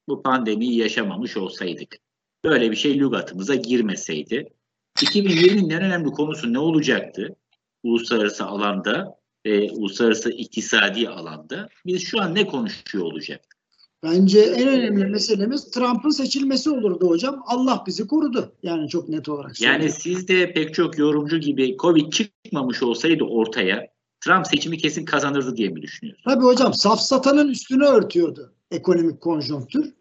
[0.08, 1.96] bu pandemiyi yaşamamış olsaydık,
[2.44, 4.50] böyle bir şey lügatımıza girmeseydi,
[4.98, 7.36] 2020'nin en önemli konusu ne olacaktı?
[7.84, 9.19] Uluslararası alanda
[9.50, 11.70] ve uluslararası iktisadi alanda.
[11.86, 13.60] Biz şu an ne konuşuyor olacaktık?
[14.04, 17.44] Bence en önemli meselemiz Trump'ın seçilmesi olurdu hocam.
[17.48, 18.52] Allah bizi korudu.
[18.64, 23.88] Yani çok net olarak Yani siz de pek çok yorumcu gibi Covid çıkmamış olsaydı ortaya,
[24.22, 26.36] Trump seçimi kesin kazanırdı diye mi düşünüyorsunuz?
[26.36, 29.94] Tabii hocam safsatanın üstünü örtüyordu ekonomik konjonktür.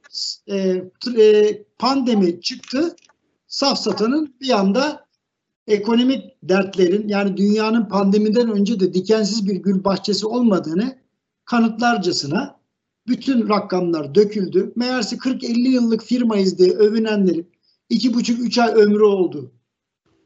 [0.46, 0.84] E,
[1.18, 2.96] e, pandemi çıktı.
[3.46, 5.07] Safsatanın bir anda
[5.68, 10.98] ekonomik dertlerin yani dünyanın pandemiden önce de dikensiz bir gül bahçesi olmadığını
[11.44, 12.60] kanıtlarcasına
[13.08, 14.72] bütün rakamlar döküldü.
[14.76, 17.50] Meğerse 40-50 yıllık firmayız diye övünenlerin
[17.90, 19.52] 2,5-3 ay ömrü oldu.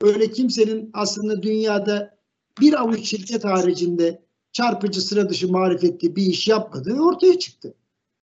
[0.02, 2.18] Öyle kimsenin aslında dünyada
[2.60, 4.22] bir avuç şirket haricinde
[4.52, 7.74] çarpıcı sıra dışı marifetli bir iş yapmadığı ortaya çıktı.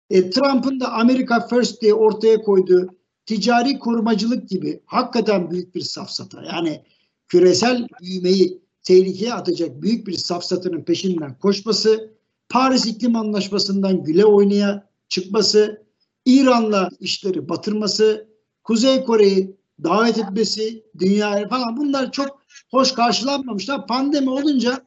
[0.10, 2.90] E, Trump'ın da Amerika First diye ortaya koyduğu
[3.26, 6.44] ticari korumacılık gibi hakikaten büyük bir safsata.
[6.44, 6.84] Yani
[7.28, 12.14] küresel büyümeyi tehlikeye atacak büyük bir safsatının peşinden koşması,
[12.50, 15.86] Paris İklim Anlaşması'ndan güle oynaya çıkması,
[16.26, 18.28] İran'la işleri batırması,
[18.64, 23.88] Kuzey Kore'yi davet etmesi, dünyaya falan bunlar çok hoş karşılanmamışlar.
[23.88, 24.86] Pandemi olunca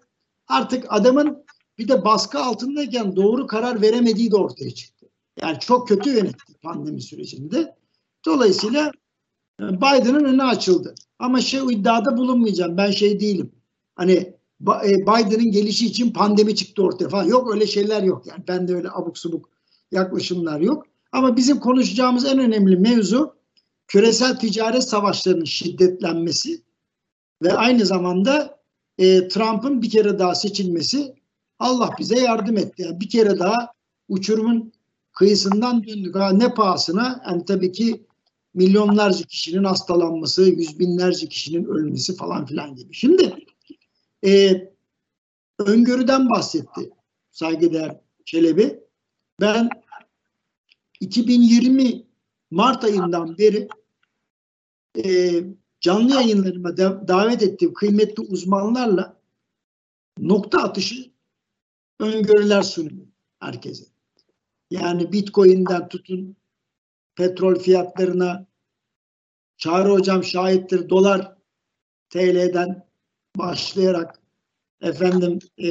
[0.48, 1.44] artık adamın
[1.78, 5.06] bir de baskı altındayken doğru karar veremediği de ortaya çıktı.
[5.40, 7.76] Yani çok kötü yönetti pandemi sürecinde.
[8.26, 8.92] Dolayısıyla
[9.60, 10.94] Biden'ın önü açıldı.
[11.18, 12.76] Ama şey o iddiada bulunmayacağım.
[12.76, 13.52] Ben şey değilim.
[13.96, 14.12] Hani
[14.84, 17.24] e, Biden'ın gelişi için pandemi çıktı ortaya falan.
[17.24, 18.26] Yok öyle şeyler yok.
[18.26, 19.50] Yani ben de öyle abuk subuk
[19.92, 20.86] yaklaşımlar yok.
[21.12, 23.36] Ama bizim konuşacağımız en önemli mevzu
[23.88, 26.62] küresel ticaret savaşlarının şiddetlenmesi
[27.42, 28.58] ve aynı zamanda
[28.98, 31.14] e, Trump'ın bir kere daha seçilmesi
[31.58, 32.82] Allah bize yardım etti.
[32.82, 33.72] Yani bir kere daha
[34.08, 34.72] uçurumun
[35.12, 36.14] kıyısından döndük.
[36.14, 37.22] Ha, ne pahasına?
[37.26, 38.06] Yani tabii ki
[38.56, 42.94] milyonlarca kişinin hastalanması, yüz binlerce kişinin ölmesi falan filan gibi.
[42.94, 43.34] Şimdi
[44.26, 44.52] e,
[45.58, 46.90] öngörüden bahsetti
[47.30, 48.80] saygıdeğer Çelebi.
[49.40, 49.68] Ben
[51.00, 52.06] 2020
[52.50, 53.68] Mart ayından beri
[55.04, 55.32] e,
[55.80, 59.20] canlı yayınlarıma da- davet ettiğim kıymetli uzmanlarla
[60.18, 61.10] nokta atışı
[62.00, 63.84] öngörüler sunuyorum herkese.
[64.70, 66.36] Yani Bitcoin'den tutun
[67.16, 68.46] petrol fiyatlarına
[69.58, 71.36] Çağrı hocam şahittir dolar
[72.10, 72.86] TL'den
[73.36, 74.20] başlayarak
[74.80, 75.70] efendim e,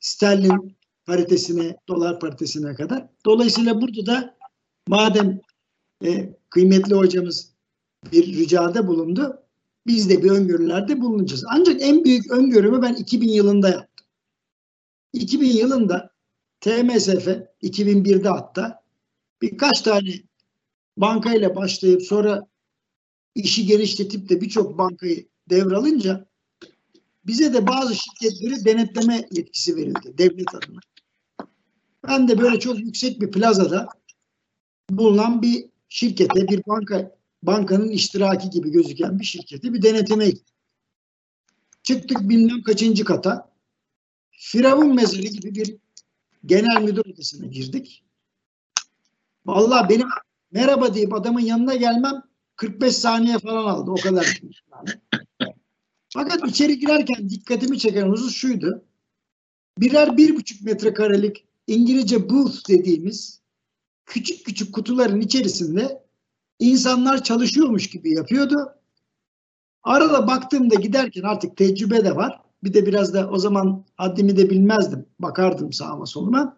[0.00, 3.08] sterlin paritesine, dolar paritesine kadar.
[3.24, 4.36] Dolayısıyla burada da
[4.88, 5.40] madem
[6.04, 7.52] e, kıymetli hocamız
[8.12, 9.42] bir ricada bulundu,
[9.86, 11.44] biz de bir öngörülerde bulunacağız.
[11.48, 14.06] Ancak en büyük öngörümü ben 2000 yılında yaptım.
[15.12, 16.10] 2000 yılında
[16.60, 17.28] TMSF
[17.62, 18.82] 2001'de hatta
[19.42, 20.10] birkaç tane
[20.96, 22.46] bankayla başlayıp sonra
[23.34, 26.26] işi genişletip de birçok bankayı devralınca
[27.26, 30.80] bize de bazı şirketleri denetleme yetkisi verildi devlet adına.
[32.08, 33.88] Ben de böyle çok yüksek bir plazada
[34.90, 40.32] bulunan bir şirkete, bir banka bankanın iştiraki gibi gözüken bir şirkete bir denetime.
[41.82, 43.52] Çıktık bilmem kaçıncı kata.
[44.30, 45.76] Firavun mezarı gibi bir
[46.46, 48.04] genel müdür odasına girdik.
[49.46, 50.08] Vallahi benim
[50.56, 52.22] merhaba deyip adamın yanına gelmem
[52.56, 53.90] 45 saniye falan aldı.
[53.90, 54.40] O kadar.
[56.08, 58.84] Fakat içeri girerken dikkatimi çeken husus şuydu.
[59.78, 63.40] Birer bir buçuk metrekarelik İngilizce booth dediğimiz
[64.06, 66.02] küçük küçük kutuların içerisinde
[66.58, 68.74] insanlar çalışıyormuş gibi yapıyordu.
[69.82, 72.40] Arada baktığımda giderken artık tecrübe de var.
[72.64, 75.06] Bir de biraz da o zaman haddimi de bilmezdim.
[75.18, 76.56] Bakardım sağıma soluma.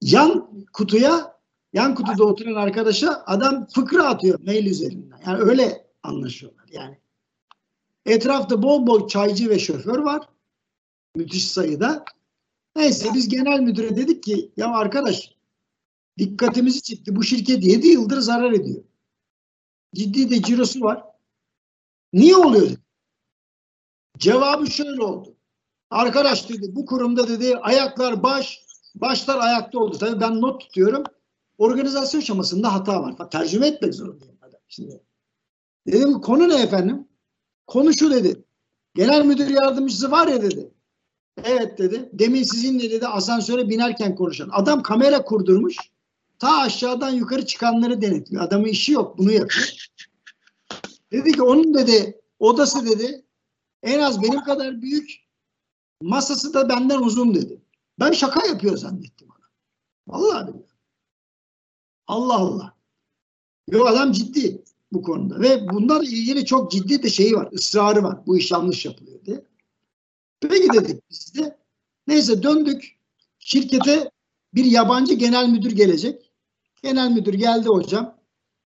[0.00, 1.39] Yan kutuya,
[1.72, 5.20] yan kutuda oturan arkadaşa adam fıkra atıyor mail üzerinden.
[5.26, 6.98] Yani öyle anlaşıyorlar yani.
[8.06, 10.28] Etrafta bol bol çaycı ve şoför var.
[11.16, 12.04] Müthiş sayıda.
[12.76, 15.34] Neyse biz genel müdüre dedik ki ya arkadaş
[16.18, 17.16] dikkatimizi çekti.
[17.16, 18.84] Bu şirket 7 yıldır zarar ediyor.
[19.94, 21.04] Ciddi de cirosu var.
[22.12, 22.70] Niye oluyor?
[24.18, 25.34] Cevabı şöyle oldu.
[25.90, 28.64] Arkadaş dedi bu kurumda dedi ayaklar baş,
[28.94, 29.98] başlar ayakta oldu.
[29.98, 31.04] Tabii ben not tutuyorum.
[31.60, 33.30] Organizasyon şamasında hata var.
[33.30, 34.38] Tercüme etmek zorundayım.
[34.68, 35.00] Şimdi.
[35.86, 37.08] Dedim konu ne efendim?
[37.66, 38.44] Konu şu dedi.
[38.94, 40.70] Genel müdür yardımcısı var ya dedi.
[41.44, 42.10] Evet dedi.
[42.12, 44.48] Demin sizinle dedi asansöre binerken konuşan.
[44.52, 45.76] Adam kamera kurdurmuş.
[46.38, 48.42] Ta aşağıdan yukarı çıkanları denetliyor.
[48.42, 49.18] Adamın işi yok.
[49.18, 49.90] Bunu yapıyor.
[51.12, 53.24] Dedi ki onun dedi odası dedi
[53.82, 55.10] en az benim kadar büyük.
[56.02, 57.60] Masası da benden uzun dedi.
[57.98, 59.46] Ben şaka yapıyor zannettim ona.
[60.06, 60.69] Vallahi billahi.
[62.10, 62.74] Allah Allah.
[63.70, 65.40] Yok adam ciddi bu konuda.
[65.40, 67.48] Ve bunlar ilgili çok ciddi de şeyi var.
[67.52, 68.26] ısrarı var.
[68.26, 69.44] Bu iş yanlış yapılıyor diye.
[70.40, 71.58] Peki dedik biz de.
[72.06, 72.98] Neyse döndük.
[73.38, 74.10] Şirkete
[74.54, 76.32] bir yabancı genel müdür gelecek.
[76.82, 78.16] Genel müdür geldi hocam.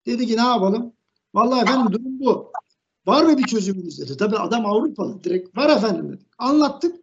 [0.05, 0.93] Dedi ki ne yapalım?
[1.33, 2.51] Vallahi efendim durum bu.
[3.05, 4.17] Var mı bir çözümünüz dedi.
[4.17, 5.23] Tabii adam Avrupalı.
[5.23, 6.27] Direkt var efendim dedik.
[6.37, 6.95] Anlattık.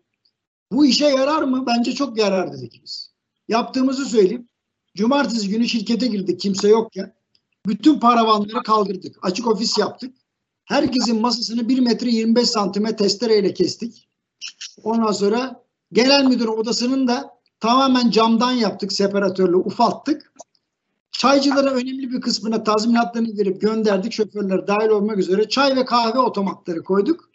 [0.72, 1.64] Bu işe yarar mı?
[1.66, 3.12] Bence çok yarar dedik biz.
[3.48, 4.48] Yaptığımızı söyleyeyim.
[4.98, 7.14] Cumartesi günü şirkete girdik kimse yokken.
[7.66, 9.16] Bütün paravanları kaldırdık.
[9.22, 10.14] Açık ofis yaptık.
[10.64, 14.08] Herkesin masasını 1 metre 25 santime testereyle kestik.
[14.82, 17.30] Ondan sonra genel müdür odasının da
[17.60, 18.92] tamamen camdan yaptık.
[18.92, 20.32] Separatörle ufalttık.
[21.12, 24.12] Çaycılara önemli bir kısmına tazminatlarını verip gönderdik.
[24.12, 27.30] Şoförler dahil olmak üzere çay ve kahve otomatları koyduk.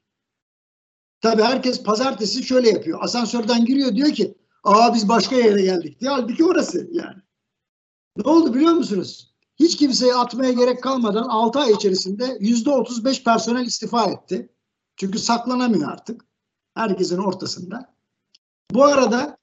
[1.21, 2.99] Tabii herkes pazartesi şöyle yapıyor.
[3.01, 6.11] Asansörden giriyor diyor ki aa biz başka yere geldik diye.
[6.11, 7.22] Halbuki orası yani.
[8.17, 9.33] Ne oldu biliyor musunuz?
[9.59, 14.49] Hiç kimseye atmaya gerek kalmadan 6 ay içerisinde yüzde 35 personel istifa etti.
[14.95, 16.25] Çünkü saklanamıyor artık.
[16.75, 17.95] Herkesin ortasında.
[18.71, 19.37] Bu arada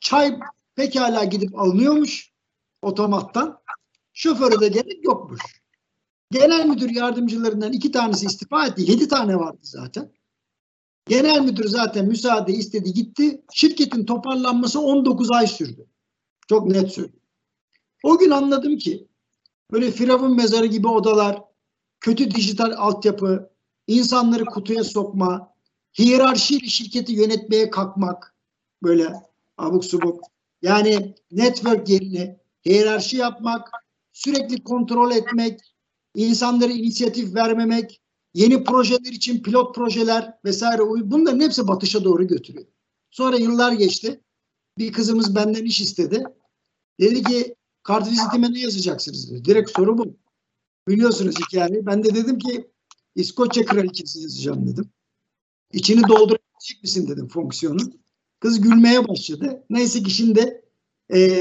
[0.00, 0.38] çay
[0.74, 2.32] pekala gidip alınıyormuş
[2.82, 3.60] otomattan.
[4.12, 5.40] Şoföre de gerek yokmuş.
[6.30, 8.90] Genel müdür yardımcılarından iki tanesi istifa etti.
[8.90, 10.12] Yedi tane vardı zaten.
[11.08, 13.44] Genel müdür zaten müsaade istedi gitti.
[13.52, 15.86] Şirketin toparlanması 19 ay sürdü.
[16.48, 17.19] Çok net söylüyorum.
[18.02, 19.08] O gün anladım ki
[19.72, 21.42] böyle firavun mezarı gibi odalar,
[22.00, 23.50] kötü dijital altyapı,
[23.86, 25.54] insanları kutuya sokma,
[25.98, 28.34] hiyerarşiyle şirketi yönetmeye kalkmak
[28.82, 29.12] böyle
[29.58, 30.24] abuk subuk.
[30.62, 33.70] Yani network yerine hiyerarşi yapmak,
[34.12, 35.60] sürekli kontrol etmek,
[36.14, 38.00] insanlara inisiyatif vermemek,
[38.34, 42.66] yeni projeler için pilot projeler vesaire bunların hepsi batışa doğru götürüyor.
[43.10, 44.20] Sonra yıllar geçti.
[44.78, 46.24] Bir kızımız benden iş istedi.
[47.00, 47.54] Dedi ki
[47.90, 49.44] kart vizitime ne yazacaksınız dedi.
[49.44, 50.16] Direkt soru bu.
[50.88, 51.86] Biliyorsunuz hikayeyi.
[51.86, 52.70] Ben de dedim ki
[53.14, 54.90] İskoçya kraliçesi yazacağım dedim.
[55.72, 57.80] İçini doldurabilecek misin dedim fonksiyonu.
[58.40, 59.64] Kız gülmeye başladı.
[59.70, 60.62] Neyse ki şimdi
[61.14, 61.40] e,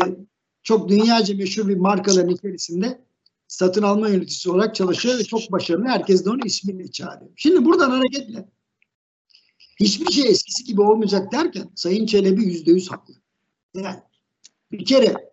[0.63, 3.01] çok dünyaca meşhur bir markaların içerisinde
[3.47, 5.85] satın alma yöneticisi olarak çalışıyor ve çok başarılı.
[5.85, 7.31] Herkes de onu ismiyle çağırıyor.
[7.35, 8.49] Şimdi buradan hareketle
[9.79, 13.13] hiçbir şey eskisi gibi olmayacak derken Sayın Çelebi yüzde yüz haklı.
[13.75, 13.99] Yani
[14.71, 15.28] bir kere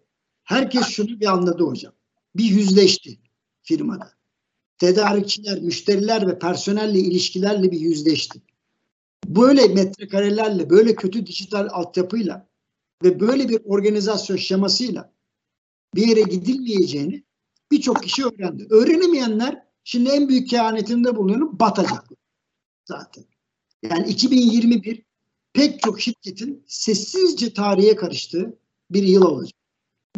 [0.47, 1.92] herkes şunu bir anladı hocam.
[2.36, 3.18] Bir yüzleşti
[3.62, 4.12] firmada.
[4.78, 8.42] Tedarikçiler, müşteriler ve personelle ilişkilerle bir yüzleşti.
[9.26, 12.49] Böyle metrekarelerle, böyle kötü dijital altyapıyla
[13.03, 15.12] ve böyle bir organizasyon şemasıyla
[15.94, 17.24] bir yere gidilmeyeceğini
[17.70, 18.66] birçok kişi öğrendi.
[18.70, 22.18] Öğrenemeyenler şimdi en büyük kehanetinde bulunuyor batacaklar
[22.84, 23.24] zaten.
[23.82, 25.03] Yani 2021
[25.53, 28.59] pek çok şirketin sessizce tarihe karıştığı
[28.90, 29.55] bir yıl olacak.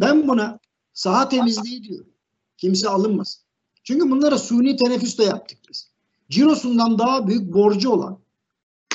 [0.01, 0.59] Ben buna
[0.93, 2.13] saha temizliği diyorum.
[2.57, 3.41] Kimse alınmasın.
[3.83, 5.91] Çünkü bunlara suni teneffüs de yaptık biz.
[6.29, 8.19] Cirosundan daha büyük borcu olan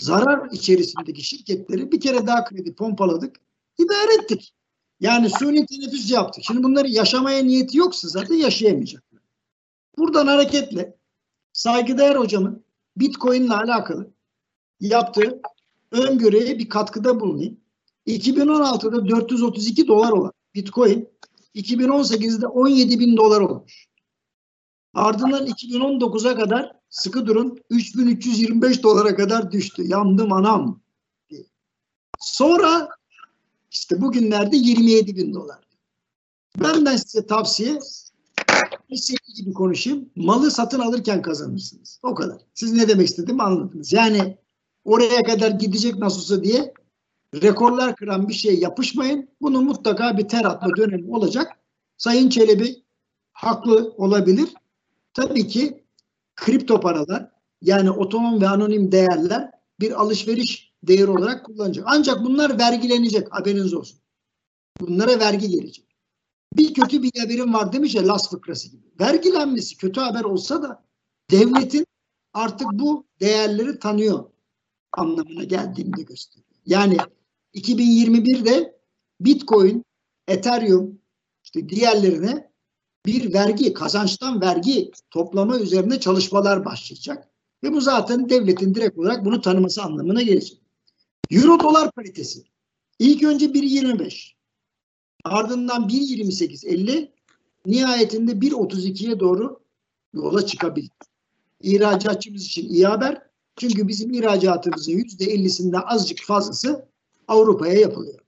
[0.00, 3.36] zarar içerisindeki şirketleri bir kere daha kredi pompaladık,
[3.78, 4.54] idare ettik.
[5.00, 6.44] Yani suni teneffüs yaptık.
[6.44, 9.20] Şimdi bunları yaşamaya niyeti yoksa zaten yaşayamayacaklar.
[9.98, 10.96] Buradan hareketle
[11.52, 12.64] saygıdeğer hocamın
[12.96, 14.10] Bitcoin ile alakalı
[14.80, 15.40] yaptığı
[15.90, 17.60] öngörüye bir katkıda bulunayım.
[18.06, 21.08] 2016'da 432 dolar olan Bitcoin
[21.54, 23.86] 2018'de 17 bin dolar olmuş.
[24.94, 29.82] Ardından 2019'a kadar sıkı durun 3325 dolara kadar düştü.
[29.86, 30.80] Yandım anam.
[32.20, 32.88] Sonra
[33.70, 35.58] işte bugünlerde 27 bin dolar.
[36.60, 37.78] Benden size tavsiye
[38.88, 40.10] istediği gibi konuşayım.
[40.16, 42.00] Malı satın alırken kazanırsınız.
[42.02, 42.40] O kadar.
[42.54, 43.92] Siz ne demek istediğimi anladınız.
[43.92, 44.38] Yani
[44.84, 46.74] oraya kadar gidecek nasılsa diye
[47.42, 49.28] rekorlar kıran bir şeye yapışmayın.
[49.40, 51.52] Bunun mutlaka bir ter atma dönemi olacak.
[51.96, 52.84] Sayın Çelebi
[53.32, 54.48] haklı olabilir.
[55.14, 55.84] Tabii ki
[56.36, 57.30] kripto paralar
[57.62, 61.84] yani otonom ve anonim değerler bir alışveriş değeri olarak kullanacak.
[61.88, 63.98] Ancak bunlar vergilenecek haberiniz olsun.
[64.80, 65.84] Bunlara vergi gelecek.
[66.56, 68.82] Bir kötü bir haberim var demiş ya Las fıkrası gibi.
[69.00, 70.84] Vergilenmesi kötü haber olsa da
[71.30, 71.86] devletin
[72.32, 74.24] artık bu değerleri tanıyor
[74.92, 76.54] anlamına geldiğini de gösteriyor.
[76.66, 76.96] Yani
[77.54, 78.74] 2021'de
[79.20, 79.84] Bitcoin,
[80.28, 80.98] Ethereum,
[81.44, 82.50] işte diğerlerine
[83.06, 87.28] bir vergi, kazançtan vergi toplama üzerine çalışmalar başlayacak.
[87.62, 90.60] Ve bu zaten devletin direkt olarak bunu tanıması anlamına gelecek.
[91.30, 92.44] Euro dolar paritesi.
[92.98, 94.32] İlk önce 1.25.
[95.24, 97.08] Ardından 1.28.50
[97.66, 99.60] nihayetinde 1.32'ye doğru
[100.14, 100.90] yola çıkabilir.
[101.60, 103.22] İhracatçımız için iyi haber.
[103.56, 106.88] Çünkü bizim ihracatımızın %50'sinden azıcık fazlası
[107.28, 108.18] Avrupa'ya yapılıyor.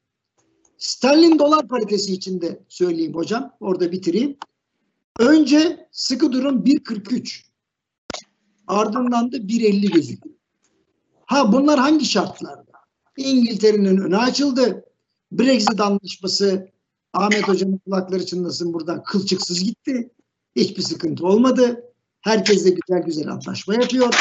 [0.79, 3.53] Sterlin dolar paritesi için de söyleyeyim hocam.
[3.61, 4.37] Orada bitireyim.
[5.19, 7.43] Önce sıkı durum 1.43.
[8.67, 10.37] Ardından da 1.50 gözüküyor.
[11.27, 12.73] Ha bunlar hangi şartlarda?
[13.17, 14.85] İngiltere'nin önü açıldı.
[15.33, 16.69] Brexit anlaşması
[17.13, 20.11] Ahmet Hocam'ın kulakları çınlasın buradan kılçıksız gitti.
[20.57, 21.85] Hiçbir sıkıntı olmadı.
[22.21, 24.15] Herkes de güzel güzel anlaşma yapıyor.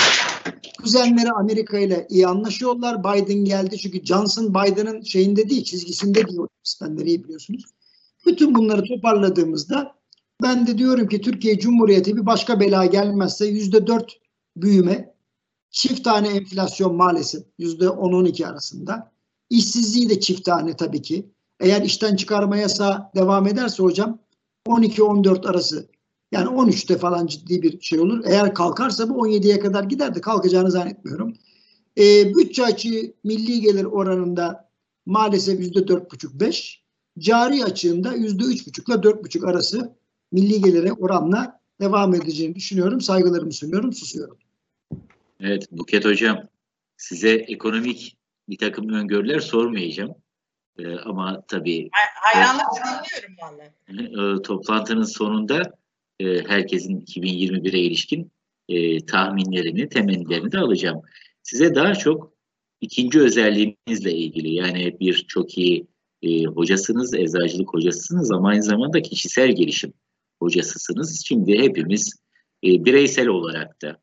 [0.85, 3.03] Kuzenleri Amerika ile iyi anlaşıyorlar.
[3.03, 6.39] Biden geldi çünkü Johnson Biden'ın şeyinde değil, çizgisinde değil.
[6.63, 7.65] Sistemleri iyi biliyorsunuz.
[8.25, 9.95] Bütün bunları toparladığımızda
[10.43, 14.17] ben de diyorum ki Türkiye Cumhuriyeti bir başka bela gelmezse yüzde dört
[14.57, 15.13] büyüme,
[15.69, 19.11] çift tane enflasyon maalesef yüzde on on iki arasında.
[19.49, 21.25] İşsizliği de çift tane tabii ki.
[21.59, 24.19] Eğer işten çıkarma yasağı devam ederse hocam
[24.67, 25.87] 12-14 arası
[26.31, 28.23] yani 13'te falan ciddi bir şey olur.
[28.25, 31.33] Eğer kalkarsa bu 17'ye kadar gider de kalkacağını zannetmiyorum.
[31.97, 34.69] E, bütçe açığı milli gelir oranında
[35.05, 36.77] maalesef %4,5-5.
[37.19, 39.95] Cari açığında %3,5 ile 4,5 arası
[40.31, 43.01] milli gelire oranla devam edeceğini düşünüyorum.
[43.01, 44.37] Saygılarımı sunuyorum, susuyorum.
[45.39, 46.39] Evet Buket Hocam
[46.97, 48.17] size ekonomik
[48.49, 50.15] bir takım öngörüler sormayacağım.
[50.79, 54.39] Ee, ama tabii Hayranlıkla dinliyorum vallahi.
[54.39, 55.73] e, toplantının sonunda
[56.19, 58.31] e, herkesin 2021'e ilişkin
[58.69, 61.01] e, tahminlerini, temennilerini de alacağım.
[61.43, 62.33] Size daha çok
[62.81, 65.87] ikinci özelliğinizle ilgili yani bir çok iyi
[66.21, 69.93] e, hocasınız, eczacılık hocasısınız ama aynı zamanda kişisel gelişim
[70.39, 71.25] hocasısınız.
[71.25, 72.13] Şimdi hepimiz
[72.63, 74.01] e, bireysel olarak da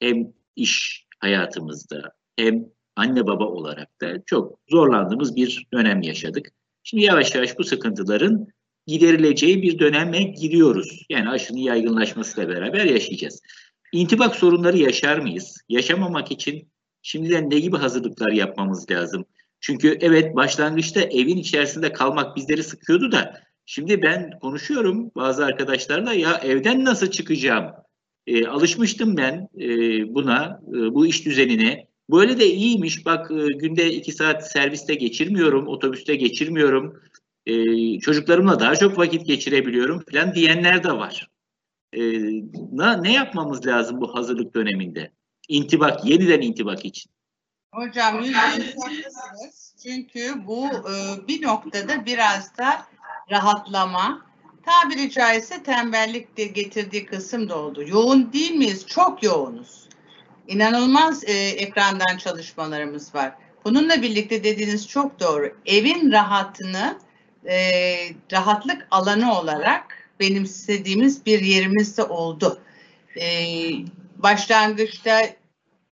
[0.00, 2.64] hem iş hayatımızda hem
[2.96, 6.52] anne baba olarak da çok zorlandığımız bir dönem yaşadık.
[6.82, 8.48] Şimdi yavaş yavaş bu sıkıntıların
[8.86, 11.06] giderileceği bir döneme giriyoruz.
[11.10, 13.40] Yani aşının yaygınlaşmasıyla beraber yaşayacağız.
[13.92, 15.56] İntibak sorunları yaşar mıyız?
[15.68, 16.68] Yaşamamak için
[17.02, 19.24] şimdiden ne gibi hazırlıklar yapmamız lazım?
[19.60, 26.40] Çünkü evet başlangıçta evin içerisinde kalmak bizleri sıkıyordu da şimdi ben konuşuyorum bazı arkadaşlarla ya
[26.44, 27.72] evden nasıl çıkacağım?
[28.26, 29.68] E, alışmıştım ben e,
[30.14, 31.86] buna, e, bu iş düzenine.
[32.10, 33.06] Böyle de iyiymiş.
[33.06, 37.00] Bak e, günde iki saat serviste geçirmiyorum, otobüste geçirmiyorum.
[37.46, 37.54] E,
[38.00, 41.30] çocuklarımla daha çok vakit geçirebiliyorum falan diyenler de var.
[41.92, 42.00] E,
[42.72, 45.12] na, ne yapmamız lazım bu hazırlık döneminde?
[45.48, 47.10] İntibak, yeniden intibak için.
[47.72, 49.74] Hocam yüzde yüz haklısınız.
[49.82, 50.92] Çünkü bu e,
[51.28, 52.86] bir noktada biraz da
[53.30, 54.26] rahatlama,
[54.62, 57.84] tabiri caizse tembellik de getirdiği kısım da oldu.
[57.88, 58.86] Yoğun değil miyiz?
[58.86, 59.88] Çok yoğunuz.
[60.48, 63.32] İnanılmaz e, ekrandan çalışmalarımız var.
[63.64, 65.56] Bununla birlikte dediğiniz çok doğru.
[65.66, 66.98] Evin rahatını
[67.48, 67.96] e,
[68.32, 72.60] rahatlık alanı olarak benimsediğimiz bir yerimizde oldu.
[73.20, 73.48] E,
[74.16, 75.22] başlangıçta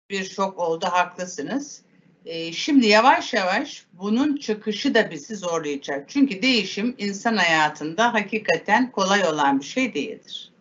[0.09, 1.81] bir şok oldu, haklısınız.
[2.25, 6.09] E, şimdi yavaş yavaş bunun çıkışı da bizi zorlayacak.
[6.09, 10.51] Çünkü değişim insan hayatında hakikaten kolay olan bir şey değildir.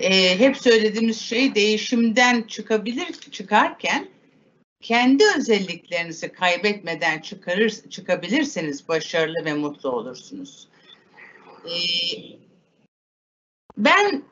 [0.00, 4.08] E, hep söylediğimiz şey değişimden çıkabilir çıkarken
[4.84, 10.68] kendi özelliklerinizi kaybetmeden çıkarır çıkabilirseniz başarılı ve mutlu olursunuz.
[11.64, 11.74] E,
[13.78, 14.22] ben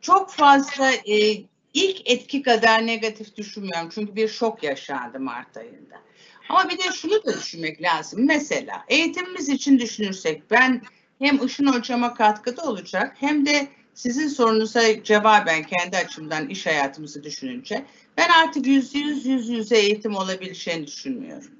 [0.00, 1.42] çok fazla e,
[1.74, 3.88] ilk etki kadar negatif düşünmüyorum.
[3.94, 6.00] Çünkü bir şok yaşandı Mart ayında.
[6.48, 8.26] Ama bir de şunu da düşünmek lazım.
[8.26, 10.82] Mesela eğitimimiz için düşünürsek ben
[11.18, 17.84] hem Işın hocama katkıda olacak hem de sizin sorunuza cevaben kendi açımdan iş hayatımızı düşününce
[18.18, 21.50] ben artık yüzde yüz yüz yüze eğitim olabileceğini düşünmüyorum.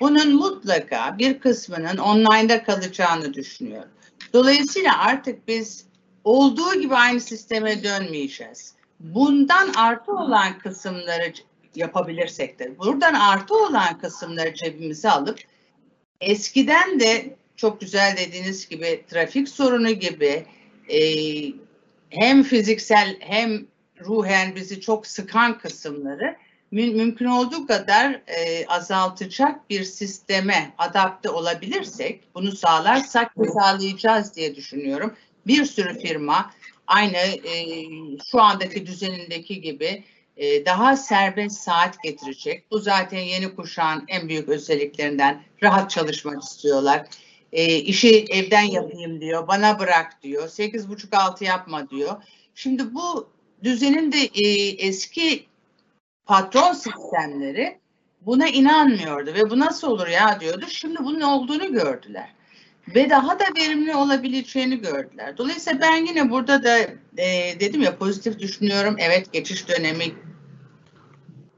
[0.00, 3.90] Bunun mutlaka bir kısmının online'da kalacağını düşünüyorum.
[4.32, 5.86] Dolayısıyla artık biz
[6.24, 8.74] olduğu gibi aynı sisteme dönmeyeceğiz.
[9.00, 11.32] Bundan artı olan kısımları
[11.74, 15.38] yapabilirsek de buradan artı olan kısımları cebimize alıp
[16.20, 20.46] eskiden de çok güzel dediğiniz gibi trafik sorunu gibi
[20.88, 21.00] e,
[22.10, 23.66] hem fiziksel hem
[24.00, 26.36] ruhen bizi çok sıkan kısımları
[26.70, 35.14] mü- mümkün olduğu kadar e, azaltacak bir sisteme adapte olabilirsek, bunu sağlarsak sağlayacağız diye düşünüyorum.
[35.46, 36.50] Bir sürü firma
[36.86, 37.64] aynı e,
[38.30, 40.04] şu andaki düzenindeki gibi
[40.36, 42.70] e, daha serbest saat getirecek.
[42.70, 45.42] Bu zaten yeni kuşağın en büyük özelliklerinden.
[45.62, 47.06] Rahat çalışmak istiyorlar.
[47.52, 52.22] E, işi evden yapayım diyor, bana bırak diyor, sekiz buçuk altı yapma diyor.
[52.54, 53.28] Şimdi bu
[53.64, 55.46] düzenin de e, eski
[56.26, 57.78] patron sistemleri
[58.20, 60.66] buna inanmıyordu ve bu nasıl olur ya diyordu.
[60.68, 62.36] Şimdi bunun olduğunu gördüler
[62.94, 65.36] ve daha da verimli olabileceğini gördüler.
[65.38, 66.78] Dolayısıyla ben yine burada da
[67.18, 68.96] e, dedim ya pozitif düşünüyorum.
[68.98, 70.04] Evet geçiş dönemi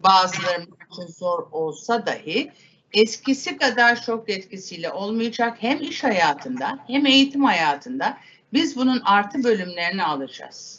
[0.01, 2.53] bazılarımız için zor olsa dahi
[2.93, 8.19] eskisi kadar şok etkisiyle olmayacak hem iş hayatında hem eğitim hayatında
[8.53, 10.78] biz bunun artı bölümlerini alacağız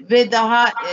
[0.00, 0.92] ve daha e,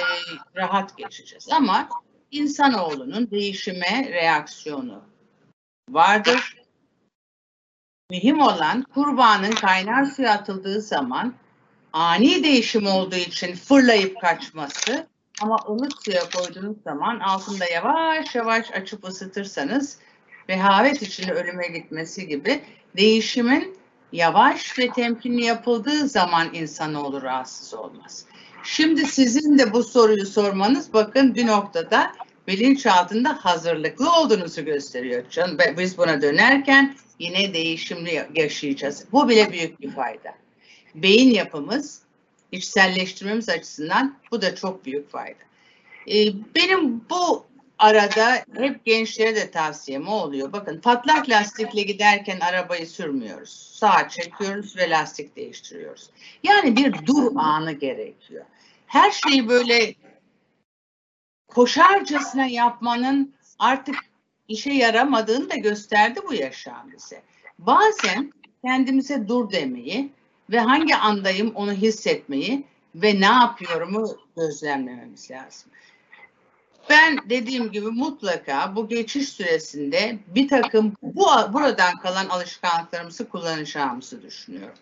[0.56, 1.48] rahat geçeceğiz.
[1.52, 1.90] Ama
[2.32, 5.02] insanoğlunun değişime reaksiyonu
[5.90, 6.56] vardır.
[8.12, 11.34] Mühim olan kurbanın kaynar suya atıldığı zaman
[11.94, 15.08] ani değişim olduğu için fırlayıp kaçması
[15.42, 20.00] ama ılık suya koyduğunuz zaman altında yavaş yavaş açıp ısıtırsanız
[20.50, 22.64] rehavet içinde ölüme gitmesi gibi
[22.98, 23.78] değişimin
[24.12, 28.26] yavaş ve temkinli yapıldığı zaman insanoğlu rahatsız olmaz.
[28.64, 32.12] Şimdi sizin de bu soruyu sormanız bakın bir noktada
[32.48, 35.24] bilinçaltında hazırlıklı olduğunuzu gösteriyor.
[35.30, 39.06] Canım, biz buna dönerken yine değişimli yaşayacağız.
[39.12, 40.36] Bu bile büyük bir fayda.
[40.96, 42.02] Beyin yapımız,
[42.52, 45.44] içselleştirmemiz açısından bu da çok büyük fayda.
[46.08, 47.46] Ee, benim bu
[47.80, 50.54] arada hep gençlere de tavsiyem o oluyor.
[50.54, 53.50] Bakın patlak lastikle giderken arabayı sürmüyoruz.
[53.50, 56.10] Sağa çekiyoruz ve lastik değiştiriyoruz.
[56.44, 58.46] Yani bir dur anı gerekiyor.
[58.88, 59.96] Her şeyi böyle
[61.48, 63.96] koşarcasına yapmanın artık
[64.48, 67.22] işe yaramadığını da gösterdi bu yaşam bize.
[67.60, 70.12] Bazen kendimize dur demeyi
[70.50, 72.64] ve hangi andayım onu hissetmeyi
[72.96, 75.72] ve ne yapıyorumu gözlemlememiz lazım.
[76.90, 84.76] Ben dediğim gibi mutlaka bu geçiş süresinde bir takım bu buradan kalan alışkanlıklarımızı kullanacağımızı düşünüyorum.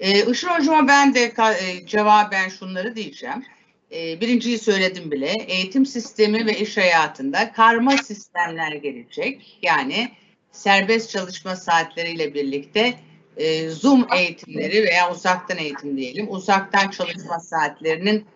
[0.00, 3.44] Ee, Işıl Hocama ben de e, cevaben şunları diyeceğim.
[3.92, 5.30] Ee, birinciyi söyledim bile.
[5.30, 9.58] Eğitim sistemi ve iş hayatında karma sistemler gelecek.
[9.62, 10.12] Yani
[10.52, 12.94] serbest çalışma saatleriyle birlikte
[13.36, 16.26] e, Zoom eğitimleri veya uzaktan eğitim diyelim.
[16.30, 18.26] Uzaktan çalışma saatlerinin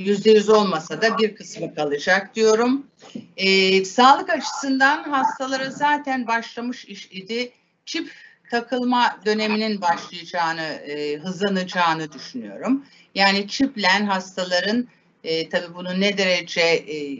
[0.00, 2.86] yüzde yüz olmasa da bir kısmı kalacak diyorum.
[3.36, 7.52] E, sağlık açısından hastalara zaten başlamış iş idi.
[7.86, 8.12] Çip
[8.50, 12.84] takılma döneminin başlayacağını, e, hızlanacağını düşünüyorum.
[13.14, 14.88] Yani çiplen hastaların
[15.24, 17.16] e, tabii bunun ne derece e,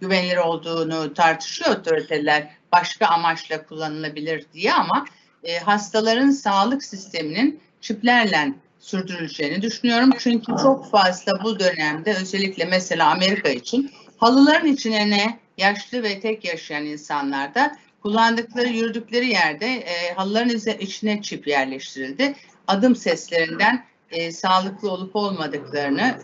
[0.00, 2.48] güvenilir olduğunu tartışıyor otoriteler.
[2.72, 5.04] Başka amaçla kullanılabilir diye ama
[5.44, 10.10] e, hastaların sağlık sisteminin çiplerle sürdürüleceğini düşünüyorum.
[10.18, 16.44] Çünkü çok fazla bu dönemde özellikle mesela Amerika için halıların içine ne yaşlı ve tek
[16.44, 22.34] yaşayan insanlarda kullandıkları yürüdükleri yerde e, halıların içine çip yerleştirildi.
[22.66, 26.18] Adım seslerinden e, sağlıklı olup olmadıklarını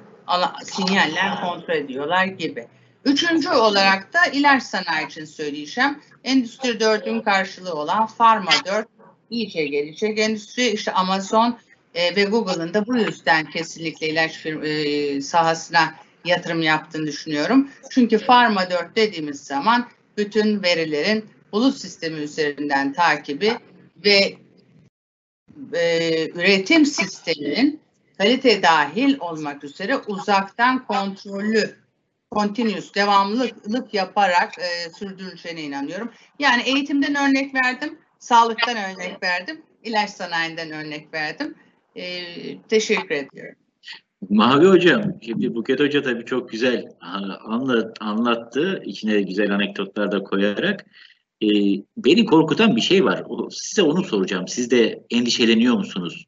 [0.65, 2.67] sinyaller kontrol ediyorlar gibi.
[3.05, 5.99] Üçüncü olarak da ilaç sanayi için söyleyeceğim.
[6.25, 8.89] Endüstri 4'ün karşılığı olan Pharma 4
[9.31, 10.19] iyice gelecek.
[10.19, 11.59] Endüstri işte Amazon
[11.97, 15.95] e, ve Google'ın da bu yüzden kesinlikle ilaç firm, e, sahasına
[16.25, 17.71] yatırım yaptığını düşünüyorum.
[17.91, 23.53] Çünkü Pharma 4 dediğimiz zaman bütün verilerin bulut sistemi üzerinden takibi
[24.05, 24.35] ve
[25.73, 27.81] e, üretim sisteminin
[28.19, 31.77] kalite dahil olmak üzere uzaktan kontrollü
[32.33, 36.13] continuous devamlılık yaparak e, sürdürüleceğine inanıyorum.
[36.39, 41.55] Yani eğitimden örnek verdim, sağlıktan örnek verdim, ilaç sanayinden örnek verdim.
[41.97, 42.25] E,
[42.69, 43.57] teşekkür ediyorum.
[44.29, 46.85] Mavi Hocam, şimdi Buket Hoca tabii çok güzel
[47.45, 48.83] anlat, anlattı.
[48.85, 50.87] İçine güzel anekdotlar da koyarak.
[51.43, 51.47] E,
[51.97, 53.25] beni korkutan bir şey var.
[53.51, 54.49] Size onu soracağım.
[54.49, 56.27] Siz de endişeleniyor musunuz?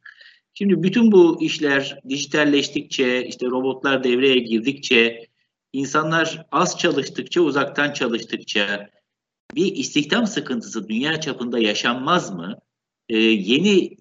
[0.54, 5.26] Şimdi bütün bu işler dijitalleştikçe, işte robotlar devreye girdikçe,
[5.72, 8.90] insanlar az çalıştıkça, uzaktan çalıştıkça
[9.54, 12.58] bir istihdam sıkıntısı dünya çapında yaşanmaz mı?
[13.08, 13.96] Ee, yeni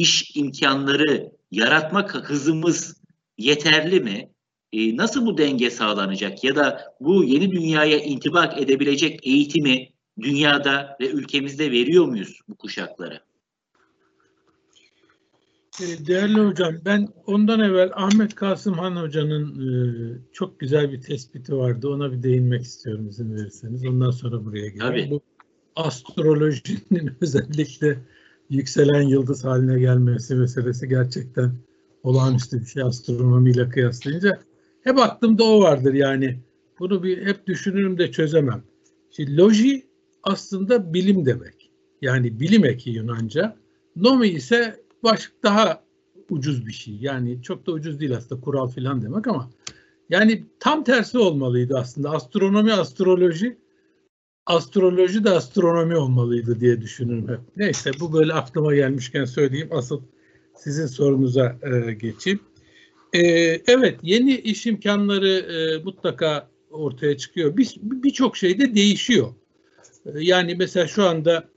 [0.00, 3.02] iş imkanları yaratmak hızımız
[3.38, 4.30] yeterli mi?
[4.72, 6.44] Ee, nasıl bu denge sağlanacak?
[6.44, 9.88] Ya da bu yeni dünyaya intibak edebilecek eğitimi
[10.20, 13.20] dünyada ve ülkemizde veriyor muyuz bu kuşaklara?
[15.82, 19.72] Ee, Değerli hocam, ben ondan evvel Ahmet Kasım Han Hoca'nın e,
[20.32, 21.88] çok güzel bir tespiti vardı.
[21.88, 23.86] Ona bir değinmek istiyorum izin verirseniz.
[23.86, 24.78] Ondan sonra buraya geleyim.
[24.78, 25.10] Tabii.
[25.10, 25.20] Bu
[25.76, 27.98] astrolojinin özellikle
[28.50, 31.52] yükselen yıldız haline gelmesi meselesi gerçekten
[32.02, 34.38] olağanüstü bir şey astronomiyle kıyaslayınca.
[34.80, 36.38] Hep aklımda o vardır yani.
[36.78, 38.62] Bunu bir hep düşünürüm de çözemem.
[39.10, 39.86] Şimdi loji
[40.22, 41.70] aslında bilim demek.
[42.02, 43.56] Yani bilim eki Yunanca.
[43.96, 45.84] Nomi ise baş daha
[46.30, 46.94] ucuz bir şey.
[47.00, 49.50] Yani çok da ucuz değil aslında kural filan demek ama
[50.10, 52.10] yani tam tersi olmalıydı aslında.
[52.10, 53.56] Astronomi, astroloji,
[54.46, 57.40] astroloji de astronomi olmalıydı diye düşünürüm hep.
[57.56, 59.68] Neyse bu böyle aklıma gelmişken söyleyeyim.
[59.70, 60.02] Asıl
[60.56, 62.40] sizin sorunuza e, geçeyim.
[63.12, 63.20] E,
[63.66, 67.56] evet yeni iş imkanları e, mutlaka ortaya çıkıyor.
[67.56, 69.34] Bir- Birçok şey de değişiyor.
[70.06, 71.48] E, yani mesela şu anda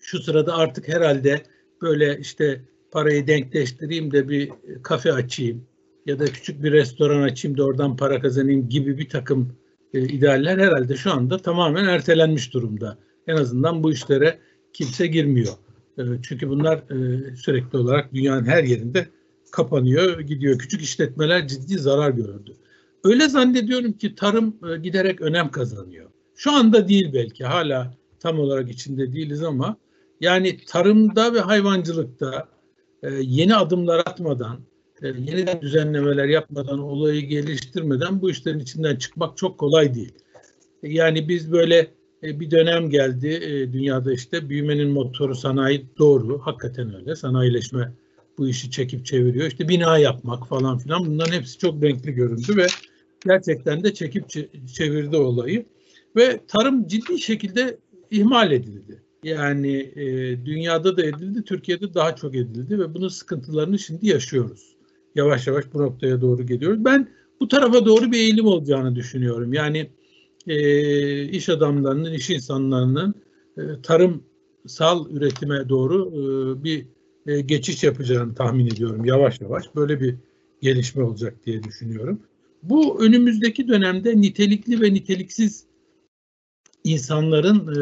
[0.00, 1.42] şu sırada artık herhalde
[1.82, 2.60] böyle işte
[2.90, 4.50] parayı denkleştireyim de bir
[4.82, 5.66] kafe açayım
[6.06, 9.56] ya da küçük bir restoran açayım da oradan para kazanayım gibi bir takım
[9.94, 12.98] e, idealler herhalde şu anda tamamen ertelenmiş durumda.
[13.26, 14.38] En azından bu işlere
[14.72, 15.52] kimse girmiyor.
[15.98, 19.06] E, çünkü bunlar e, sürekli olarak dünyanın her yerinde
[19.52, 20.58] kapanıyor, gidiyor.
[20.58, 22.56] Küçük işletmeler ciddi zarar gördü.
[23.04, 26.10] Öyle zannediyorum ki tarım e, giderek önem kazanıyor.
[26.36, 29.76] Şu anda değil belki hala tam olarak içinde değiliz ama
[30.20, 32.48] yani tarımda ve hayvancılıkta
[33.20, 34.60] yeni adımlar atmadan,
[35.04, 40.12] e, yeniden düzenlemeler yapmadan, olayı geliştirmeden bu işlerin içinden çıkmak çok kolay değil.
[40.82, 41.86] E, Yani biz böyle
[42.22, 43.40] e, bir dönem geldi
[43.72, 47.16] dünyada işte büyümenin motoru sanayi doğru, hakikaten öyle.
[47.16, 47.92] Sanayileşme
[48.38, 49.46] bu işi çekip çeviriyor.
[49.46, 52.66] İşte bina yapmak falan filan bunların hepsi çok renkli göründü ve
[53.26, 55.66] gerçekten de çekip çe- çevirdi olayı.
[56.16, 57.78] Ve tarım ciddi şekilde
[58.10, 59.02] ihmal edildi.
[59.24, 60.04] Yani e,
[60.46, 64.73] dünyada da edildi, Türkiye'de daha çok edildi ve bunun sıkıntılarını şimdi yaşıyoruz.
[65.14, 66.84] Yavaş yavaş bu noktaya doğru geliyoruz.
[66.84, 67.08] Ben
[67.40, 69.52] bu tarafa doğru bir eğilim olacağını düşünüyorum.
[69.52, 69.90] Yani
[70.46, 73.14] e, iş adamlarının, iş insanlarının
[73.58, 76.86] e, tarımsal üretime doğru e, bir
[77.26, 79.74] e, geçiş yapacağını tahmin ediyorum yavaş yavaş.
[79.76, 80.16] Böyle bir
[80.62, 82.20] gelişme olacak diye düşünüyorum.
[82.62, 85.66] Bu önümüzdeki dönemde nitelikli ve niteliksiz
[86.84, 87.80] insanların e,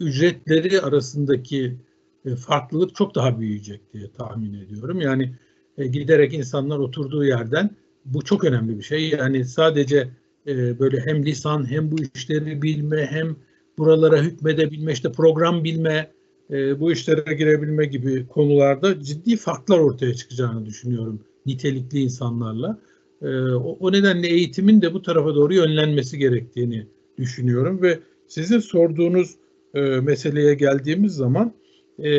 [0.00, 1.76] ücretleri arasındaki
[2.24, 5.00] e, farklılık çok daha büyüyecek diye tahmin ediyorum.
[5.00, 5.34] Yani
[5.78, 7.70] e, giderek insanlar oturduğu yerden
[8.04, 9.08] bu çok önemli bir şey.
[9.08, 10.08] Yani sadece
[10.46, 13.36] e, böyle hem lisan hem bu işleri bilme hem
[13.78, 16.10] buralara hükmedebilme işte program bilme
[16.50, 22.78] e, bu işlere girebilme gibi konularda ciddi farklar ortaya çıkacağını düşünüyorum nitelikli insanlarla.
[23.22, 26.86] E, o, o nedenle eğitimin de bu tarafa doğru yönlenmesi gerektiğini
[27.18, 29.34] düşünüyorum ve sizin sorduğunuz
[29.74, 31.54] e, meseleye geldiğimiz zaman
[32.02, 32.10] e,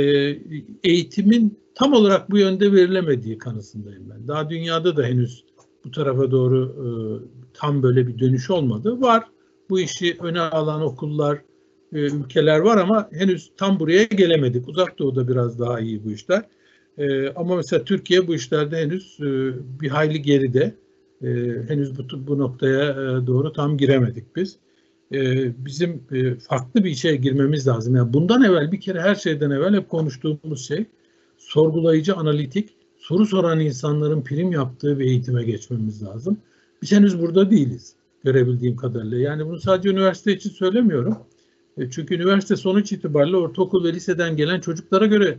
[0.84, 4.28] eğitimin tam olarak bu yönde verilemediği kanısındayım ben.
[4.28, 5.44] Daha dünyada da henüz
[5.86, 6.88] bu tarafa doğru e,
[7.54, 9.02] tam böyle bir dönüş olmadı.
[9.02, 9.24] Var
[9.70, 11.42] bu işi öne alan okullar,
[11.94, 14.70] e, ülkeler var ama henüz tam buraya gelemedik.
[14.70, 16.44] Uzak Doğu'da biraz daha iyi bu işler.
[17.36, 19.18] Ama mesela Türkiye bu işlerde henüz
[19.82, 20.76] bir hayli geride.
[21.68, 22.96] Henüz bu, bu noktaya
[23.28, 24.58] doğru tam giremedik biz.
[25.14, 27.96] E, bizim e, farklı bir işe girmemiz lazım.
[27.96, 30.86] Yani bundan evvel bir kere her şeyden evvel hep konuştuğumuz şey
[31.38, 36.38] sorgulayıcı, analitik, soru soran insanların prim yaptığı bir eğitime geçmemiz lazım.
[36.82, 39.18] Biz henüz burada değiliz görebildiğim kadarıyla.
[39.18, 41.18] Yani bunu sadece üniversite için söylemiyorum.
[41.78, 45.38] E, Çünkü üniversite sonuç itibariyle ortaokul ve liseden gelen çocuklara göre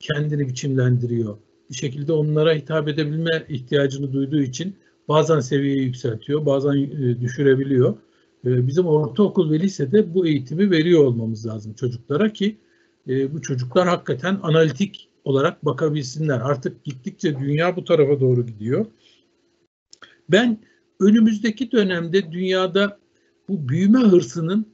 [0.00, 1.36] kendini biçimlendiriyor.
[1.70, 4.74] Bir şekilde onlara hitap edebilme ihtiyacını duyduğu için
[5.08, 6.74] bazen seviyeyi yükseltiyor, bazen
[7.20, 7.96] düşürebiliyor.
[8.46, 12.58] E, Bizim ortaokul ve lisede bu eğitimi veriyor olmamız lazım çocuklara ki
[13.08, 16.40] e, bu çocuklar hakikaten analitik olarak bakabilsinler.
[16.40, 18.86] Artık gittikçe dünya bu tarafa doğru gidiyor.
[20.28, 20.58] Ben
[21.00, 22.98] önümüzdeki dönemde dünyada
[23.48, 24.66] bu büyüme hırsının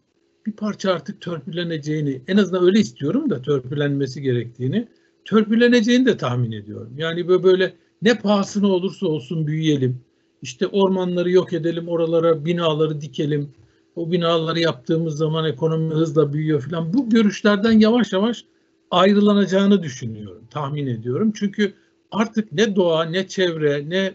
[0.46, 4.88] bir parça artık törpüleneceğini, en azından öyle istiyorum da törpülenmesi gerektiğini,
[5.24, 6.92] törpüleneceğini de tahmin ediyorum.
[6.96, 10.00] Yani böyle, böyle ne pahasına olursa olsun büyüyelim,
[10.44, 13.54] işte ormanları yok edelim, oralara binaları dikelim,
[13.96, 16.92] o binaları yaptığımız zaman ekonomi hızla büyüyor falan.
[16.92, 18.44] Bu görüşlerden yavaş yavaş
[18.90, 21.32] ayrılanacağını düşünüyorum, tahmin ediyorum.
[21.36, 21.74] Çünkü
[22.10, 24.14] artık ne doğa, ne çevre, ne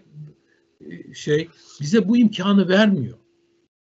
[0.89, 1.47] e, şey
[1.81, 3.18] bize bu imkanı vermiyor.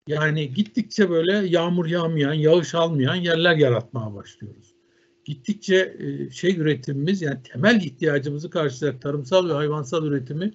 [0.06, 4.74] Yani gittikçe böyle yağmur yağmayan, yağış almayan yerler yaratmaya başlıyoruz.
[5.24, 10.52] Gittikçe e, şey üretimimiz yani temel ihtiyacımızı karşılayacak tarımsal ve hayvansal üretimi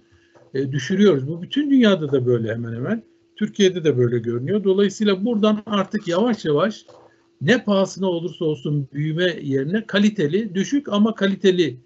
[0.53, 1.27] e, düşürüyoruz.
[1.27, 3.03] Bu bütün dünyada da böyle hemen hemen.
[3.35, 4.63] Türkiye'de de böyle görünüyor.
[4.63, 6.85] Dolayısıyla buradan artık yavaş yavaş
[7.41, 11.77] ne pahasına olursa olsun büyüme yerine kaliteli, düşük ama kaliteli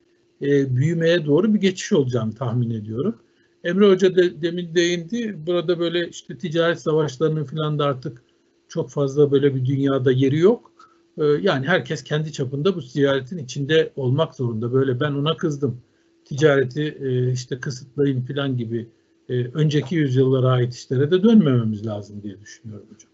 [0.42, 3.16] e, büyümeye doğru bir geçiş olacağını tahmin ediyorum.
[3.64, 5.36] Emre Hoca de, demin değindi.
[5.48, 8.24] Burada böyle işte ticaret savaşlarının falan da artık
[8.68, 10.72] çok fazla böyle bir dünyada yeri yok.
[11.18, 14.74] Ee, yani herkes kendi çapında bu ticaretin içinde olmak zorunda.
[14.74, 15.82] Böyle ben ona kızdım.
[16.26, 18.90] Ticareti e, işte kısıtlayın falan gibi
[19.30, 23.12] e, önceki yüzyıllara ait işlere de dönmememiz lazım diye düşünüyorum hocam.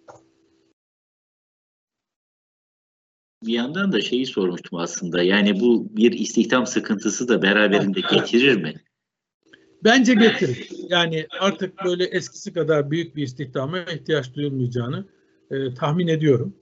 [3.46, 5.24] Bir yandan da şeyi sormuştum aslında.
[5.24, 8.74] Yani bu bir istihdam sıkıntısı da beraberinde getirir mi?
[9.84, 10.70] Bence getirir.
[10.90, 15.06] Yani artık böyle eskisi kadar büyük bir istihdama ihtiyaç duyulmayacağını
[15.52, 16.56] e, tahmin ediyorum.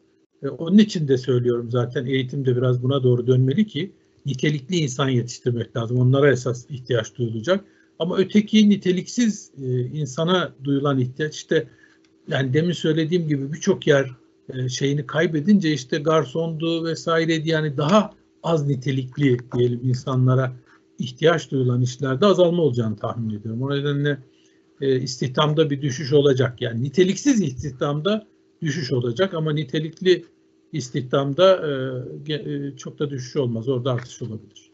[0.43, 3.95] E, onun için de söylüyorum zaten eğitimde biraz buna doğru dönmeli ki
[4.25, 5.99] nitelikli insan yetiştirmek lazım.
[5.99, 7.65] Onlara esas ihtiyaç duyulacak.
[7.99, 11.67] Ama öteki niteliksiz e, insana duyulan ihtiyaç işte
[12.27, 14.11] yani demin söylediğim gibi birçok yer
[14.53, 18.13] e, şeyini kaybedince işte garsondu vesaireydi yani daha
[18.43, 20.53] az nitelikli diyelim insanlara
[20.99, 23.61] ihtiyaç duyulan işlerde azalma olacağını tahmin ediyorum.
[23.61, 24.17] O nedenle
[24.81, 26.61] e, istihdamda bir düşüş olacak.
[26.61, 28.27] Yani niteliksiz istihdamda
[28.61, 30.25] düşüş olacak ama nitelikli
[30.71, 31.67] istihdamda
[32.27, 33.69] e, e, çok da düşüş olmaz.
[33.69, 34.71] Orada artış olabilir.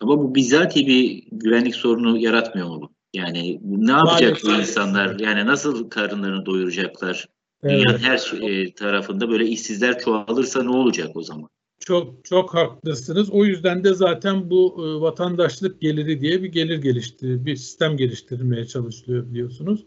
[0.00, 2.90] Ama bu bizatihi bir güvenlik sorunu yaratmıyor mu?
[3.14, 5.18] Yani ne yapacak bu insanlar?
[5.20, 7.28] Yani nasıl karınlarını doyuracaklar?
[7.62, 7.80] Evet.
[7.80, 11.48] Dünyanın her e, tarafında böyle işsizler çoğalırsa ne olacak o zaman?
[11.80, 13.30] Çok çok haklısınız.
[13.30, 18.66] O yüzden de zaten bu e, vatandaşlık geliri diye bir gelir geliştir, bir sistem geliştirilmeye
[18.66, 19.86] çalışılıyor biliyorsunuz.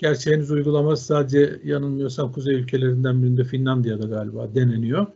[0.00, 5.06] Gerçi henüz uygulaması sadece yanılmıyorsam kuzey ülkelerinden birinde Finlandiya'da galiba deneniyor.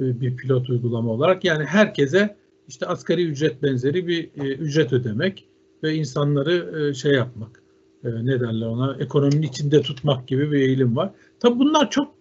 [0.00, 1.44] E, bir pilot uygulama olarak.
[1.44, 2.36] Yani herkese
[2.68, 5.48] işte asgari ücret benzeri bir e, ücret ödemek
[5.82, 7.62] ve insanları e, şey yapmak.
[8.04, 8.96] E, ne derler ona?
[9.00, 11.10] Ekonominin içinde tutmak gibi bir eğilim var.
[11.40, 12.14] Tabi bunlar çok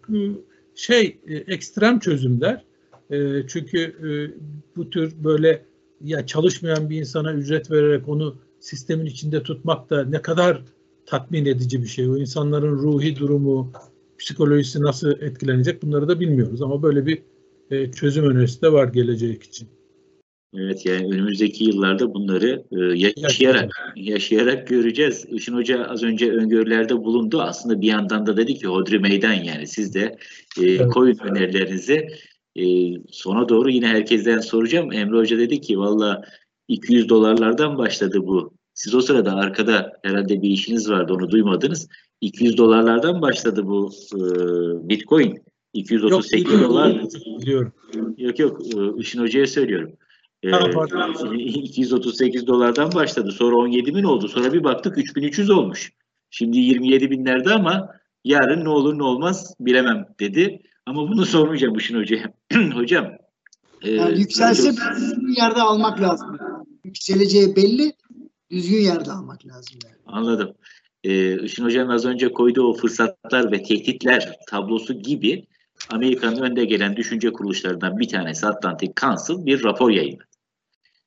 [0.76, 2.64] şey ekstrem çözümler.
[3.48, 3.96] Çünkü
[4.76, 5.66] bu tür böyle
[6.02, 10.62] ya çalışmayan bir insana ücret vererek onu sistemin içinde tutmak da ne kadar
[11.10, 12.10] tatmin edici bir şey.
[12.10, 13.72] O insanların ruhi durumu,
[14.20, 16.62] psikolojisi nasıl etkilenecek bunları da bilmiyoruz.
[16.62, 17.22] Ama böyle bir
[17.72, 19.68] e, çözüm önerisi de var gelecek için.
[20.54, 25.26] Evet yani önümüzdeki yıllarda bunları e, yaşayarak yaşayarak göreceğiz.
[25.30, 27.42] Işın Hoca az önce öngörülerde bulundu.
[27.42, 30.18] Aslında bir yandan da dedi ki hodri meydan yani siz de
[30.62, 30.88] e, evet.
[30.92, 32.08] koyun önerilerinizi.
[32.56, 32.64] E,
[33.12, 34.94] sona doğru yine herkesten soracağım.
[34.94, 36.22] Emre Hoca dedi ki valla
[36.68, 38.59] 200 dolarlardan başladı bu.
[38.80, 41.88] Siz o sırada arkada herhalde bir işiniz vardı onu duymadınız.
[42.22, 44.20] 200 dolarlardan başladı bu e,
[44.90, 45.44] Bitcoin.
[45.74, 47.02] 238 yok, dolar.
[47.42, 47.74] Biliyorum.
[48.18, 48.62] Yok yok
[48.98, 49.92] Işın Hoca'ya söylüyorum.
[50.44, 50.50] Ee,
[51.44, 53.32] 238 dolardan başladı.
[53.32, 54.28] Sonra 17 bin oldu.
[54.28, 55.92] Sonra bir baktık 3300 olmuş.
[56.30, 57.90] Şimdi 27 binlerde ama
[58.24, 60.62] yarın ne olur ne olmaz bilemem dedi.
[60.86, 62.34] Ama bunu sormayacağım Işın Hoca'ya.
[62.74, 63.06] Hocam.
[63.82, 66.38] E, yani yükselse düzgün yerde almak lazım.
[66.84, 67.94] Yükseleceği belli.
[68.52, 69.80] Düzgün yerde almak lazım.
[69.86, 69.96] Yani.
[70.06, 70.56] Anladım.
[71.04, 75.48] Ee, Işın Hoca'nın az önce koyduğu o fırsatlar ve tehditler tablosu gibi
[75.90, 80.24] Amerika'nın önde gelen düşünce kuruluşlarından bir tanesi Atlantic Council bir rapor yayınladı.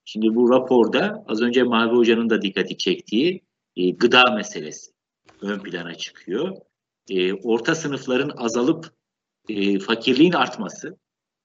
[0.05, 3.43] Şimdi bu raporda az önce Mavi Hoca'nın da dikkati çektiği
[3.77, 4.93] e, gıda meselesi
[5.41, 6.57] ön plana çıkıyor.
[7.11, 8.93] E, orta sınıfların azalıp
[9.49, 10.97] e, fakirliğin artması,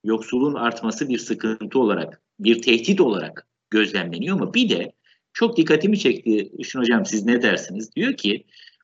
[0.03, 4.91] yoksulluğun artması bir sıkıntı olarak, bir tehdit olarak gözlemleniyor ama bir de
[5.37, 7.95] çok dikkatimi çekti Işın Hocam siz ne dersiniz?
[7.95, 8.43] Diyor ki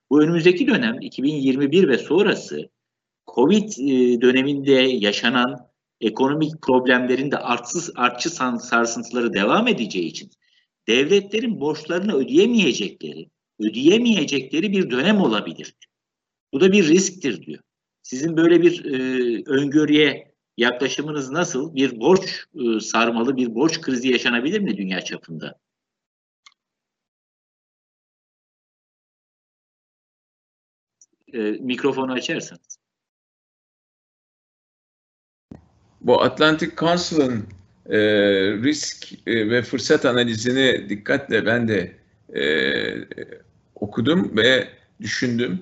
[0.09, 2.69] bu önümüzdeki dönem 2021 ve sonrası
[3.35, 5.67] Covid e, döneminde yaşanan
[6.01, 10.31] ekonomik problemlerin de artsız, artçı sarsıntıları devam edeceği için
[10.87, 15.73] devletlerin borçlarını ödeyemeyecekleri, ödeyemeyecekleri bir dönem olabilir.
[16.53, 17.63] Bu da bir risktir diyor.
[18.03, 18.97] Sizin böyle bir e,
[19.45, 21.75] öngörüye yaklaşımınız nasıl?
[21.75, 25.62] Bir borç e, sarmalı, bir borç krizi yaşanabilir mi dünya çapında?
[31.33, 32.77] E, mikrofonu açarsanız.
[36.03, 37.43] bu Atlantic Council'ın
[37.89, 37.99] e,
[38.63, 41.95] risk e, ve fırsat analizini dikkatle ben de
[42.35, 42.43] e,
[43.75, 44.67] okudum ve
[45.01, 45.61] düşündüm.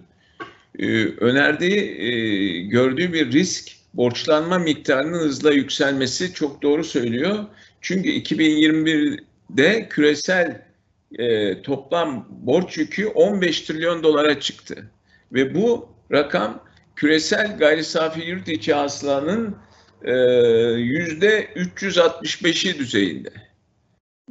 [0.80, 7.46] E, önerdiği, e, gördüğü bir risk borçlanma miktarının hızla yükselmesi çok doğru söylüyor.
[7.82, 10.62] Çünkü 2021'de küresel
[11.20, 14.86] e, toplam borç yükü 15 trilyon dolara çıktı.
[15.34, 16.64] Ve bu rakam
[16.96, 19.56] küresel gayri safi yurt içi hasılanın
[20.04, 20.14] e,
[20.78, 23.34] yüzde 365'i düzeyinde.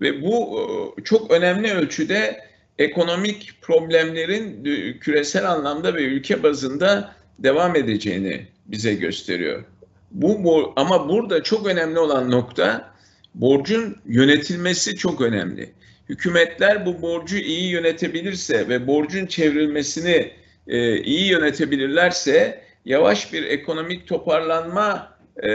[0.01, 0.61] Ve bu
[0.99, 2.41] e, çok önemli ölçüde
[2.79, 4.65] ekonomik problemlerin
[4.99, 9.65] küresel anlamda ve ülke bazında devam edeceğini bize gösteriyor.
[10.11, 12.95] Bu, bu ama burada çok önemli olan nokta
[13.35, 15.73] borcun yönetilmesi çok önemli.
[16.09, 20.31] Hükümetler bu borcu iyi yönetebilirse ve borcun çevrilmesini
[20.67, 25.51] e, iyi yönetebilirlerse yavaş bir ekonomik toparlanma e,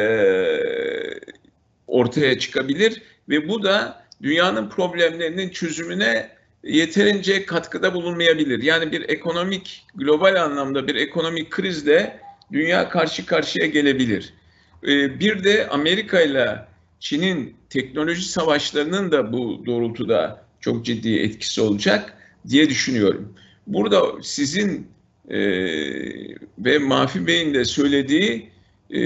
[1.87, 6.29] ortaya çıkabilir ve bu da dünyanın problemlerinin çözümüne
[6.63, 8.63] yeterince katkıda bulunmayabilir.
[8.63, 12.19] Yani bir ekonomik, global anlamda bir ekonomik krizle
[12.51, 14.33] dünya karşı karşıya gelebilir.
[14.83, 16.65] Ee, bir de Amerika ile
[16.99, 22.17] Çin'in teknoloji savaşlarının da bu doğrultuda çok ciddi etkisi olacak
[22.47, 23.33] diye düşünüyorum.
[23.67, 24.87] Burada sizin
[25.29, 25.39] e,
[26.59, 28.49] ve Mafi Bey'in de söylediği
[28.89, 28.99] e,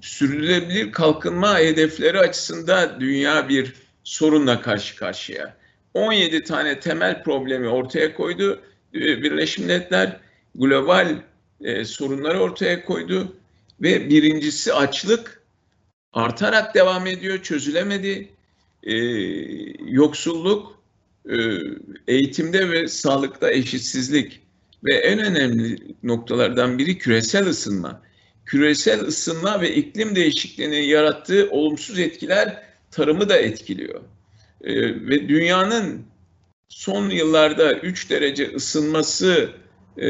[0.00, 3.72] sürdürülebilir kalkınma hedefleri açısından dünya bir
[4.04, 5.56] sorunla karşı karşıya.
[5.94, 8.60] 17 tane temel problemi ortaya koydu.
[8.94, 10.20] Ee, Birleşmiş Milletler
[10.54, 11.22] global
[11.60, 13.36] e, sorunları ortaya koydu
[13.82, 15.42] ve birincisi açlık
[16.12, 18.28] artarak devam ediyor, çözülemedi.
[18.82, 18.96] E,
[19.90, 20.82] yoksulluk,
[21.30, 21.36] e,
[22.08, 24.40] eğitimde ve sağlıkta eşitsizlik
[24.84, 28.02] ve en önemli noktalardan biri küresel ısınma.
[28.44, 34.00] Küresel ısınma ve iklim değişikliğinin yarattığı olumsuz etkiler tarımı da etkiliyor.
[34.64, 36.06] Ee, ve dünyanın
[36.68, 39.50] son yıllarda 3 derece ısınması
[39.96, 40.06] e,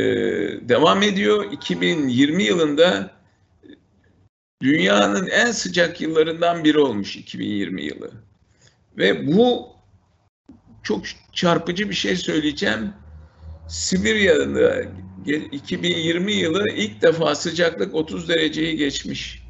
[0.68, 1.52] devam ediyor.
[1.52, 3.10] 2020 yılında
[4.62, 8.10] dünyanın en sıcak yıllarından biri olmuş 2020 yılı.
[8.98, 9.68] Ve bu
[10.82, 12.92] çok çarpıcı bir şey söyleyeceğim.
[13.68, 14.84] Sibirya'da
[15.52, 19.44] 2020 yılı ilk defa sıcaklık 30 dereceyi geçmiş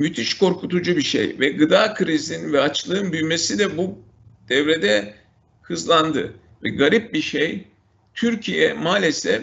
[0.00, 3.98] müthiş korkutucu bir şey ve gıda krizinin ve açlığın büyümesi de bu
[4.48, 5.14] devrede
[5.62, 6.34] hızlandı.
[6.62, 7.64] Ve garip bir şey
[8.14, 9.42] Türkiye maalesef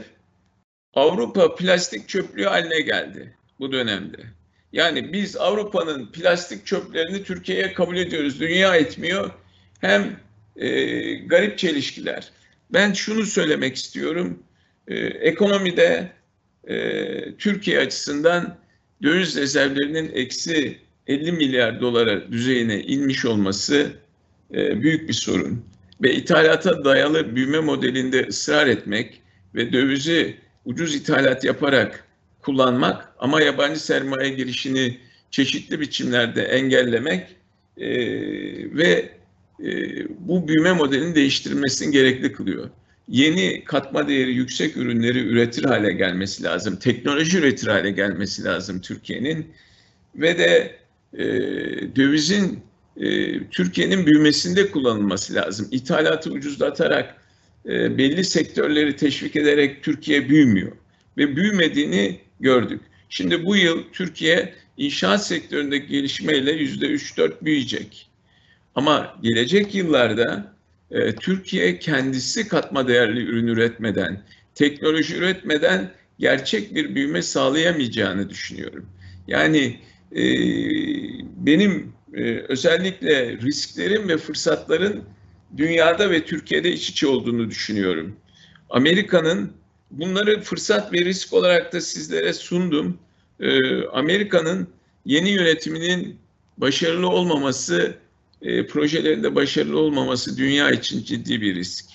[0.94, 4.18] Avrupa plastik çöplüğü haline geldi bu dönemde.
[4.74, 8.40] Yani biz Avrupa'nın plastik çöplerini Türkiye'ye kabul ediyoruz.
[8.40, 9.32] Dünya etmiyor.
[9.82, 10.20] Hem
[10.56, 10.70] e,
[11.16, 12.32] garip çelişkiler.
[12.74, 14.44] Ben şunu söylemek istiyorum.
[14.88, 16.12] E, ekonomide
[16.68, 18.58] e, Türkiye açısından
[19.04, 20.78] döviz rezervlerinin eksi
[21.08, 23.92] 50 milyar dolara düzeyine inmiş olması
[24.54, 25.66] e, büyük bir sorun.
[26.02, 29.22] Ve ithalata dayalı büyüme modelinde ısrar etmek
[29.56, 32.08] ve dövizi ucuz ithalat yaparak
[32.42, 34.98] kullanmak ama yabancı sermaye girişini
[35.32, 37.36] çeşitli biçimlerde engellemek
[37.78, 37.90] e,
[38.78, 39.17] ve
[39.64, 39.70] e,
[40.20, 42.70] bu büyüme modelini değiştirmesini gerekli kılıyor
[43.08, 46.76] yeni katma değeri yüksek ürünleri üretir hale gelmesi lazım.
[46.76, 49.48] Teknoloji üretir hale gelmesi lazım Türkiye'nin.
[50.16, 50.76] Ve de
[51.14, 51.26] e,
[51.96, 52.60] dövizin
[52.98, 55.68] e, Türkiye'nin büyümesinde kullanılması lazım.
[55.72, 57.16] İthalatı ucuzlatarak
[57.66, 60.72] e, belli sektörleri teşvik ederek Türkiye büyümüyor.
[61.18, 62.82] Ve büyümediğini gördük.
[63.10, 68.07] Şimdi bu yıl Türkiye inşaat sektöründeki gelişmeyle yüzde üç dört büyüyecek.
[68.78, 70.54] Ama gelecek yıllarda
[70.92, 74.24] e, Türkiye kendisi katma değerli ürün üretmeden,
[74.56, 78.86] teknoloji üretmeden gerçek bir büyüme sağlayamayacağını düşünüyorum.
[79.28, 79.80] Yani
[80.16, 80.24] e,
[81.38, 85.04] benim e, özellikle risklerin ve fırsatların
[85.58, 88.16] dünyada ve Türkiye'de iç içe olduğunu düşünüyorum.
[88.70, 89.52] Amerika'nın
[89.92, 92.98] bunları fırsat ve risk olarak da sizlere sundum.
[93.40, 94.68] E, Amerika'nın
[95.06, 96.20] yeni yönetiminin
[96.58, 98.07] başarılı olmaması
[98.42, 101.86] e, projelerinde başarılı olmaması dünya için ciddi bir risk.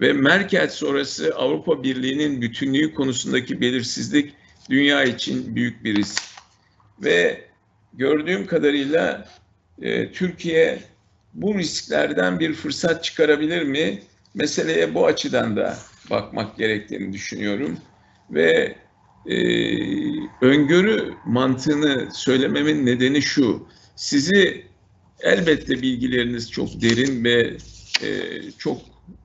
[0.00, 4.34] Ve Merkel sonrası Avrupa Birliği'nin bütünlüğü konusundaki belirsizlik
[4.70, 6.22] dünya için büyük bir risk.
[7.04, 7.44] Ve
[7.92, 9.28] gördüğüm kadarıyla
[9.82, 10.78] e, Türkiye
[11.34, 14.02] bu risklerden bir fırsat çıkarabilir mi?
[14.34, 15.78] Meseleye bu açıdan da
[16.10, 17.78] bakmak gerektiğini düşünüyorum.
[18.30, 18.74] Ve
[19.26, 19.36] e,
[20.40, 23.68] öngörü mantığını söylememin nedeni şu.
[23.96, 24.64] Sizi
[25.20, 27.56] Elbette bilgileriniz çok derin ve
[28.02, 28.82] e, çok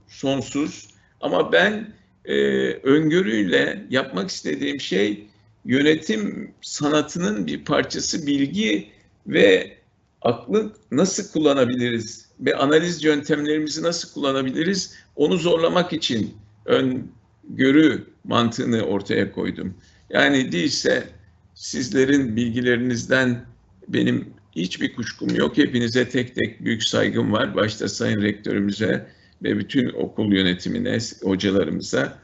[0.07, 0.88] sonsuz.
[1.22, 1.94] Ama ben
[2.26, 2.36] e,
[2.74, 5.28] öngörüyle yapmak istediğim şey
[5.66, 8.90] yönetim sanatının bir parçası bilgi
[9.28, 9.78] ve
[10.22, 16.36] aklı nasıl kullanabiliriz ve analiz yöntemlerimizi nasıl kullanabiliriz onu zorlamak için
[16.66, 19.74] öngörü mantığını ortaya koydum.
[20.10, 21.07] Yani değilse
[21.56, 23.45] sizlerin bilgilerinizden
[23.88, 25.57] benim hiçbir kuşkum yok.
[25.57, 27.56] Hepinize tek tek büyük saygım var.
[27.56, 29.07] Başta Sayın Rektörümüze
[29.44, 32.19] ve bütün okul yönetimine, hocalarımıza.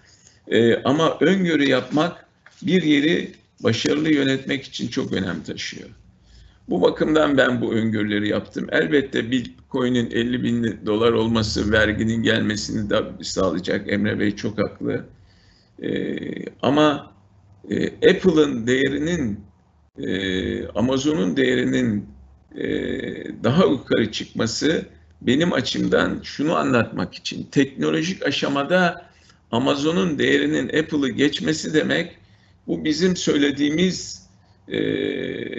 [0.47, 2.25] Ee, ama öngörü yapmak
[2.61, 3.31] bir yeri
[3.63, 5.89] başarılı yönetmek için çok önem taşıyor.
[6.69, 8.67] Bu bakımdan ben bu öngörüleri yaptım.
[8.71, 13.93] Elbette Bitcoin'in 50 bin dolar olması verginin gelmesini de sağlayacak.
[13.93, 15.05] Emre Bey çok haklı.
[15.83, 16.15] Ee,
[16.61, 17.11] ama
[17.69, 19.39] e, Apple'ın değerinin,
[19.97, 22.14] e, Amazon'un değerinin
[23.43, 24.85] daha yukarı çıkması
[25.21, 29.05] benim açımdan şunu anlatmak için teknolojik aşamada
[29.51, 32.17] Amazon'un değerinin Apple'ı geçmesi demek
[32.67, 34.27] bu bizim söylediğimiz
[34.67, 34.77] e,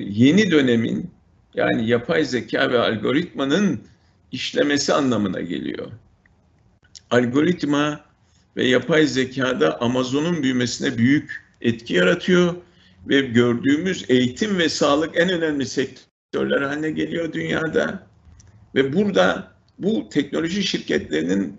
[0.01, 1.11] yeni dönemin
[1.55, 3.81] yani yapay zeka ve algoritmanın
[4.33, 5.93] işlemesi anlamına geliyor.
[7.11, 8.01] Algoritma
[8.57, 12.55] ve yapay zekada Amazon'un büyümesine büyük etki yaratıyor
[13.09, 15.67] ve gördüğümüz eğitim ve sağlık en önemli
[16.27, 18.07] sektörler haline geliyor dünyada.
[18.75, 21.57] Ve burada bu teknoloji şirketlerinin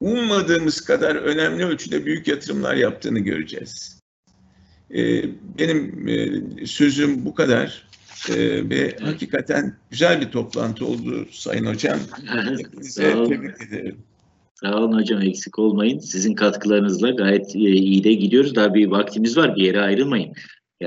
[0.00, 4.00] ummadığımız kadar önemli ölçüde büyük yatırımlar yaptığını göreceğiz.
[4.90, 5.24] Ee,
[5.58, 7.84] benim e, sözüm bu kadar
[8.30, 11.98] ee, ve hakikaten güzel bir toplantı oldu Sayın Hocam.
[13.16, 13.28] Olun.
[13.28, 13.96] tebrik ederim.
[14.54, 15.98] Sağ olun hocam eksik olmayın.
[15.98, 18.54] Sizin katkılarınızla gayet e, iyi de gidiyoruz.
[18.54, 19.56] Daha bir vaktimiz var.
[19.56, 20.34] Bir yere ayrılmayın.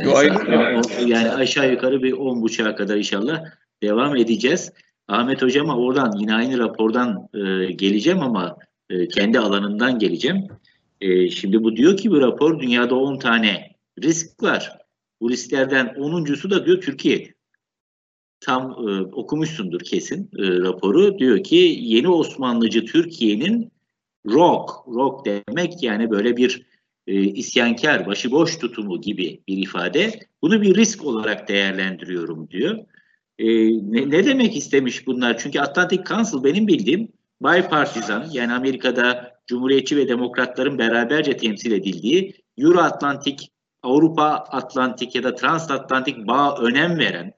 [0.06, 3.44] Yani, Yo, yani aşağı yukarı bir 10 buçuğa kadar inşallah
[3.84, 4.72] devam edeceğiz.
[5.07, 8.57] Ahmet hocama oradan yine aynı rapordan e, geleceğim ama
[8.90, 10.48] e, kendi alanından geleceğim.
[11.02, 14.78] E, şimdi bu diyor ki bu rapor dünyada 10 tane risk var.
[15.22, 17.34] Bu risklerden 10'uncusu da diyor Türkiye.
[18.40, 21.19] Tam e, okumuşsundur kesin e, raporu.
[21.19, 23.72] Diyor ki yeni Osmanlıcı Türkiye'nin
[24.26, 26.66] rock, rock demek yani böyle bir
[27.08, 30.20] e, isyankar, başıboş tutumu gibi bir ifade.
[30.42, 32.78] Bunu bir risk olarak değerlendiriyorum diyor.
[33.40, 35.38] E, ne, ne demek istemiş bunlar?
[35.38, 37.08] Çünkü Atlantic Council benim bildiğim
[37.42, 43.52] bipartisan yani Amerika'da Cumhuriyetçi ve Demokratların beraberce temsil edildiği Euro-Atlantik,
[43.84, 47.34] Avrupa-Atlantik ya da Transatlantik bağ önem veren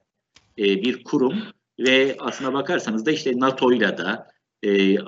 [0.58, 1.34] e, bir kurum
[1.78, 4.26] ve aslına bakarsanız da işte NATO'yla da
[4.62, 4.98] e, e,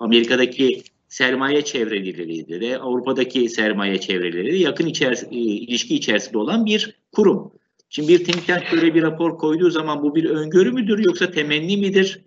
[0.00, 7.52] Amerika'daki sermaye çevreleriyle de Avrupa'daki sermaye çevreleriyle yakın içeris- e, ilişki içerisinde olan bir kurum.
[7.88, 11.76] Şimdi bir think tank böyle bir rapor koyduğu zaman bu bir öngörü müdür yoksa temenni
[11.76, 12.20] midir?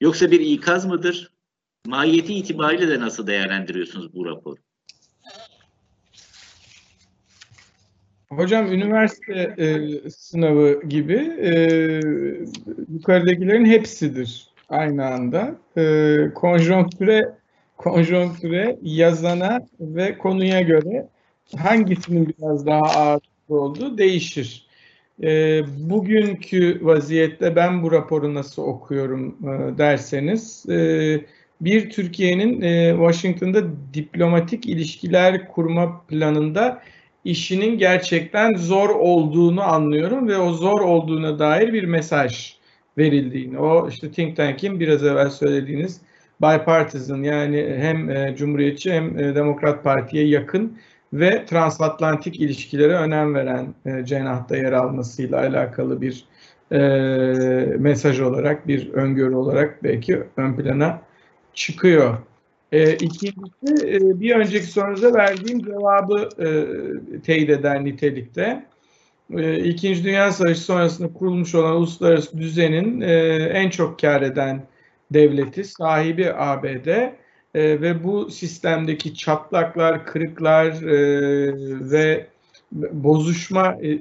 [0.00, 1.30] Yoksa bir ikaz mıdır?
[1.86, 4.56] Mahiyeti itibariyle de nasıl değerlendiriyorsunuz bu raporu?
[8.28, 11.50] Hocam üniversite e, sınavı gibi e,
[12.92, 15.58] yukarıdakilerin hepsidir aynı anda.
[15.76, 17.43] E, konjonktüre
[17.76, 21.08] konjonktüre yazana ve konuya göre
[21.56, 24.66] hangisinin biraz daha ağır olduğu değişir.
[25.22, 25.60] E,
[25.90, 31.20] bugünkü vaziyette ben bu raporu nasıl okuyorum e, derseniz e,
[31.60, 33.64] bir Türkiye'nin e, Washington'da
[33.94, 36.82] diplomatik ilişkiler kurma planında
[37.24, 42.54] işinin gerçekten zor olduğunu anlıyorum ve o zor olduğuna dair bir mesaj
[42.98, 43.58] verildiğini.
[43.58, 46.00] O işte think tank'in biraz evvel söylediğiniz
[46.42, 50.78] bipartisan yani hem e, Cumhuriyetçi hem e, Demokrat Parti'ye yakın
[51.12, 56.24] ve transatlantik ilişkilere önem veren e, cenahta yer almasıyla alakalı bir
[56.72, 56.78] e,
[57.78, 61.00] mesaj olarak, bir öngörü olarak belki ön plana
[61.54, 62.16] çıkıyor.
[62.72, 66.48] E, ikincisi e, bir önceki sorunuza verdiğim cevabı e,
[67.20, 68.66] teyit eder nitelikte.
[69.64, 73.00] İkinci Dünya Savaşı sonrasında kurulmuş olan uluslararası düzenin
[73.50, 74.62] en çok kar eden
[75.10, 77.12] devleti, sahibi ABD e,
[77.54, 82.26] ve bu sistemdeki çatlaklar, kırıklar e, ve
[82.72, 84.00] bozuşma e,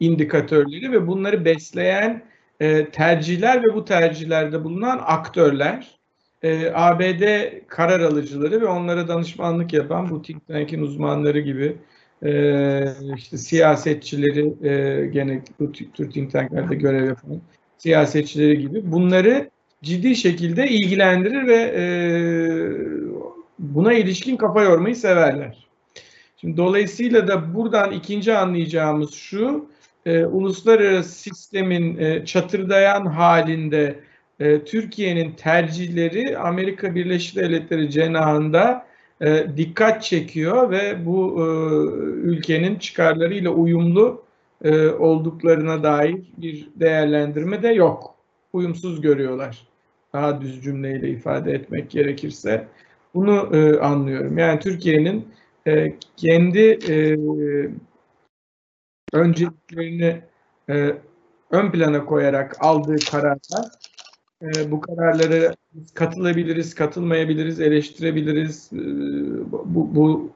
[0.00, 2.22] indikatörleri ve bunları besleyen
[2.60, 5.98] e, tercihler ve bu tercihlerde bulunan aktörler
[6.42, 7.22] e, ABD
[7.66, 11.76] karar alıcıları ve onlara danışmanlık yapan bu think tank'in uzmanları gibi
[12.24, 12.84] e,
[13.16, 17.40] işte siyasetçileri e, gene bu tür think tanklerde görev yapan
[17.78, 19.50] siyasetçileri gibi bunları
[19.84, 21.84] ciddi şekilde ilgilendirir ve e,
[23.58, 25.66] buna ilişkin kafa yormayı severler.
[26.36, 29.68] Şimdi dolayısıyla da buradan ikinci anlayacağımız şu,
[30.06, 34.00] e, uluslararası sistemin e, çatırdayan halinde
[34.40, 38.86] e, Türkiye'nin tercihleri Amerika Birleşik Devletleri cenahında
[39.20, 41.44] e, dikkat çekiyor ve bu e,
[42.28, 44.22] ülkenin çıkarlarıyla uyumlu
[44.64, 48.14] e, olduklarına dair bir değerlendirme de yok.
[48.52, 49.73] Uyumsuz görüyorlar.
[50.14, 52.68] Daha düz cümleyle ifade etmek gerekirse.
[53.14, 54.38] Bunu e, anlıyorum.
[54.38, 55.28] Yani Türkiye'nin
[55.66, 57.18] e, kendi e,
[59.12, 60.22] önceliklerini
[60.68, 60.94] e,
[61.50, 63.70] ön plana koyarak aldığı kararlar
[64.42, 65.54] e, bu kararlara
[65.94, 68.70] katılabiliriz, katılmayabiliriz, eleştirebiliriz.
[68.72, 68.78] E,
[69.52, 70.32] bu, bu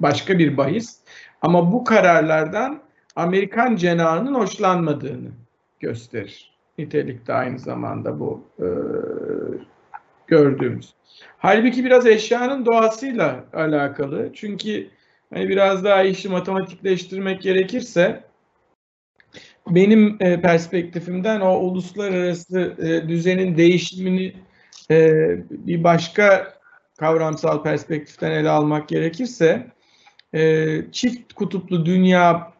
[0.00, 0.98] başka bir bahis.
[1.42, 2.82] Ama bu kararlardan
[3.16, 5.30] Amerikan cenahının hoşlanmadığını
[5.80, 6.51] gösterir.
[6.78, 8.66] Nitelikte aynı zamanda bu e,
[10.26, 10.94] gördüğümüz.
[11.38, 14.30] Halbuki biraz eşyanın doğasıyla alakalı.
[14.34, 14.88] Çünkü
[15.34, 18.24] hani biraz daha işi matematikleştirmek gerekirse
[19.68, 24.34] benim e, perspektifimden o uluslararası e, düzenin değişimini
[24.90, 25.10] e,
[25.50, 26.54] bir başka
[26.98, 29.66] kavramsal perspektiften ele almak gerekirse
[30.34, 32.52] e, çift kutuplu dünya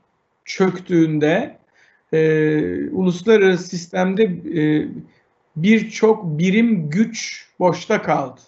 [0.44, 1.58] çöktüğünde
[2.12, 4.88] e, uluslararası sistemde e,
[5.56, 8.40] birçok birim güç boşta kaldı.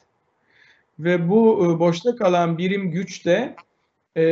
[0.98, 3.56] Ve bu e, boşta kalan birim güç de
[4.16, 4.24] e,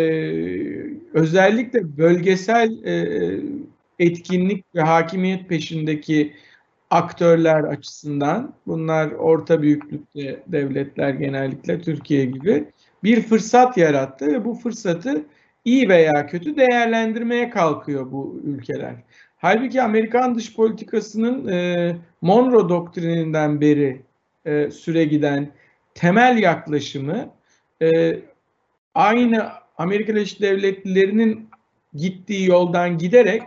[1.14, 3.36] özellikle bölgesel e,
[3.98, 6.32] etkinlik ve hakimiyet peşindeki
[6.90, 12.64] aktörler açısından bunlar orta büyüklükte devletler genellikle Türkiye gibi
[13.04, 15.24] bir fırsat yarattı ve bu fırsatı
[15.64, 18.94] iyi veya kötü değerlendirmeye kalkıyor bu ülkeler.
[19.36, 24.02] Halbuki Amerikan dış politikasının e, Monroe doktrininden beri
[24.44, 25.52] e, süre giden
[25.94, 27.30] temel yaklaşımı
[27.82, 28.18] e,
[28.94, 29.48] aynı
[29.78, 31.48] Amerika Birleşik Devletleri'nin
[31.94, 33.42] gittiği yoldan giderek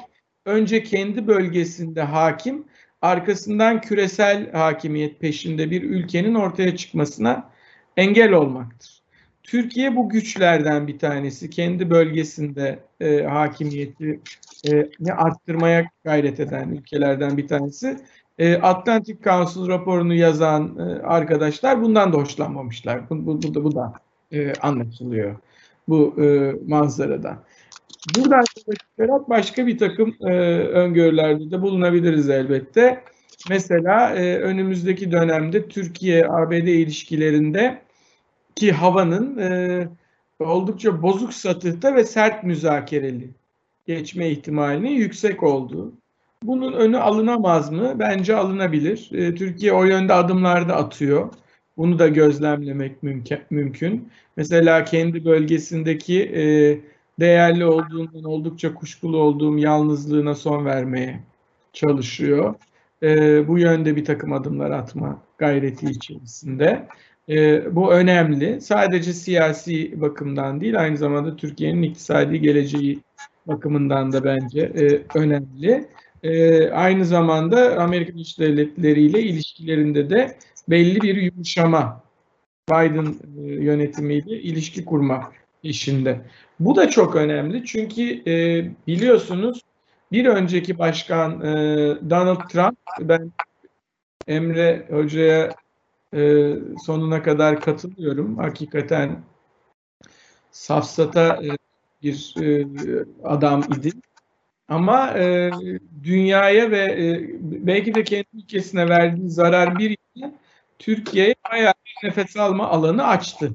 [0.46, 2.66] önce kendi bölgesinde hakim,
[3.02, 7.50] arkasından küresel hakimiyet peşinde bir ülkenin ortaya çıkmasına
[7.98, 9.05] engel olmaktır.
[9.48, 11.50] Türkiye bu güçlerden bir tanesi.
[11.50, 14.20] Kendi bölgesinde e, hakimiyeti
[14.72, 17.98] e, arttırmaya gayret eden ülkelerden bir tanesi.
[18.38, 23.10] E, Atlantic Council raporunu yazan e, arkadaşlar bundan da hoşlanmamışlar.
[23.10, 23.94] Bu, bu, bu da, bu da
[24.32, 25.36] e, anlaşılıyor
[25.88, 27.44] bu e, manzarada.
[28.18, 33.04] Buradan çıkarak başka bir takım e, öngörülerde de bulunabiliriz elbette.
[33.50, 37.82] Mesela e, önümüzdeki dönemde Türkiye-ABD ilişkilerinde
[38.56, 39.88] ki havanın e,
[40.40, 43.30] oldukça bozuk satıhta ve sert müzakereli
[43.86, 45.94] geçme ihtimalinin yüksek olduğu.
[46.44, 48.00] Bunun önü alınamaz mı?
[48.00, 49.10] Bence alınabilir.
[49.12, 51.34] E, Türkiye o yönde adımlar da atıyor.
[51.78, 53.04] Bunu da gözlemlemek
[53.52, 54.10] mümkün.
[54.38, 56.44] Mesela kendi bölgesindeki e,
[57.20, 61.20] değerli olduğundan oldukça kuşkulu olduğum yalnızlığına son vermeye
[61.74, 62.56] çalışıyor.
[63.04, 66.88] E, bu yönde bir takım adımlar atma gayreti içerisinde.
[67.30, 68.62] E, bu önemli.
[68.62, 73.00] Sadece siyasi bakımdan değil, aynı zamanda Türkiye'nin iktisadi geleceği
[73.48, 75.88] bakımından da bence e, önemli.
[76.24, 80.38] E, aynı zamanda Amerika Birleşik Devletleri ile ilişkilerinde de
[80.70, 82.04] belli bir yumuşama
[82.70, 85.32] Biden e, yönetimiyle ilişki kurma
[85.64, 86.22] işinde.
[86.60, 89.62] Bu da çok önemli çünkü e, biliyorsunuz
[90.12, 91.48] bir önceki başkan e,
[92.10, 93.32] Donald Trump, ben
[94.28, 95.56] Emre Hoca'ya
[96.16, 96.56] e,
[96.86, 98.38] sonuna kadar katılıyorum.
[98.38, 99.24] Hakikaten
[100.52, 101.50] safsata e,
[102.04, 102.66] bir e,
[103.24, 103.92] adam idi.
[104.68, 105.52] Ama e,
[106.04, 106.98] dünyaya ve
[107.42, 109.98] belki de kendi ülkesine verdiği zarar bir
[110.80, 113.52] Türkiye'ye bayağı bir nefes alma alanı açtı.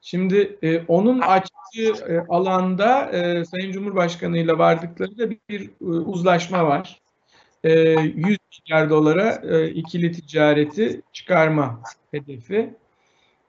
[0.00, 5.84] Şimdi e, onun açtığı e, alanda e, Sayın Cumhurbaşkanı ile vardıkları da bir, bir e,
[5.84, 7.02] uzlaşma var.
[7.64, 8.38] E, 100
[8.68, 11.80] milyar dolara e, ikili ticareti çıkarma
[12.10, 12.74] hedefi.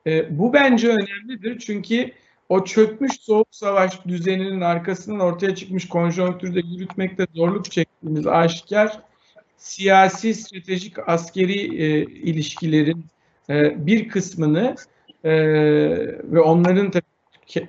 [0.08, 2.12] E, bu bence önemlidir çünkü
[2.50, 9.00] o çökmüş soğuk savaş düzeninin arkasından ortaya çıkmış konjonktürde yürütmekte zorluk çektiğimiz aşikar
[9.58, 13.06] siyasi, stratejik, askeri e, ilişkilerin
[13.50, 14.76] e, bir kısmını
[15.24, 15.32] e,
[16.24, 16.92] ve onların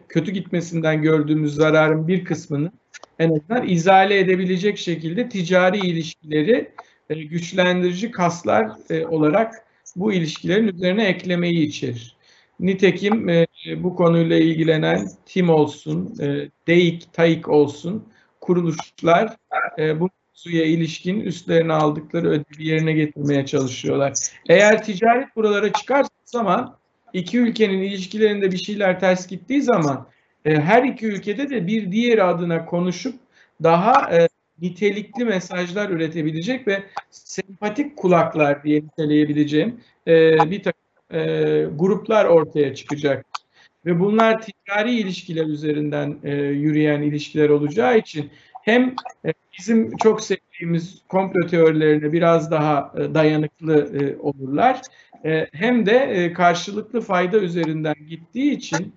[0.09, 2.73] kötü gitmesinden gördüğümüz zararın bir kısmını
[3.19, 6.71] en azından izale edebilecek şekilde ticari ilişkileri
[7.11, 9.67] e, güçlendirici kaslar e, olarak
[9.97, 12.17] bu ilişkilerin üzerine eklemeyi içerir.
[12.61, 18.09] Nitekim e, bu konuyla ilgilenen TİM olsun, e, DEİK, TAİK olsun
[18.41, 19.37] kuruluşlar
[19.79, 24.13] e, bu suya ilişkin üstlerine aldıkları ödevi yerine getirmeye çalışıyorlar.
[24.49, 26.77] Eğer ticaret buralara çıkarsa zaman
[27.13, 30.09] iki ülkenin ilişkilerinde bir şeyler ters gittiği zaman
[30.47, 33.15] e, her iki ülkede de bir diğer adına konuşup
[33.63, 34.29] daha e,
[34.63, 41.21] nitelikli mesajlar üretebilecek ve sempatik kulaklar diye niteleyebileceğim e, bir takım e,
[41.75, 43.27] gruplar ortaya çıkacak.
[43.87, 48.31] Ve bunlar ticari ilişkiler üzerinden e, yürüyen ilişkiler olacağı için
[48.63, 48.95] hem
[49.25, 54.81] e, bizim çok sevdiğimiz komplo teorilerine biraz daha e, dayanıklı e, olurlar.
[55.53, 58.95] Hem de karşılıklı fayda üzerinden gittiği için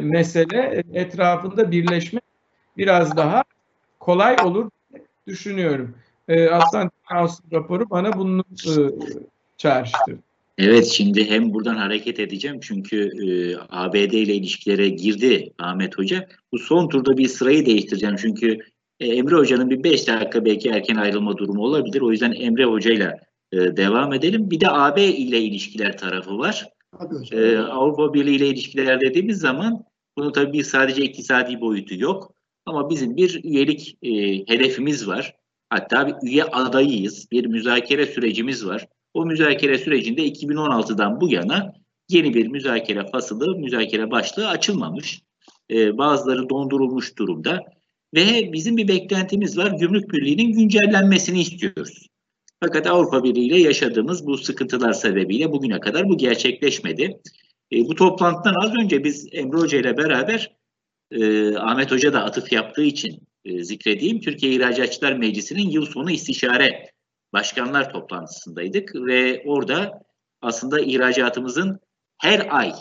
[0.00, 2.20] mesele etrafında birleşme
[2.76, 3.44] biraz daha
[4.00, 4.70] kolay olur
[5.26, 5.94] düşünüyorum.
[6.28, 8.72] E, Atlantic Council raporu bana bunu e,
[9.56, 10.18] çağrıştırdı.
[10.58, 16.28] Evet şimdi hem buradan hareket edeceğim çünkü e, ABD ile ilişkilere girdi Ahmet Hoca.
[16.52, 18.58] Bu son turda bir sırayı değiştireceğim çünkü
[19.00, 22.00] e, Emre Hoca'nın bir 5 dakika belki erken ayrılma durumu olabilir.
[22.00, 23.20] O yüzden Emre Hoca ile
[23.52, 24.50] e, devam edelim.
[24.50, 26.68] Bir de AB ile ilişkiler tarafı var.
[27.32, 29.84] Ee, Avrupa Birliği ile ilişkiler dediğimiz zaman
[30.18, 32.34] bunun tabii sadece iktisadi boyutu yok.
[32.66, 34.10] Ama bizim bir üyelik e,
[34.52, 35.34] hedefimiz var.
[35.70, 37.30] Hatta bir üye adayıyız.
[37.30, 38.88] Bir müzakere sürecimiz var.
[39.14, 41.72] O müzakere sürecinde 2016'dan bu yana
[42.08, 45.22] yeni bir müzakere fasılı, müzakere başlığı açılmamış.
[45.70, 47.60] Ee, bazıları dondurulmuş durumda.
[48.14, 49.70] Ve bizim bir beklentimiz var.
[49.70, 52.06] Gümrük Birliği'nin güncellenmesini istiyoruz.
[52.64, 57.20] Fakat Avrupa Birliği ile yaşadığımız bu sıkıntılar sebebiyle bugüne kadar bu gerçekleşmedi.
[57.72, 60.56] E, bu toplantıdan az önce biz Emre Hoca ile beraber
[61.10, 64.20] e, Ahmet Hoca da atıf yaptığı için e, zikredeyim.
[64.20, 66.90] Türkiye İhracatçılar Meclisi'nin yıl sonu istişare
[67.32, 70.02] başkanlar toplantısındaydık ve orada
[70.42, 71.80] aslında ihracatımızın
[72.18, 72.72] her ay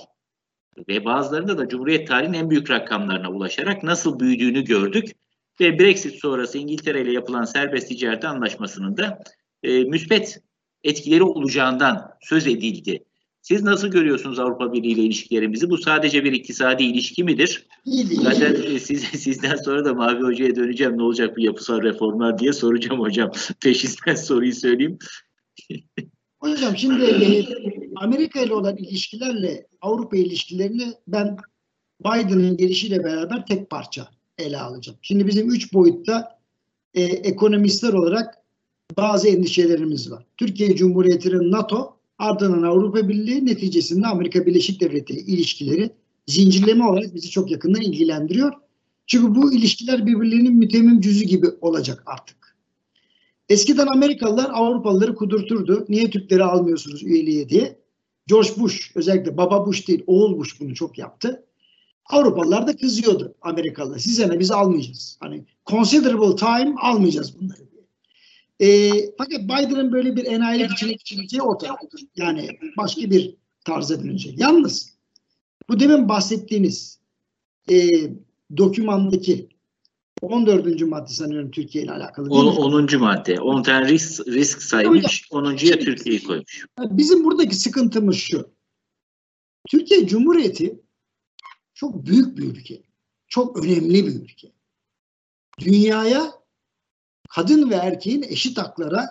[0.88, 5.12] ve bazılarında da Cumhuriyet tarihinin en büyük rakamlarına ulaşarak nasıl büyüdüğünü gördük.
[5.60, 9.24] Ve Brexit sonrası İngiltere ile yapılan serbest ticaret anlaşmasının da
[9.64, 10.42] e, müspet
[10.84, 13.04] etkileri olacağından söz edildi.
[13.42, 15.70] Siz nasıl görüyorsunuz Avrupa Birliği ile ilişkilerimizi?
[15.70, 17.68] Bu sadece bir iktisadi ilişki midir?
[18.22, 22.54] Zaten e, siz, sizden sonra da Mavi Hoca'ya döneceğim ne olacak bu yapısal reformlar diye
[22.54, 23.32] soracağım hocam.
[23.64, 25.00] Peşinden soruyu söyleyeyim.
[26.40, 27.46] Hocam şimdi e,
[27.96, 31.38] Amerika ile olan ilişkilerle Avrupa ilişkilerini ben
[32.06, 34.08] Biden'ın gelişiyle beraber tek parça
[34.38, 35.00] ele alacağım.
[35.02, 36.40] Şimdi bizim üç boyutta
[36.94, 38.41] e, ekonomistler olarak
[38.98, 40.26] bazı endişelerimiz var.
[40.38, 45.92] Türkiye Cumhuriyeti'nin NATO ardından Avrupa Birliği neticesinde Amerika Birleşik Devletleri ilişkileri
[46.28, 48.54] zincirleme olarak bizi çok yakından ilgilendiriyor.
[49.08, 52.56] Çünkü bu ilişkiler birbirlerinin mütemmim cüzü gibi olacak artık.
[53.50, 55.86] Eskiden Amerikalılar Avrupalıları kudurturdu.
[55.90, 57.80] Niye Türkleri almıyorsunuz üyeliğe diye.
[58.28, 61.46] George Bush özellikle baba Bush değil oğul Bush bunu çok yaptı.
[62.06, 64.00] Avrupalılar da kızıyordu Amerikalılar.
[64.00, 65.18] Size ne biz almayacağız.
[65.20, 67.71] Hani considerable time almayacağız bunları.
[68.62, 71.78] E, fakat Biden'ın böyle bir enayilik içine geçireceği ortada.
[72.16, 73.36] Yani başka bir
[73.66, 74.40] tarza dönecek.
[74.40, 74.94] Yalnız
[75.70, 77.00] bu demin bahsettiğiniz
[77.72, 77.90] e,
[78.58, 79.50] dokümandaki
[80.22, 80.82] 14.
[80.82, 82.30] madde sanıyorum Türkiye ile alakalı.
[82.30, 82.94] değil On, mi?
[82.94, 83.00] 10.
[83.00, 83.40] madde.
[83.40, 85.28] 10 tane risk, risk saymış.
[85.32, 86.66] 10.ya Türkiye'yi koymuş.
[86.80, 88.50] Bizim buradaki sıkıntımız şu.
[89.70, 90.82] Türkiye Cumhuriyeti
[91.74, 92.82] çok büyük bir ülke.
[93.28, 94.52] Çok önemli bir ülke.
[95.60, 96.41] Dünyaya
[97.36, 99.10] kadın ve erkeğin eşit haklara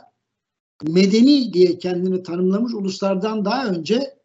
[0.83, 4.19] medeni diye kendini tanımlamış uluslardan daha önce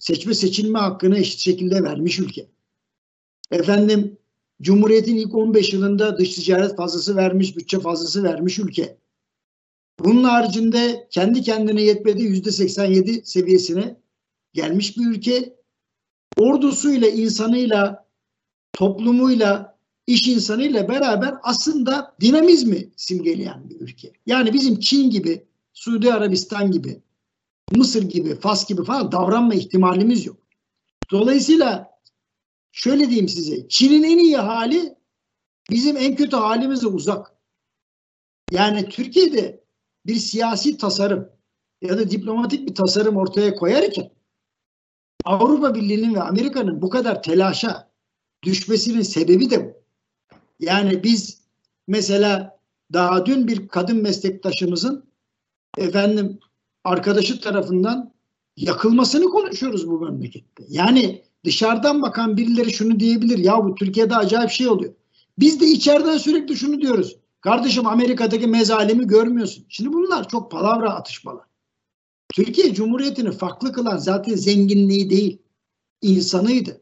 [0.00, 2.48] seçme seçilme hakkını eşit şekilde vermiş ülke.
[3.50, 4.18] Efendim
[4.62, 8.98] Cumhuriyet'in ilk 15 yılında dış ticaret fazlası vermiş, bütçe fazlası vermiş ülke.
[9.98, 13.96] Bunun haricinde kendi kendine yetmedi yüzde 87 seviyesine
[14.52, 15.58] gelmiş bir ülke.
[16.36, 18.06] Ordusuyla, insanıyla,
[18.72, 19.77] toplumuyla,
[20.08, 24.12] iş insanıyla beraber aslında dinamizmi simgeleyen bir ülke.
[24.26, 27.02] Yani bizim Çin gibi, Suudi Arabistan gibi,
[27.70, 30.36] Mısır gibi, Fas gibi falan davranma ihtimalimiz yok.
[31.10, 31.90] Dolayısıyla
[32.72, 34.94] şöyle diyeyim size, Çin'in en iyi hali
[35.70, 37.32] bizim en kötü halimize uzak.
[38.50, 39.64] Yani Türkiye'de
[40.06, 41.28] bir siyasi tasarım
[41.82, 44.10] ya da diplomatik bir tasarım ortaya koyarken
[45.24, 47.90] Avrupa Birliği'nin ve Amerika'nın bu kadar telaşa
[48.42, 49.78] düşmesinin sebebi de bu.
[50.60, 51.40] Yani biz
[51.86, 52.58] mesela
[52.92, 55.04] daha dün bir kadın meslektaşımızın
[55.78, 56.38] efendim
[56.84, 58.12] arkadaşı tarafından
[58.56, 60.64] yakılmasını konuşuyoruz bu memlekette.
[60.68, 63.38] Yani dışarıdan bakan birileri şunu diyebilir.
[63.38, 64.94] Ya bu Türkiye'de acayip şey oluyor.
[65.38, 67.16] Biz de içeriden sürekli şunu diyoruz.
[67.40, 69.64] Kardeşim Amerika'daki mezalemi görmüyorsun.
[69.68, 71.44] Şimdi bunlar çok palavra atışmalar.
[72.34, 75.38] Türkiye Cumhuriyeti'ni farklı kılan zaten zenginliği değil,
[76.02, 76.80] insanıydı.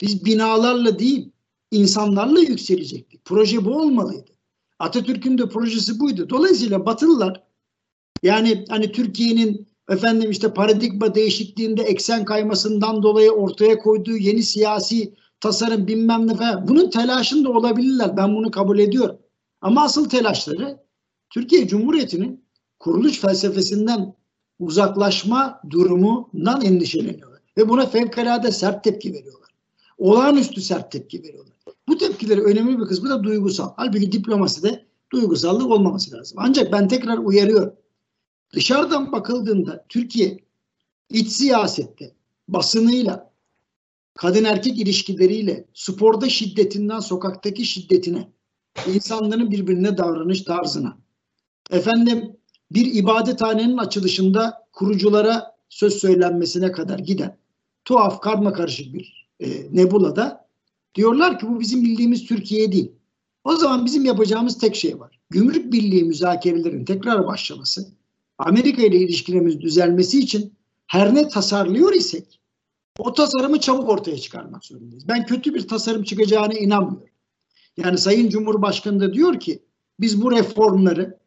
[0.00, 1.31] Biz binalarla değil,
[1.72, 3.24] insanlarla yükselecektik.
[3.24, 4.30] Proje bu olmalıydı.
[4.78, 6.30] Atatürk'ün de projesi buydu.
[6.30, 7.42] Dolayısıyla Batılılar
[8.22, 15.86] yani hani Türkiye'nin efendim işte paradigma değişikliğinde eksen kaymasından dolayı ortaya koyduğu yeni siyasi tasarım
[15.86, 18.16] bilmem ne falan bunun telaşında olabilirler.
[18.16, 19.18] Ben bunu kabul ediyorum.
[19.60, 20.78] Ama asıl telaşları
[21.30, 22.44] Türkiye Cumhuriyeti'nin
[22.78, 24.14] kuruluş felsefesinden
[24.58, 27.40] uzaklaşma durumundan endişeleniyorlar.
[27.58, 29.50] Ve buna fevkalade sert tepki veriyorlar.
[29.98, 31.51] Olağanüstü sert tepki veriyorlar.
[31.88, 33.72] Bu tepkileri önemli bir kısmı da duygusal.
[33.76, 36.38] Halbuki diplomaside duygusallık olmaması lazım.
[36.40, 37.72] Ancak ben tekrar uyarıyorum.
[38.52, 40.38] Dışarıdan bakıldığında Türkiye
[41.10, 42.12] iç siyasette
[42.48, 43.32] basınıyla,
[44.14, 48.28] kadın erkek ilişkileriyle, sporda şiddetinden sokaktaki şiddetine,
[48.94, 50.98] insanların birbirine davranış tarzına.
[51.70, 52.36] Efendim
[52.70, 57.38] bir ibadethanenin açılışında kuruculara söz söylenmesine kadar giden
[57.84, 60.41] tuhaf karma karışık bir e, nebulada
[60.94, 62.92] diyorlar ki bu bizim bildiğimiz Türkiye değil.
[63.44, 65.20] O zaman bizim yapacağımız tek şey var.
[65.30, 67.92] Gümrük Birliği müzakerelerin tekrar başlaması,
[68.38, 70.54] Amerika ile ilişkilerimiz düzelmesi için
[70.86, 72.40] her ne tasarlıyor isek
[72.98, 75.08] o tasarımı çabuk ortaya çıkarmak zorundayız.
[75.08, 77.14] Ben kötü bir tasarım çıkacağına inanmıyorum.
[77.76, 79.62] Yani Sayın Cumhurbaşkanı da diyor ki
[80.00, 81.18] biz bu reformları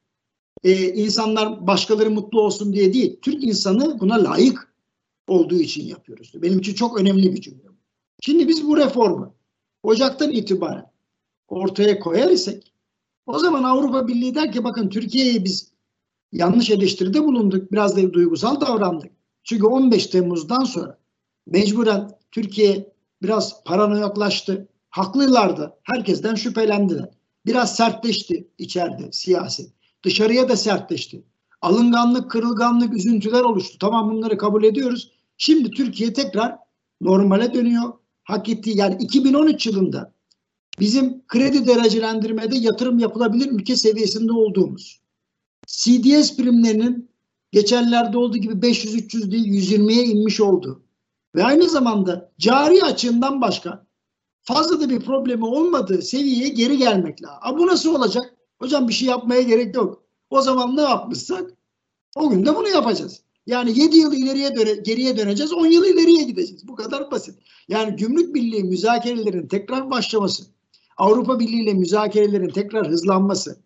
[0.64, 4.74] e, insanlar başkaları mutlu olsun diye değil, Türk insanı buna layık
[5.28, 6.32] olduğu için yapıyoruz.
[6.36, 7.64] Benim için çok önemli bir cümle.
[8.22, 9.36] Şimdi biz bu reformu
[9.86, 10.92] Ocak'tan itibaren
[11.48, 12.74] ortaya koyar isek
[13.26, 15.72] o zaman Avrupa Birliği der ki bakın Türkiye'yi biz
[16.32, 17.72] yanlış eleştiride bulunduk.
[17.72, 19.12] Biraz da duygusal davrandık.
[19.44, 20.98] Çünkü 15 Temmuz'dan sonra
[21.48, 24.68] mecburen Türkiye biraz paranoyaklaştı.
[24.90, 25.74] Haklılardı.
[25.84, 27.10] Herkesten şüphelendiler.
[27.46, 29.72] Biraz sertleşti içeride siyasi.
[30.04, 31.24] Dışarıya da sertleşti.
[31.62, 33.78] Alınganlık, kırılganlık, üzüntüler oluştu.
[33.80, 35.12] Tamam bunları kabul ediyoruz.
[35.38, 36.58] Şimdi Türkiye tekrar
[37.02, 37.94] normale dönüyor.
[38.26, 40.14] Hak ettiği yani 2013 yılında
[40.80, 45.02] bizim kredi derecelendirmede yatırım yapılabilir ülke seviyesinde olduğumuz.
[45.68, 47.10] CDS primlerinin
[47.52, 50.84] geçenlerde olduğu gibi 500-300 değil 120'ye inmiş oldu.
[51.36, 53.86] Ve aynı zamanda cari açığından başka
[54.42, 57.40] fazla da bir problemi olmadığı seviyeye geri gelmek lazım.
[57.42, 58.36] A bu nasıl olacak?
[58.60, 60.04] Hocam bir şey yapmaya gerek yok.
[60.30, 61.52] O zaman ne yapmışsak
[62.16, 63.22] o gün de bunu yapacağız.
[63.48, 66.68] Yani 7 yıl ileriye döne, geriye döneceğiz, 10 yıl ileriye gideceğiz.
[66.68, 67.36] Bu kadar basit.
[67.68, 70.44] Yani gümrük birliği müzakerelerin tekrar başlaması,
[70.98, 73.58] Avrupa Birliği ile müzakerelerin tekrar hızlanması,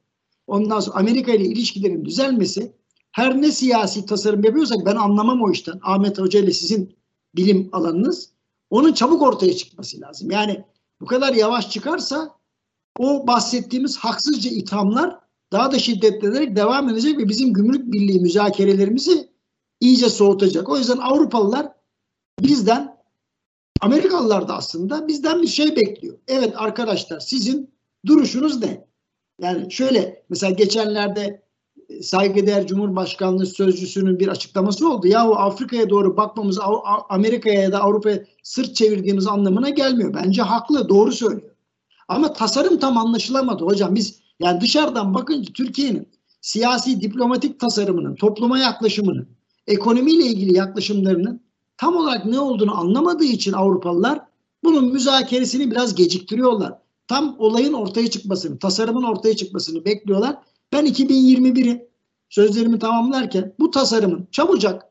[0.48, 2.74] ondan sonra Amerika ile ilişkilerin düzelmesi,
[3.12, 5.80] her ne siyasi tasarım yapıyorsak ben anlamam o işten.
[5.84, 6.96] Ahmet Hoca ile sizin
[7.36, 8.30] bilim alanınız,
[8.70, 10.32] onun çabuk ortaya çıkması lazım.
[10.32, 10.64] Yani
[11.02, 12.36] bu kadar yavaş çıkarsa
[12.98, 15.20] o bahsettiğimiz haksızca ithamlar
[15.52, 19.29] daha da şiddetlenerek devam edecek ve bizim gümrük birliği müzakerelerimizi
[19.80, 20.70] iyice soğutacak.
[20.70, 21.68] O yüzden Avrupalılar
[22.40, 22.98] bizden,
[23.82, 26.18] Amerikalılar da aslında bizden bir şey bekliyor.
[26.28, 27.74] Evet arkadaşlar sizin
[28.06, 28.88] duruşunuz ne?
[29.42, 31.44] Yani şöyle mesela geçenlerde
[31.90, 35.08] e, saygıdeğer Cumhurbaşkanlığı Sözcüsü'nün bir açıklaması oldu.
[35.08, 36.60] Yahu Afrika'ya doğru bakmamız
[37.10, 40.14] Amerika'ya ya da Avrupa'ya sırt çevirdiğimiz anlamına gelmiyor.
[40.14, 41.52] Bence haklı, doğru söylüyor.
[42.08, 43.96] Ama tasarım tam anlaşılamadı hocam.
[43.96, 46.08] Biz yani dışarıdan bakınca Türkiye'nin
[46.42, 51.42] siyasi diplomatik tasarımının, topluma yaklaşımının, ekonomiyle ilgili yaklaşımlarının
[51.78, 54.22] tam olarak ne olduğunu anlamadığı için Avrupalılar
[54.64, 56.74] bunun müzakeresini biraz geciktiriyorlar.
[57.08, 60.38] Tam olayın ortaya çıkmasını, tasarımın ortaya çıkmasını bekliyorlar.
[60.74, 61.90] Ben 2021'i
[62.30, 64.86] sözlerimi tamamlarken bu tasarımın çabucak,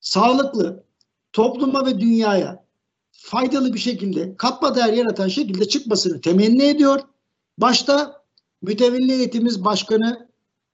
[0.00, 0.84] sağlıklı,
[1.32, 2.66] topluma ve dünyaya
[3.12, 7.00] faydalı bir şekilde katma değer yaratan şekilde çıkmasını temenni ediyor.
[7.58, 8.22] Başta
[8.62, 10.28] mütevelli eğitimiz başkanı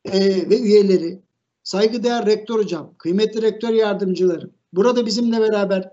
[0.04, 0.20] e,
[0.50, 1.22] ve üyeleri,
[1.64, 5.90] saygıdeğer rektör hocam, kıymetli rektör yardımcılarım, burada bizimle beraber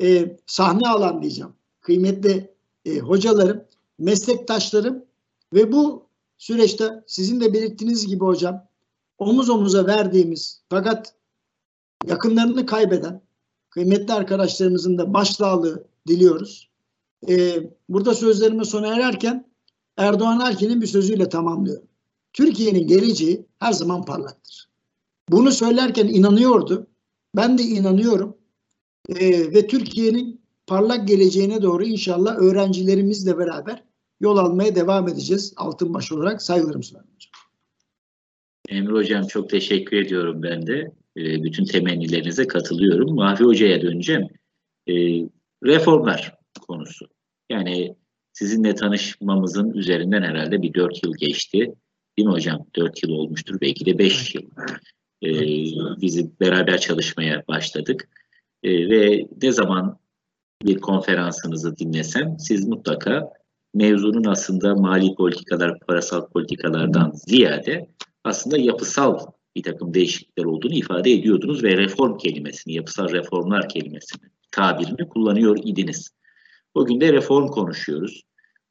[0.00, 2.54] e, sahne alan diyeceğim, kıymetli
[2.84, 3.64] e, hocalarım,
[3.98, 5.04] meslektaşlarım
[5.52, 6.06] ve bu
[6.38, 8.66] süreçte sizin de belirttiğiniz gibi hocam
[9.18, 11.14] omuz omuza verdiğimiz fakat
[12.06, 13.20] yakınlarını kaybeden
[13.70, 16.68] kıymetli arkadaşlarımızın da başsağlığı diliyoruz.
[17.28, 19.48] Ee, burada sözlerime sona ererken
[19.96, 21.88] Erdoğan Erkin'in bir sözüyle tamamlıyorum.
[22.32, 24.67] Türkiye'nin geleceği her zaman parlaktır.
[25.30, 26.86] Bunu söylerken inanıyordu.
[27.36, 28.36] Ben de inanıyorum.
[29.08, 33.84] Ee, ve Türkiye'nin parlak geleceğine doğru inşallah öğrencilerimizle beraber
[34.20, 35.52] yol almaya devam edeceğiz.
[35.56, 37.32] Altınbaş olarak saygılarımı sunarım hocam.
[38.68, 40.92] Emre Hocam çok teşekkür ediyorum ben de.
[41.16, 43.14] E, bütün temennilerinize katılıyorum.
[43.14, 44.28] Mahfi Hoca'ya döneceğim.
[44.88, 44.94] E,
[45.64, 46.38] reformlar
[46.68, 47.06] konusu.
[47.50, 47.96] Yani
[48.32, 51.74] sizinle tanışmamızın üzerinden herhalde bir dört yıl geçti.
[52.18, 52.66] Değil mi hocam?
[52.76, 53.60] Dört yıl olmuştur.
[53.60, 54.42] Belki de beş yıl.
[55.22, 55.30] E,
[56.00, 58.08] bizi beraber çalışmaya başladık.
[58.62, 59.98] E, ve ne zaman
[60.62, 63.32] bir konferansınızı dinlesem siz mutlaka
[63.74, 67.88] mevzunun aslında mali politikalar, parasal politikalardan ziyade
[68.24, 69.18] aslında yapısal
[69.56, 76.10] bir takım değişiklikler olduğunu ifade ediyordunuz ve reform kelimesini, yapısal reformlar kelimesini, tabirini kullanıyor idiniz.
[76.74, 78.22] Bugün de reform konuşuyoruz.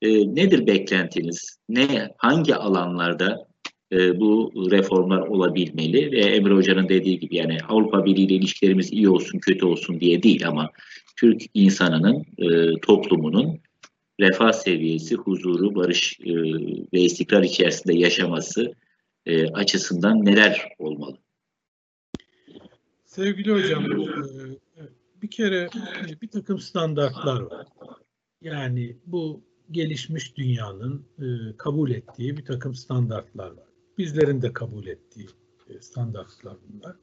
[0.02, 1.58] E, nedir beklentiniz?
[1.70, 3.47] Ne, hangi alanlarda
[3.92, 6.12] e, bu reformlar olabilmeli?
[6.12, 10.24] Ve Emre Hoca'nın dediği gibi yani Avrupa Birliği ile ilişkilerimiz iyi olsun, kötü olsun diye
[10.24, 10.72] değil ama
[11.20, 13.60] Türk insanının, e, toplumunun
[14.20, 16.34] refah seviyesi, huzuru, barış e,
[16.94, 18.74] ve istikrar içerisinde yaşaması
[19.54, 21.18] açısından neler olmalı?
[23.06, 23.86] Sevgili hocam,
[25.22, 25.70] bir kere
[26.22, 27.68] bir takım standartlar var.
[28.42, 31.06] Yani bu gelişmiş dünyanın
[31.58, 33.67] kabul ettiği bir takım standartlar var.
[33.98, 35.28] Bizlerin de kabul ettiği
[35.70, 36.96] e, standartlar bunlar.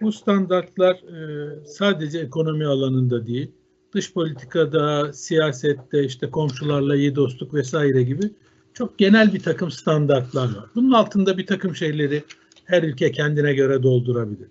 [0.00, 3.50] Bu standartlar e, sadece ekonomi alanında değil,
[3.94, 8.30] dış politikada, siyasette, işte komşularla iyi dostluk vesaire gibi
[8.74, 10.70] çok genel bir takım standartlar var.
[10.74, 12.22] Bunun altında bir takım şeyleri
[12.64, 14.48] her ülke kendine göre doldurabilir.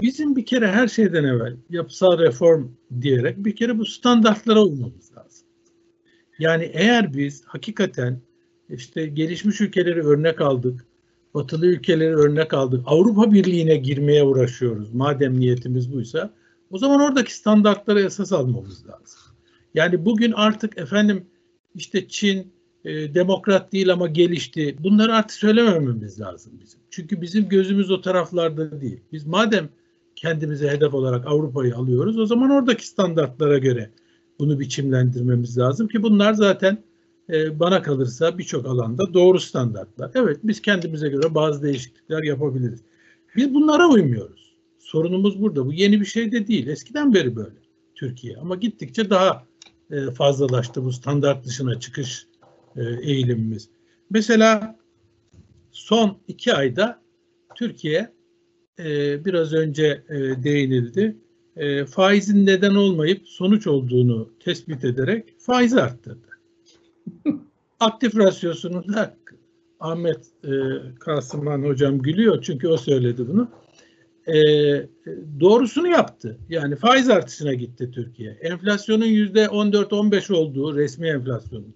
[0.00, 2.68] Bizim bir kere her şeyden evvel yapısal reform
[3.00, 5.48] diyerek bir kere bu standartlara uymamız lazım.
[6.38, 8.20] Yani eğer biz hakikaten
[8.68, 10.87] işte gelişmiş ülkeleri örnek aldık,
[11.34, 16.34] batılı ülkeleri örnek aldık, Avrupa Birliği'ne girmeye uğraşıyoruz madem niyetimiz buysa,
[16.70, 19.20] o zaman oradaki standartlara esas almamız lazım.
[19.74, 21.26] Yani bugün artık efendim
[21.74, 22.52] işte Çin
[22.84, 24.76] e, demokrat değil ama gelişti.
[24.78, 26.80] Bunları artık söylemememiz lazım bizim.
[26.90, 29.00] Çünkü bizim gözümüz o taraflarda değil.
[29.12, 29.68] Biz madem
[30.16, 33.90] kendimize hedef olarak Avrupa'yı alıyoruz o zaman oradaki standartlara göre
[34.38, 36.78] bunu biçimlendirmemiz lazım ki bunlar zaten
[37.30, 40.10] e, bana kalırsa birçok alanda doğru standartlar.
[40.14, 42.80] Evet biz kendimize göre bazı değişiklikler yapabiliriz.
[43.36, 44.56] Biz bunlara uymuyoruz.
[44.78, 45.66] Sorunumuz burada.
[45.66, 46.66] Bu yeni bir şey de değil.
[46.66, 47.56] Eskiden beri böyle
[47.94, 49.46] Türkiye ama gittikçe daha
[49.90, 52.26] e, fazlalaştı bu standart dışına çıkış
[52.76, 53.68] e, eğilimimiz.
[54.10, 54.78] Mesela
[55.72, 57.02] son iki ayda
[57.54, 58.18] Türkiye
[59.24, 60.04] biraz önce
[60.44, 61.16] değinildi.
[61.90, 66.27] Faizin neden olmayıp sonuç olduğunu tespit ederek faizi arttırdı.
[67.80, 69.16] Aktif rasyosunu da
[69.80, 70.50] Ahmet e,
[70.98, 73.48] Kasıman hocam gülüyor çünkü o söyledi bunu.
[74.26, 74.34] E,
[75.40, 76.38] doğrusunu yaptı.
[76.48, 78.30] Yani faiz artışına gitti Türkiye.
[78.30, 81.74] Enflasyonun yüzde 14-15 olduğu resmi enflasyonun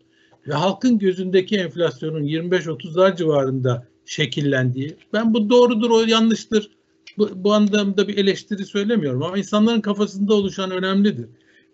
[0.49, 4.97] ve halkın gözündeki enflasyonun 25-30'lar civarında şekillendiği.
[5.13, 6.71] Ben bu doğrudur, o yanlıştır.
[7.19, 11.27] Bu, bu anlamda bir eleştiri söylemiyorum ama insanların kafasında oluşan önemlidir.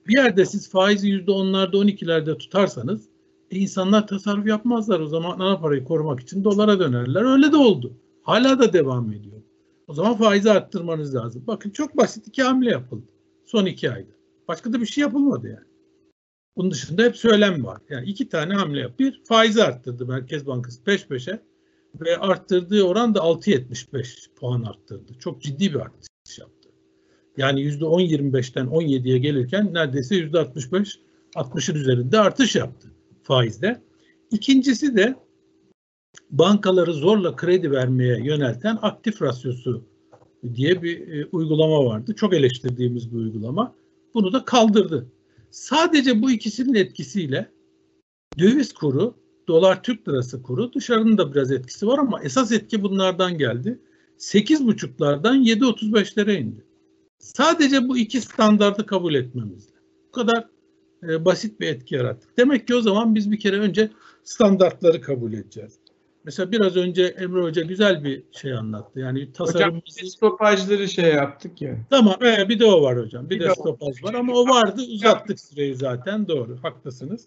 [0.07, 3.18] Bir yerde siz faizi %10'larda 12'lerde tutarsanız e,
[3.51, 5.01] insanlar tasarruf yapmazlar.
[5.01, 7.23] O zaman ana parayı korumak için dolara dönerler.
[7.33, 7.97] Öyle de oldu.
[8.23, 9.43] Hala da devam ediyor.
[9.87, 11.45] O zaman faizi arttırmanız lazım.
[11.47, 13.07] Bakın çok basit iki hamle yapıldı.
[13.47, 14.13] Son iki ayda.
[14.49, 15.69] Başka da bir şey yapılmadı yani.
[16.57, 17.81] Bunun dışında hep söylem var.
[17.91, 18.99] Yani iki tane hamle yap.
[18.99, 21.43] Bir faizi arttırdı Merkez Bankası peş peşe
[22.01, 25.13] ve arttırdığı oran da 6.75 puan arttırdı.
[25.19, 26.69] Çok ciddi bir artış yaptı.
[27.37, 30.99] Yani %10-25'ten 17'ye gelirken neredeyse %65
[31.35, 32.89] 60'ın üzerinde artış yaptı
[33.29, 33.83] faizde.
[34.31, 35.17] İkincisi de
[36.31, 39.85] bankaları zorla kredi vermeye yönelten aktif rasyosu
[40.55, 42.15] diye bir e, uygulama vardı.
[42.15, 43.75] Çok eleştirdiğimiz bir uygulama.
[44.15, 45.07] Bunu da kaldırdı.
[45.51, 47.51] Sadece bu ikisinin etkisiyle
[48.39, 49.15] döviz kuru,
[49.49, 53.79] dolar Türk lirası kuru dışarının da biraz etkisi var ama esas etki bunlardan geldi.
[54.19, 56.65] 8,5'lardan 7,35'lere indi.
[57.19, 59.77] Sadece bu iki standardı kabul etmemizle.
[60.09, 60.49] Bu kadar
[61.03, 62.39] e, basit bir etki yarattık.
[62.39, 63.91] Demek ki o zaman biz bir kere önce
[64.25, 65.79] standartları kabul edeceğiz.
[66.25, 69.01] Mesela biraz önce Emre Hoca güzel bir şey anlattı.
[69.01, 69.81] Yani tasarımımızı...
[69.81, 71.77] Hocam biz stopajları şey yaptık ya.
[71.91, 73.31] Tamam e, bir de o var hocam.
[73.31, 77.25] Bir, Bir de de stopaj var ama o vardı uzattık süreyi zaten doğru haklısınız.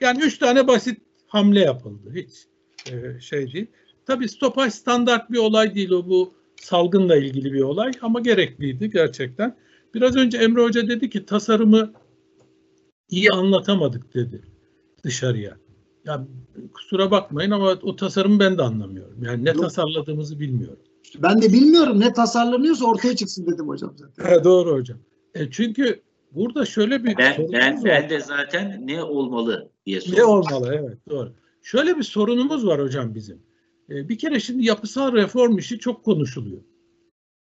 [0.00, 2.12] Yani üç tane basit hamle yapıldı.
[2.14, 2.30] Hiç
[2.92, 3.66] e, şey değil.
[4.06, 9.56] Tabii stopaj standart bir olay değil o bu salgınla ilgili bir olay ama gerekliydi gerçekten.
[9.94, 11.92] Biraz önce Emre Hoca dedi ki tasarımı
[13.10, 14.42] iyi anlatamadık dedi
[15.04, 15.56] dışarıya.
[16.04, 16.26] Ya
[16.74, 19.22] kusura bakmayın ama o tasarımı ben de anlamıyorum.
[19.24, 19.60] Yani ne Yok.
[19.60, 20.78] tasarladığımızı bilmiyorum.
[21.22, 24.24] Ben de bilmiyorum ne tasarlanıyorsa ortaya çıksın dedim hocam zaten.
[24.32, 24.98] Evet, doğru hocam.
[25.34, 26.02] E, çünkü
[26.32, 27.84] burada şöyle bir Ben, sorunumuz ben, var.
[27.84, 30.30] ben de zaten ne olmalı diye Ne soruyorum.
[30.32, 30.74] olmalı?
[30.74, 31.32] Evet doğru.
[31.62, 33.42] Şöyle bir sorunumuz var hocam bizim.
[33.90, 36.62] E, bir kere şimdi yapısal reform işi çok konuşuluyor.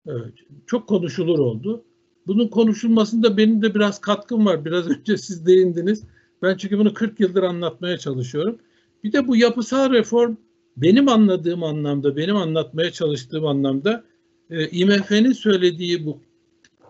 [0.06, 0.34] Evet,
[0.66, 1.84] çok konuşulur oldu.
[2.26, 4.64] Bunun konuşulmasında benim de biraz katkım var.
[4.64, 6.02] Biraz önce siz değindiniz.
[6.42, 8.58] Ben çünkü bunu 40 yıldır anlatmaya çalışıyorum.
[9.04, 10.36] Bir de bu yapısal reform
[10.76, 14.04] benim anladığım anlamda, benim anlatmaya çalıştığım anlamda
[14.50, 16.20] e, IMF'nin söylediği bu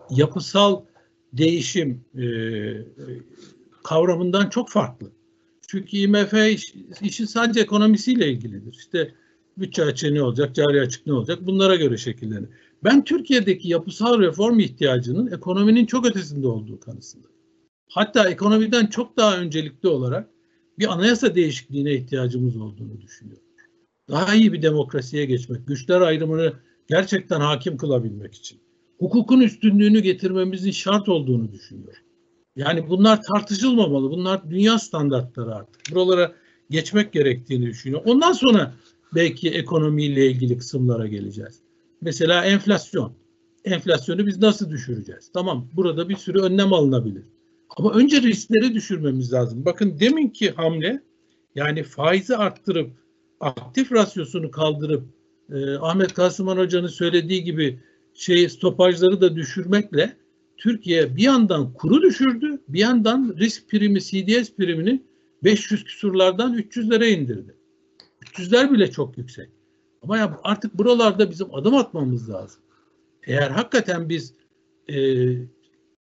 [0.09, 0.81] yapısal
[1.33, 2.85] değişim e, e,
[3.83, 5.11] kavramından çok farklı.
[5.67, 8.73] Çünkü IMF iş, işi sadece ekonomisiyle ilgilidir.
[8.73, 9.13] İşte
[9.57, 12.49] bütçe açığı ne olacak, cari açık ne olacak bunlara göre şekillenir.
[12.83, 17.37] Ben Türkiye'deki yapısal reform ihtiyacının ekonominin çok ötesinde olduğu kanısındayım.
[17.89, 20.29] Hatta ekonomiden çok daha öncelikli olarak
[20.79, 23.43] bir anayasa değişikliğine ihtiyacımız olduğunu düşünüyorum.
[24.09, 26.53] Daha iyi bir demokrasiye geçmek, güçler ayrımını
[26.87, 28.59] gerçekten hakim kılabilmek için.
[28.99, 32.03] Hukukun üstünlüğünü getirmemizin şart olduğunu düşünüyorum.
[32.55, 34.11] Yani bunlar tartışılmamalı.
[34.11, 35.81] Bunlar dünya standartları artık.
[35.95, 36.35] Buralara
[36.69, 38.11] geçmek gerektiğini düşünüyorum.
[38.11, 38.73] Ondan sonra
[39.15, 41.66] belki ekonomiyle ilgili kısımlara geleceğiz.
[42.01, 43.13] Mesela enflasyon.
[43.65, 45.31] Enflasyonu biz nasıl düşüreceğiz?
[45.33, 47.23] Tamam burada bir sürü önlem alınabilir.
[47.77, 49.65] Ama önce riskleri düşürmemiz lazım.
[49.65, 51.01] Bakın deminki hamle
[51.55, 52.91] yani faizi arttırıp
[53.39, 55.03] aktif rasyosunu kaldırıp
[55.53, 57.79] e, Ahmet Kasıman Hoca'nın söylediği gibi
[58.13, 60.17] şey stopajları da düşürmekle
[60.57, 65.03] Türkiye bir yandan kuru düşürdü, bir yandan risk primi, CDS primini
[65.43, 67.55] 500 küsurlardan 300'lere indirdi.
[68.21, 69.49] 300'ler bile çok yüksek.
[70.01, 72.61] Ama ya artık buralarda bizim adım atmamız lazım.
[73.23, 74.33] Eğer hakikaten biz
[74.89, 74.97] e,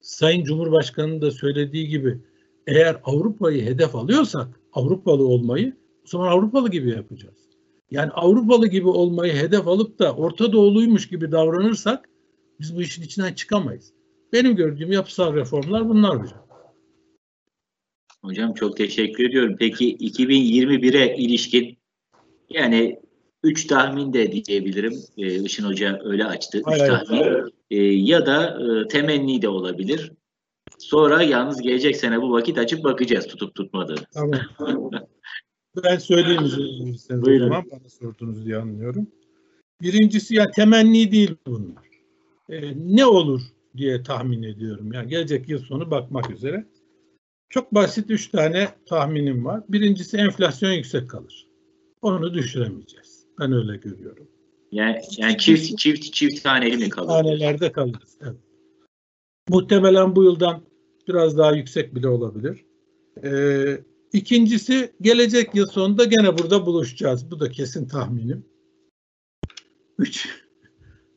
[0.01, 2.19] Sayın Cumhurbaşkanı'nın da söylediği gibi
[2.67, 7.49] eğer Avrupa'yı hedef alıyorsak Avrupalı olmayı o zaman Avrupalı gibi yapacağız.
[7.91, 12.09] Yani Avrupalı gibi olmayı hedef alıp da Orta Doğuluymuş gibi davranırsak
[12.59, 13.93] biz bu işin içinden çıkamayız.
[14.33, 16.47] Benim gördüğüm yapısal reformlar bunlar hocam.
[18.21, 19.55] Hocam çok teşekkür ediyorum.
[19.59, 21.77] Peki 2021'e ilişkin
[22.49, 22.99] yani
[23.43, 24.93] 3 tahmin de diyebilirim.
[25.17, 26.57] Ee, Işın Hoca öyle açtı.
[26.57, 27.53] 3 Hayır, tahmin.
[27.71, 30.11] Ee, ya da e, temenni de olabilir.
[30.79, 33.95] Sonra yalnız gelecek sene bu vakit açıp bakacağız tutup tutmadığı.
[34.13, 34.39] Tamam.
[35.83, 36.43] ben söyleyeyim
[37.11, 37.47] o Buyurun.
[37.47, 39.07] zaman bana sordunuz diye anlıyorum.
[39.81, 41.89] Birincisi ya temenni değil bunlar.
[42.49, 43.41] Ee, ne olur
[43.77, 44.93] diye tahmin ediyorum.
[44.93, 46.65] Yani gelecek yıl sonu bakmak üzere.
[47.49, 49.63] Çok basit üç tane tahminim var.
[49.69, 51.47] Birincisi enflasyon yüksek kalır.
[52.01, 53.18] Onu düşüremeyeceğiz.
[53.39, 54.27] Ben öyle görüyorum.
[54.71, 57.07] Yani, yani çift çift çift taneli mi kalır?
[57.07, 58.17] Tanelerde kalırız.
[58.21, 58.35] Evet.
[59.49, 60.61] Muhtemelen bu yıldan
[61.07, 62.65] biraz daha yüksek bile olabilir.
[63.23, 63.83] Ee,
[64.13, 67.31] ikincisi gelecek yıl sonunda gene burada buluşacağız.
[67.31, 68.45] Bu da kesin tahminim.
[69.97, 70.29] Üç,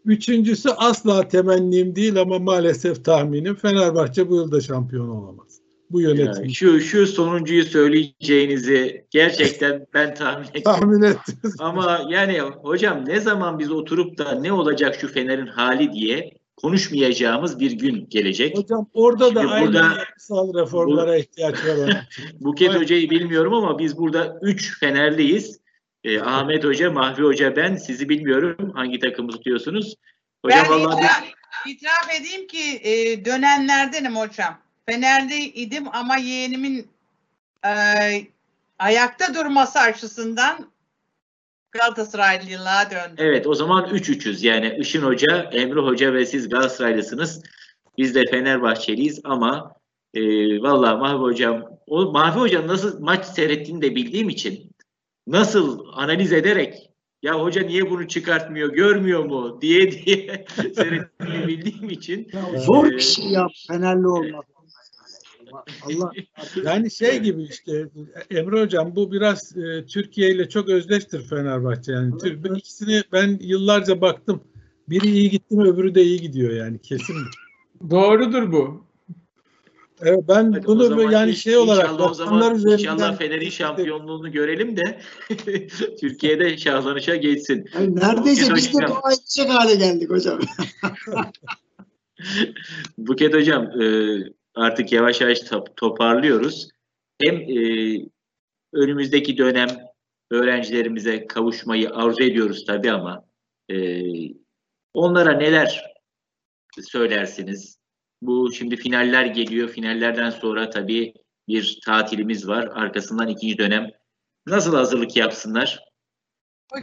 [0.05, 3.55] üçüncüsü asla temennim değil ama maalesef tahminim.
[3.55, 5.52] Fenerbahçe bu yılda şampiyon olamaz.
[5.93, 6.27] Bu yönetim.
[6.27, 10.63] Yani şu şu sonuncuyu söyleyeceğinizi gerçekten ben tahmin ettim.
[10.65, 11.57] Tahmin ettiniz.
[11.59, 17.61] Ama yani hocam ne zaman biz oturup da ne olacak şu Fener'in hali diye konuşmayacağımız
[17.61, 18.59] bir gün gelecek.
[18.59, 20.07] Hocam orada da Şimdi aynı burada-
[20.61, 22.07] reformlara ihtiyaç var.
[22.41, 22.81] Buket Evet.
[22.81, 25.61] Hoca'yı bilmiyorum ama biz burada 3 Fenerliyiz.
[26.05, 28.73] Ee, Ahmet Hoca, Mahvi Hoca, ben sizi bilmiyorum.
[28.75, 29.95] Hangi takımı tutuyorsunuz?
[30.45, 31.25] Hocam ben vallahi itiraf,
[31.67, 34.59] itiraf edeyim ki e, dönenlerdenim hocam.
[34.87, 36.91] Fenerli idim ama yeğenimin
[37.65, 37.73] e,
[38.79, 40.73] ayakta durması açısından
[41.73, 43.17] Galatasaraylılığa döndüm.
[43.19, 44.47] Evet o zaman 3-3'üz.
[44.47, 47.43] Yani Işın Hoca, Emre Hoca ve siz Galatasaraylısınız.
[47.99, 49.75] Biz de Fenerbahçeliyiz ama
[50.15, 50.23] e,
[50.63, 54.73] valla Mahvi Hocam, o Mahvi Hocam nasıl maç seyrettiğini de bildiğim için
[55.27, 56.91] nasıl analiz ederek
[57.23, 60.45] ya hoca niye bunu çıkartmıyor, görmüyor mu diye diye
[60.75, 64.45] seyrettiğini bildiğim için Ya zor bir şey ya Fenerli olmak.
[65.83, 66.11] Allah
[66.65, 67.89] Yani şey gibi işte
[68.31, 71.93] Emre Hocam bu biraz e, Türkiye ile çok özdeştir Fenerbahçe.
[71.93, 74.41] Yani Tür- ben ikisini ben yıllarca baktım.
[74.89, 77.17] Biri iyi gitti mi öbürü de iyi gidiyor yani kesin.
[77.91, 78.85] Doğrudur bu.
[80.05, 84.33] Evet, ben Hadi bunu zaman yani şey olarak inşallah o zaman üzerinden inşallah Fener'in şampiyonluğunu
[84.33, 85.01] görelim de
[86.01, 87.65] Türkiye'de şahlanışa geçsin.
[87.75, 90.41] Yani neredeyse biz de dua edecek hale geldik hocam.
[92.99, 93.85] Buket Hocam e,
[94.55, 96.69] artık yavaş yavaş top- toparlıyoruz.
[97.23, 97.97] Hem e,
[98.73, 99.69] önümüzdeki dönem
[100.31, 103.25] öğrencilerimize kavuşmayı arzu ediyoruz tabii ama
[103.71, 104.03] e,
[104.95, 105.93] onlara neler
[106.83, 107.79] söylersiniz?
[108.23, 109.69] Bu şimdi finaller geliyor.
[109.69, 111.15] Finallerden sonra tabii
[111.49, 112.69] bir tatilimiz var.
[112.75, 113.91] Arkasından ikinci dönem.
[114.47, 115.85] Nasıl hazırlık yapsınlar?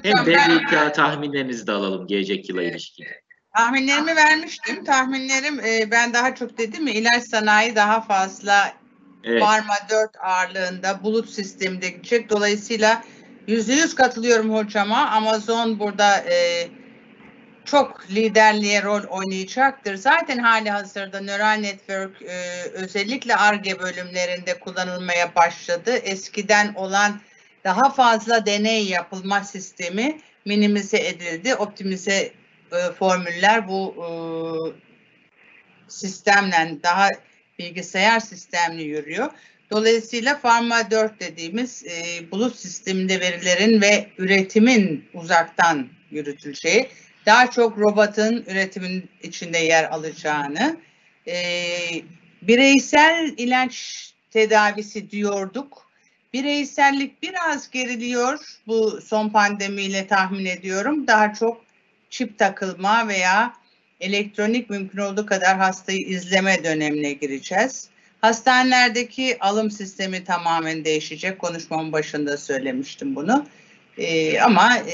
[0.04, 0.34] Hem Hocam de
[0.72, 3.06] ben tahminlerinizi de alalım gelecek yıla ilişkin.
[3.56, 4.84] Tahminlerimi vermiştim.
[4.84, 8.74] Tahminlerim e, ben daha çok dedim mi ilaç sanayi daha fazla
[9.24, 9.42] Evet.
[9.44, 12.30] Pharma 4 ağırlığında bulut sisteminde gidecek.
[12.30, 13.04] Dolayısıyla
[13.48, 15.10] %100 katılıyorum hocama.
[15.10, 16.68] Amazon burada e,
[17.66, 19.96] çok liderliğe rol oynayacaktır.
[19.96, 25.92] Zaten hali hazırda Neural Network e, özellikle ARGE bölümlerinde kullanılmaya başladı.
[25.92, 27.20] Eskiden olan
[27.64, 31.56] daha fazla deney yapılma sistemi minimize edildi.
[31.56, 32.32] Optimize
[32.72, 34.10] e, formüller bu e,
[35.88, 37.10] sistemle daha
[37.60, 39.30] bilgisayar sistemli yürüyor.
[39.72, 46.88] Dolayısıyla Pharma 4 dediğimiz e, bulut sisteminde verilerin ve üretimin uzaktan yürütüleceği,
[47.26, 50.78] daha çok robotun üretimin içinde yer alacağını,
[51.28, 51.36] e,
[52.42, 55.90] bireysel ilaç tedavisi diyorduk.
[56.34, 61.08] Bireysellik biraz geriliyor bu son pandemiyle tahmin ediyorum.
[61.08, 61.69] Daha çok
[62.10, 63.54] çip takılma veya
[64.00, 67.90] elektronik mümkün olduğu kadar hastayı izleme dönemine gireceğiz.
[68.22, 71.40] Hastanelerdeki alım sistemi tamamen değişecek.
[71.40, 73.46] Konuşmamın başında söylemiştim bunu.
[73.98, 74.94] Ee, ama e,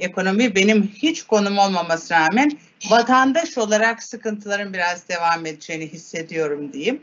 [0.00, 2.52] ekonomi benim hiç konum olmamasına rağmen
[2.90, 7.02] vatandaş olarak sıkıntıların biraz devam edeceğini hissediyorum diyeyim.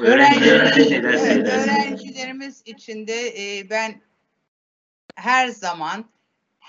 [0.00, 4.00] Öğrencilerimize neler Evet, öğrencilerimiz için de e, ben
[5.16, 6.04] her zaman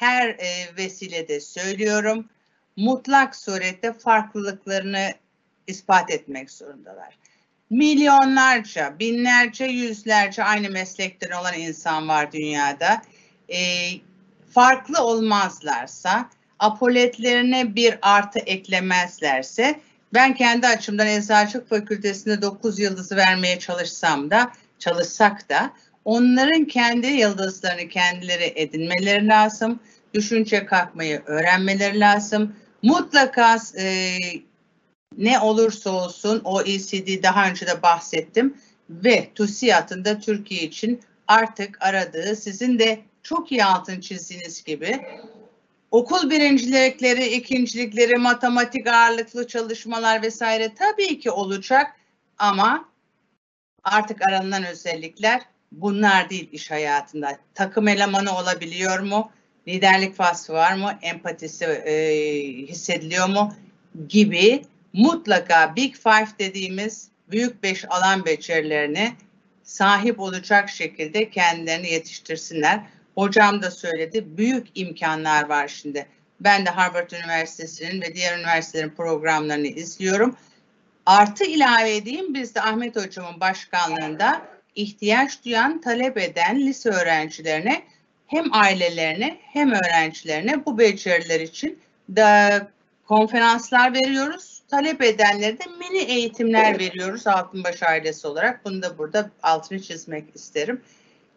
[0.02, 2.30] her e, vesilede söylüyorum.
[2.76, 5.14] Mutlak surette farklılıklarını
[5.68, 7.18] ispat etmek zorundalar.
[7.70, 13.02] Milyonlarca, binlerce, yüzlerce aynı meslekten olan insan var dünyada.
[13.50, 13.60] E,
[14.54, 16.30] farklı olmazlarsa,
[16.60, 19.80] apoletlerine bir artı eklemezlerse
[20.14, 25.74] ben kendi açımdan Eczacılık Fakültesi'nde 9 yıldızı vermeye çalışsam da, çalışsak da
[26.06, 29.80] onların kendi yıldızlarını kendileri edinmeleri lazım.
[30.14, 32.56] Düşünce kalkmayı öğrenmeleri lazım.
[32.84, 34.18] Mutlaka e,
[35.18, 38.58] ne olursa olsun OECD daha önce de bahsettim
[38.90, 45.02] ve TÜSİAD'ın da Türkiye için artık aradığı sizin de çok iyi altın çizdiğiniz gibi
[45.92, 51.96] okul birincilikleri, ikincilikleri, matematik ağırlıklı çalışmalar vesaire tabii ki olacak
[52.38, 52.90] ama
[53.84, 55.42] artık aranılan özellikler
[55.72, 57.38] bunlar değil iş hayatında.
[57.56, 59.32] Takım elemanı olabiliyor mu?
[59.68, 61.00] Liderlik vasfı var mı?
[61.02, 61.94] Empatisi e,
[62.68, 63.54] hissediliyor mu?
[64.10, 64.62] Gibi
[64.94, 69.14] mutlaka Big Five dediğimiz büyük beş alan becerilerini
[69.64, 72.80] sahip olacak şekilde kendilerini yetiştirsinler.
[73.16, 74.38] Hocam da söyledi.
[74.38, 76.08] Büyük imkanlar var şimdi.
[76.40, 80.36] Ben de Harvard Üniversitesi'nin ve diğer üniversitelerin programlarını izliyorum.
[81.06, 84.42] Artı ilave edeyim biz de Ahmet Hocam'ın başkanlığında
[84.76, 87.84] ihtiyaç duyan, talep eden lise öğrencilerine
[88.28, 91.80] hem ailelerine hem öğrencilerine bu beceriler için
[92.10, 92.62] de
[93.08, 94.62] konferanslar veriyoruz.
[94.70, 98.66] Talep edenlere de mini eğitimler veriyoruz Altınbaş ailesi olarak.
[98.66, 100.82] Bunu da burada altını çizmek isterim.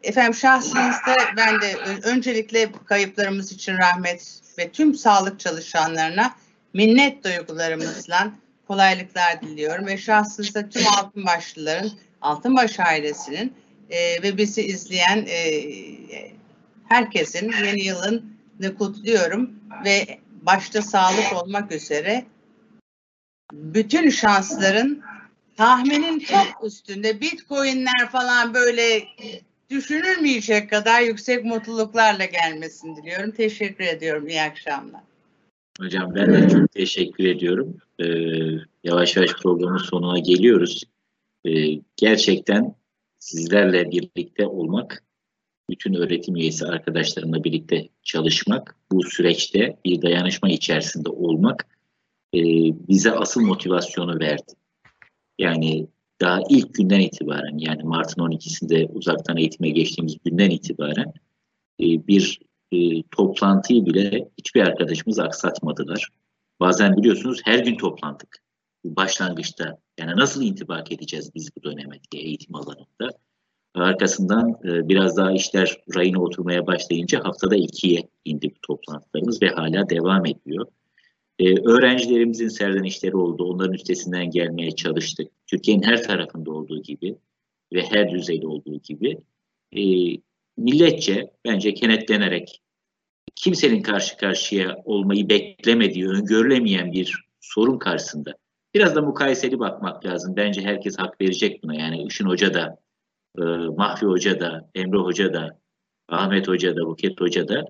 [0.02, 6.34] Efendim şahsınızda ben de öncelikle kayıplarımız için rahmet ve tüm sağlık çalışanlarına
[6.74, 8.30] minnet duygularımızla
[8.68, 11.90] kolaylıklar diliyorum ve şahsınızda tüm Altınbaşlıların,
[12.24, 13.52] Altınbaş ailesinin
[13.90, 15.44] e, ve bizi izleyen e,
[16.88, 19.50] herkesin yeni yılını kutluyorum
[19.84, 22.24] ve başta sağlık olmak üzere
[23.52, 25.02] bütün şansların
[25.56, 29.04] tahminin çok üstünde bitcoinler falan böyle
[29.70, 33.30] düşünülmeyecek kadar yüksek mutluluklarla gelmesini diliyorum.
[33.30, 34.28] Teşekkür ediyorum.
[34.28, 35.00] İyi akşamlar.
[35.80, 37.76] Hocam ben de çok teşekkür ediyorum.
[37.98, 38.04] Ee,
[38.84, 40.84] yavaş yavaş programın sonuna geliyoruz.
[41.44, 42.74] Ee, gerçekten
[43.18, 45.04] sizlerle birlikte olmak,
[45.70, 51.66] bütün öğretim üyesi arkadaşlarımla birlikte çalışmak, bu süreçte bir dayanışma içerisinde olmak
[52.34, 52.40] e,
[52.88, 54.52] bize asıl motivasyonu verdi.
[55.38, 55.86] Yani
[56.20, 61.12] daha ilk günden itibaren yani Mart'ın 12'sinde uzaktan eğitime geçtiğimiz günden itibaren
[61.80, 62.40] e, bir
[62.72, 66.08] e, toplantıyı bile hiçbir arkadaşımız aksatmadılar.
[66.60, 68.43] Bazen biliyorsunuz her gün toplandık.
[68.84, 73.18] Başlangıçta yani nasıl intibak edeceğiz biz bu döneme diye eğitim alanında.
[73.74, 79.88] Arkasından e, biraz daha işler rayına oturmaya başlayınca haftada ikiye indi bu toplantılarımız ve hala
[79.88, 80.66] devam ediyor.
[81.38, 83.44] Ee, öğrencilerimizin serzenişleri oldu.
[83.44, 85.28] Onların üstesinden gelmeye çalıştık.
[85.46, 87.16] Türkiye'nin her tarafında olduğu gibi
[87.72, 89.18] ve her düzeyde olduğu gibi
[89.76, 89.82] e,
[90.56, 92.62] milletçe bence kenetlenerek
[93.34, 98.34] kimsenin karşı karşıya olmayı beklemediği, öngörülemeyen bir sorun karşısında
[98.74, 100.36] biraz da mukayeseli bakmak lazım.
[100.36, 101.74] Bence herkes hak verecek buna.
[101.74, 102.78] Yani Işın Hoca da,
[103.38, 103.42] e,
[103.76, 105.58] Mahfi Hoca da, Emre Hoca da,
[106.08, 107.64] Ahmet Hoca da, Buket Hoca da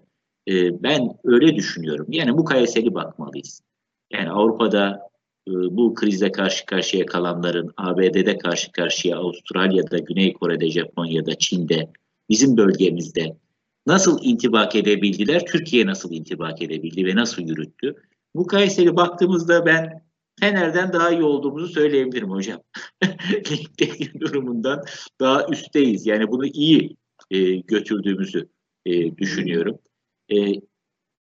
[0.48, 2.06] e, ben öyle düşünüyorum.
[2.08, 3.62] Yani mukayeseli bakmalıyız.
[4.12, 5.08] Yani Avrupa'da
[5.48, 11.92] e, bu krizle karşı karşıya kalanların, ABD'de karşı karşıya, Avustralya'da, Güney Kore'de, Japonya'da, Çin'de,
[12.30, 13.36] bizim bölgemizde
[13.86, 17.96] nasıl intibak edebildiler, Türkiye nasıl intibak edebildi ve nasıl yürüttü?
[18.34, 20.04] Mukayeseli baktığımızda ben
[20.40, 22.62] Fener'den daha iyi olduğumuzu söyleyebilirim hocam.
[23.50, 24.84] Ligdeki durumundan
[25.20, 26.06] daha üstteyiz.
[26.06, 26.96] Yani bunu iyi
[27.30, 28.48] e, götürdüğümüzü
[28.86, 29.78] e, düşünüyorum.
[30.32, 30.36] E,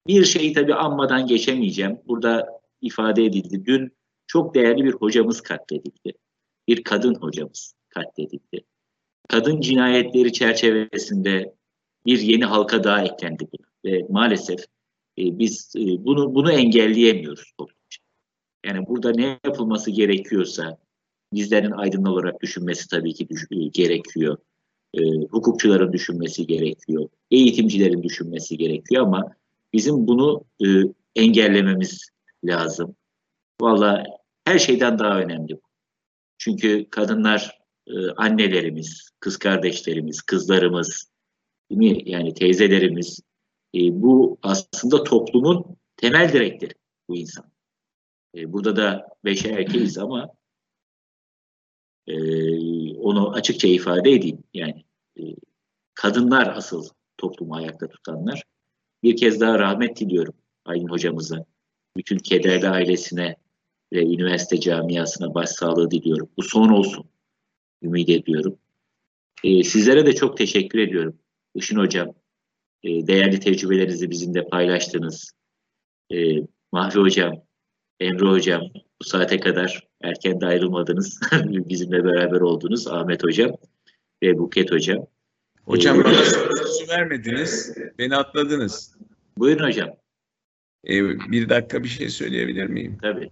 [0.08, 2.00] bir şeyi tabii anmadan geçemeyeceğim.
[2.08, 2.48] Burada
[2.82, 3.66] ifade edildi.
[3.66, 3.92] Dün
[4.28, 6.14] çok değerli bir hocamız katledildi.
[6.68, 8.66] Bir kadın hocamız katledildi.
[9.28, 11.54] Kadın cinayetleri çerçevesinde
[12.06, 13.70] bir yeni halka daha eklendi buna.
[13.86, 14.60] Ve maalesef
[15.18, 17.79] e, biz e, bunu bunu engelleyemiyoruz toplumca.
[18.66, 20.78] Yani burada ne yapılması gerekiyorsa
[21.34, 24.38] bizlerin aydın olarak düşünmesi tabii ki düş- e, gerekiyor.
[24.94, 27.10] E, hukukçuların düşünmesi gerekiyor.
[27.32, 29.36] Eğitimcilerin düşünmesi gerekiyor ama
[29.74, 30.68] bizim bunu e,
[31.16, 32.10] engellememiz
[32.44, 32.96] lazım.
[33.62, 34.04] Valla
[34.46, 35.62] her şeyden daha önemli bu.
[36.38, 41.12] Çünkü kadınlar e, annelerimiz, kız kardeşlerimiz, kızlarımız,
[41.72, 42.10] değil mi?
[42.10, 43.20] yani teyzelerimiz
[43.76, 46.74] e, bu aslında toplumun temel direkleri
[47.10, 47.49] bu insan.
[48.36, 50.30] E, burada da beşe erkeğiz ama
[52.08, 52.16] e,
[52.98, 54.44] onu açıkça ifade edeyim.
[54.54, 54.86] Yani
[55.20, 55.24] e,
[55.94, 58.44] kadınlar asıl toplumu ayakta tutanlar.
[59.04, 60.34] Bir kez daha rahmet diliyorum
[60.70, 61.46] Aydın hocamıza,
[61.98, 63.36] bütün kederli ailesine
[63.94, 66.30] ve üniversite camiasına başsağlığı diliyorum.
[66.38, 67.10] Bu son olsun.
[67.84, 68.60] Ümit ediyorum.
[69.44, 71.20] E, sizlere de çok teşekkür ediyorum.
[71.56, 72.14] Işın hocam,
[72.84, 75.32] e, değerli tecrübelerinizi bizimle paylaştınız.
[76.14, 76.36] E,
[76.72, 77.44] Mahvi hocam,
[78.00, 78.62] Emre hocam,
[79.02, 81.20] bu saate kadar erken de ayrılmadınız.
[81.44, 82.88] bizimle beraber oldunuz.
[82.88, 83.52] Ahmet hocam
[84.24, 85.06] ve Buket hocam.
[85.66, 87.78] Hocam Ee, bana sözü vermediniz.
[88.00, 88.96] Beni atladınız.
[89.38, 89.90] Buyurun hocam.
[90.88, 92.98] Ee, bir dakika bir şey söyleyebilir miyim?
[93.02, 93.30] Tabii.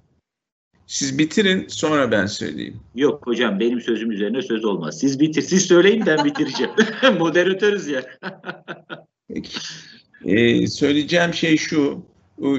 [0.87, 2.79] Siz bitirin sonra ben söyleyeyim.
[2.95, 4.99] Yok hocam benim sözüm üzerine söz olmaz.
[4.99, 6.71] Siz bitir, siz söyleyin ben bitireceğim.
[7.19, 8.03] Moderatörüz ya.
[9.27, 9.57] Peki.
[10.25, 12.05] Ee, söyleyeceğim şey şu.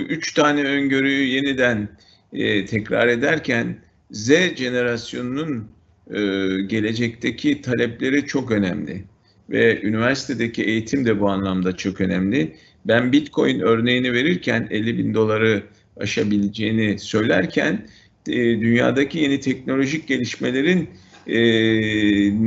[0.08, 1.88] Üç tane öngörüyü yeniden
[2.32, 3.78] e, tekrar ederken
[4.10, 5.68] Z jenerasyonunun
[6.10, 6.18] e,
[6.66, 9.04] gelecekteki talepleri çok önemli.
[9.50, 12.56] Ve üniversitedeki eğitim de bu anlamda çok önemli.
[12.84, 15.62] Ben Bitcoin örneğini verirken 50 bin doları
[15.96, 17.86] aşabileceğini söylerken
[18.28, 20.88] e, dünyadaki yeni teknolojik gelişmelerin
[21.26, 21.38] e,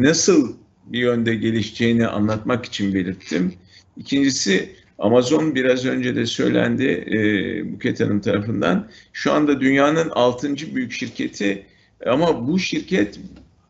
[0.02, 0.56] nasıl
[0.86, 3.54] bir yönde gelişeceğini anlatmak için belirttim.
[3.98, 4.70] İkincisi
[5.02, 8.90] Amazon biraz önce de söylendi e, Buket Hanım tarafından.
[9.14, 11.66] Şu anda dünyanın altıncı büyük şirketi
[12.06, 13.20] ama bu şirket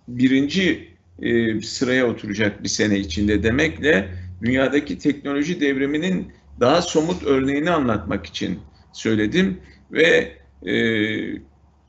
[0.07, 0.87] birinci
[1.21, 4.07] e, sıraya oturacak bir sene içinde demekle
[4.41, 8.59] dünyadaki teknoloji devriminin daha somut örneğini anlatmak için
[8.93, 9.57] söyledim
[9.91, 10.31] ve
[10.67, 10.75] e,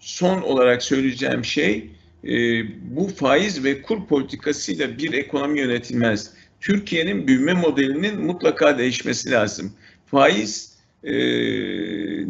[0.00, 1.90] son olarak söyleyeceğim şey
[2.24, 2.62] e,
[2.96, 6.41] bu faiz ve kur politikasıyla bir ekonomi yönetilmez.
[6.62, 9.72] Türkiye'nin büyüme modelinin mutlaka değişmesi lazım.
[10.06, 11.12] Faiz e,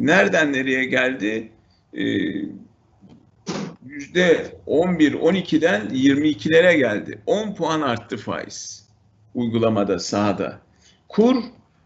[0.07, 1.53] nereden nereye geldi?
[1.95, 2.05] E,
[3.87, 7.19] yüzde 11-12'den 22'lere geldi.
[7.27, 8.89] 10 puan arttı faiz
[9.35, 10.61] uygulamada, sahada.
[11.09, 11.37] Kur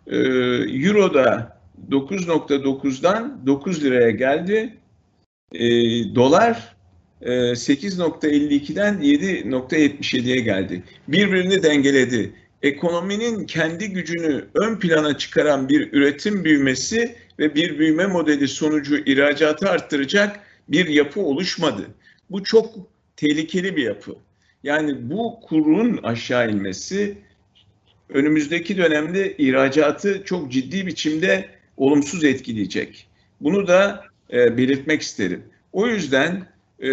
[0.06, 0.16] e,
[0.86, 1.58] Euro'da
[1.90, 4.76] 9.9'dan 9 liraya geldi.
[5.52, 5.68] E,
[6.14, 6.75] dolar
[7.22, 10.82] 8.52'den 7.77'ye geldi.
[11.08, 12.32] Birbirini dengeledi.
[12.62, 19.70] Ekonominin kendi gücünü ön plana çıkaran bir üretim büyümesi ve bir büyüme modeli sonucu ihracatı
[19.70, 21.86] arttıracak bir yapı oluşmadı.
[22.30, 22.74] Bu çok
[23.16, 24.16] tehlikeli bir yapı.
[24.62, 27.18] Yani bu kurun aşağı inmesi
[28.08, 33.08] önümüzdeki dönemde ihracatı çok ciddi biçimde olumsuz etkileyecek.
[33.40, 35.42] Bunu da e, belirtmek isterim.
[35.72, 36.46] O yüzden
[36.82, 36.90] e,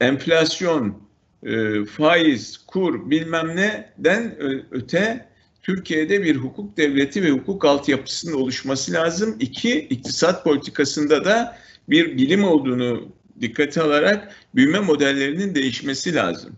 [0.00, 1.02] enflasyon,
[1.42, 4.36] e, faiz, kur bilmem neden
[4.70, 5.28] öte
[5.62, 9.36] Türkiye'de bir hukuk devleti ve hukuk altyapısının oluşması lazım.
[9.40, 11.58] İki, iktisat politikasında da
[11.88, 13.08] bir bilim olduğunu
[13.40, 16.56] dikkate alarak büyüme modellerinin değişmesi lazım.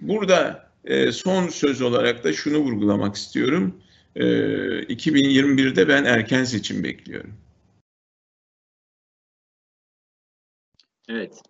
[0.00, 3.82] Burada e, son söz olarak da şunu vurgulamak istiyorum.
[4.16, 4.24] E,
[4.82, 7.34] 2021'de ben erken seçim bekliyorum.
[11.08, 11.42] Evet.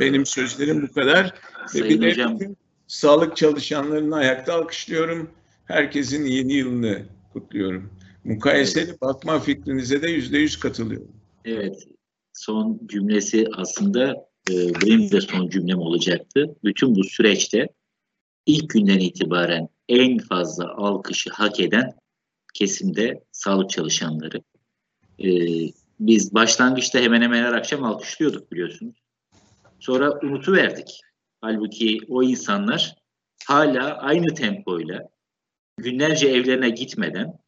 [0.00, 1.24] Benim sözlerim bu kadar.
[1.24, 2.56] Ve Sayın bir de hocam bütün
[2.86, 5.30] sağlık çalışanlarını ayakta alkışlıyorum.
[5.64, 7.02] Herkesin yeni yılını
[7.32, 7.90] kutluyorum.
[8.24, 11.12] Mukayeseli bakma fikrinize de yüzde yüz katılıyorum.
[11.44, 11.88] Evet,
[12.32, 16.56] son cümlesi aslında e, benim de son cümlem olacaktı.
[16.64, 17.68] Bütün bu süreçte
[18.46, 21.92] ilk günden itibaren en fazla alkışı hak eden
[22.54, 24.42] kesimde sağlık çalışanları.
[25.24, 25.28] E,
[26.00, 29.03] biz başlangıçta hemen hemen her akşam alkışlıyorduk biliyorsunuz.
[29.80, 31.00] Sonra unutuverdik.
[31.40, 32.94] Halbuki o insanlar
[33.46, 35.08] hala aynı tempoyla
[35.78, 37.38] günlerce evlerine gitmeden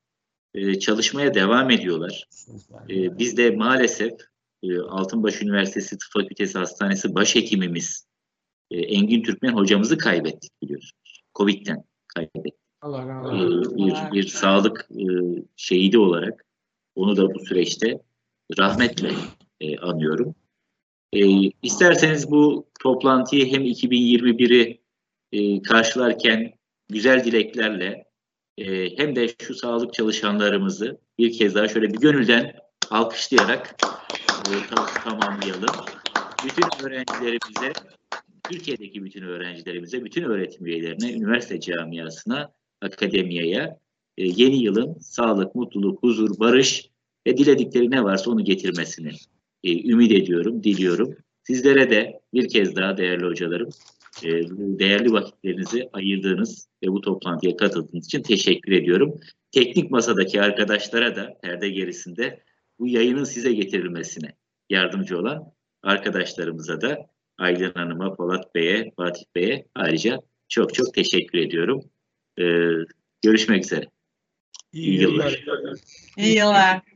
[0.55, 2.29] e, çalışmaya devam ediyorlar.
[2.91, 4.13] E, biz de maalesef
[4.63, 8.07] e, Altınbaş Üniversitesi Tıp Fakültesi Hastanesi başhekimimiz
[8.71, 11.23] e, Engin Türkmen hocamızı kaybettik biliyorsunuz.
[11.35, 11.85] Covid'den
[12.15, 12.55] kaybettik.
[12.83, 13.77] Allah razı E, olsun.
[13.77, 15.05] bir, bir sağlık e,
[15.57, 16.45] şehidi olarak
[16.95, 17.99] onu da bu süreçte
[18.59, 19.11] rahmetle
[19.61, 20.35] e, anıyorum.
[21.13, 24.81] E, isterseniz bu toplantıyı hem 2021'i
[25.33, 26.53] e, karşılarken
[26.89, 28.05] güzel dileklerle
[28.59, 32.55] e, hem de şu sağlık çalışanlarımızı bir kez daha şöyle bir gönülden
[32.91, 33.77] alkışlayarak
[34.23, 35.75] e, tam- tamamlayalım.
[36.45, 37.73] Bütün öğrencilerimize,
[38.51, 42.53] Türkiye'deki bütün öğrencilerimize, bütün öğretim üyelerine, üniversite camiasına,
[42.83, 43.79] akademiyaya
[44.19, 46.91] e, yeni yılın sağlık, mutluluk, huzur, barış
[47.27, 49.13] ve diledikleri ne varsa onu getirmesini
[49.67, 51.17] e, ümit ediyorum, diliyorum.
[51.43, 53.69] Sizlere de bir kez daha değerli hocalarım,
[54.25, 54.29] e,
[54.79, 59.21] değerli vakitlerinizi ayırdığınız ve bu toplantıya katıldığınız için teşekkür ediyorum.
[59.53, 62.43] Teknik masadaki arkadaşlara da perde gerisinde
[62.79, 64.33] bu yayının size getirilmesine
[64.71, 65.53] yardımcı olan
[65.83, 67.07] arkadaşlarımıza da
[67.39, 71.85] Aylin Hanım'a, Polat Bey'e, Fatih Bey'e ayrıca çok çok teşekkür ediyorum.
[72.39, 72.45] Ee,
[73.23, 73.87] görüşmek üzere.
[74.73, 75.43] İyi İyi yıllar.
[75.47, 75.79] yıllar.
[76.19, 76.96] İyi yıllar.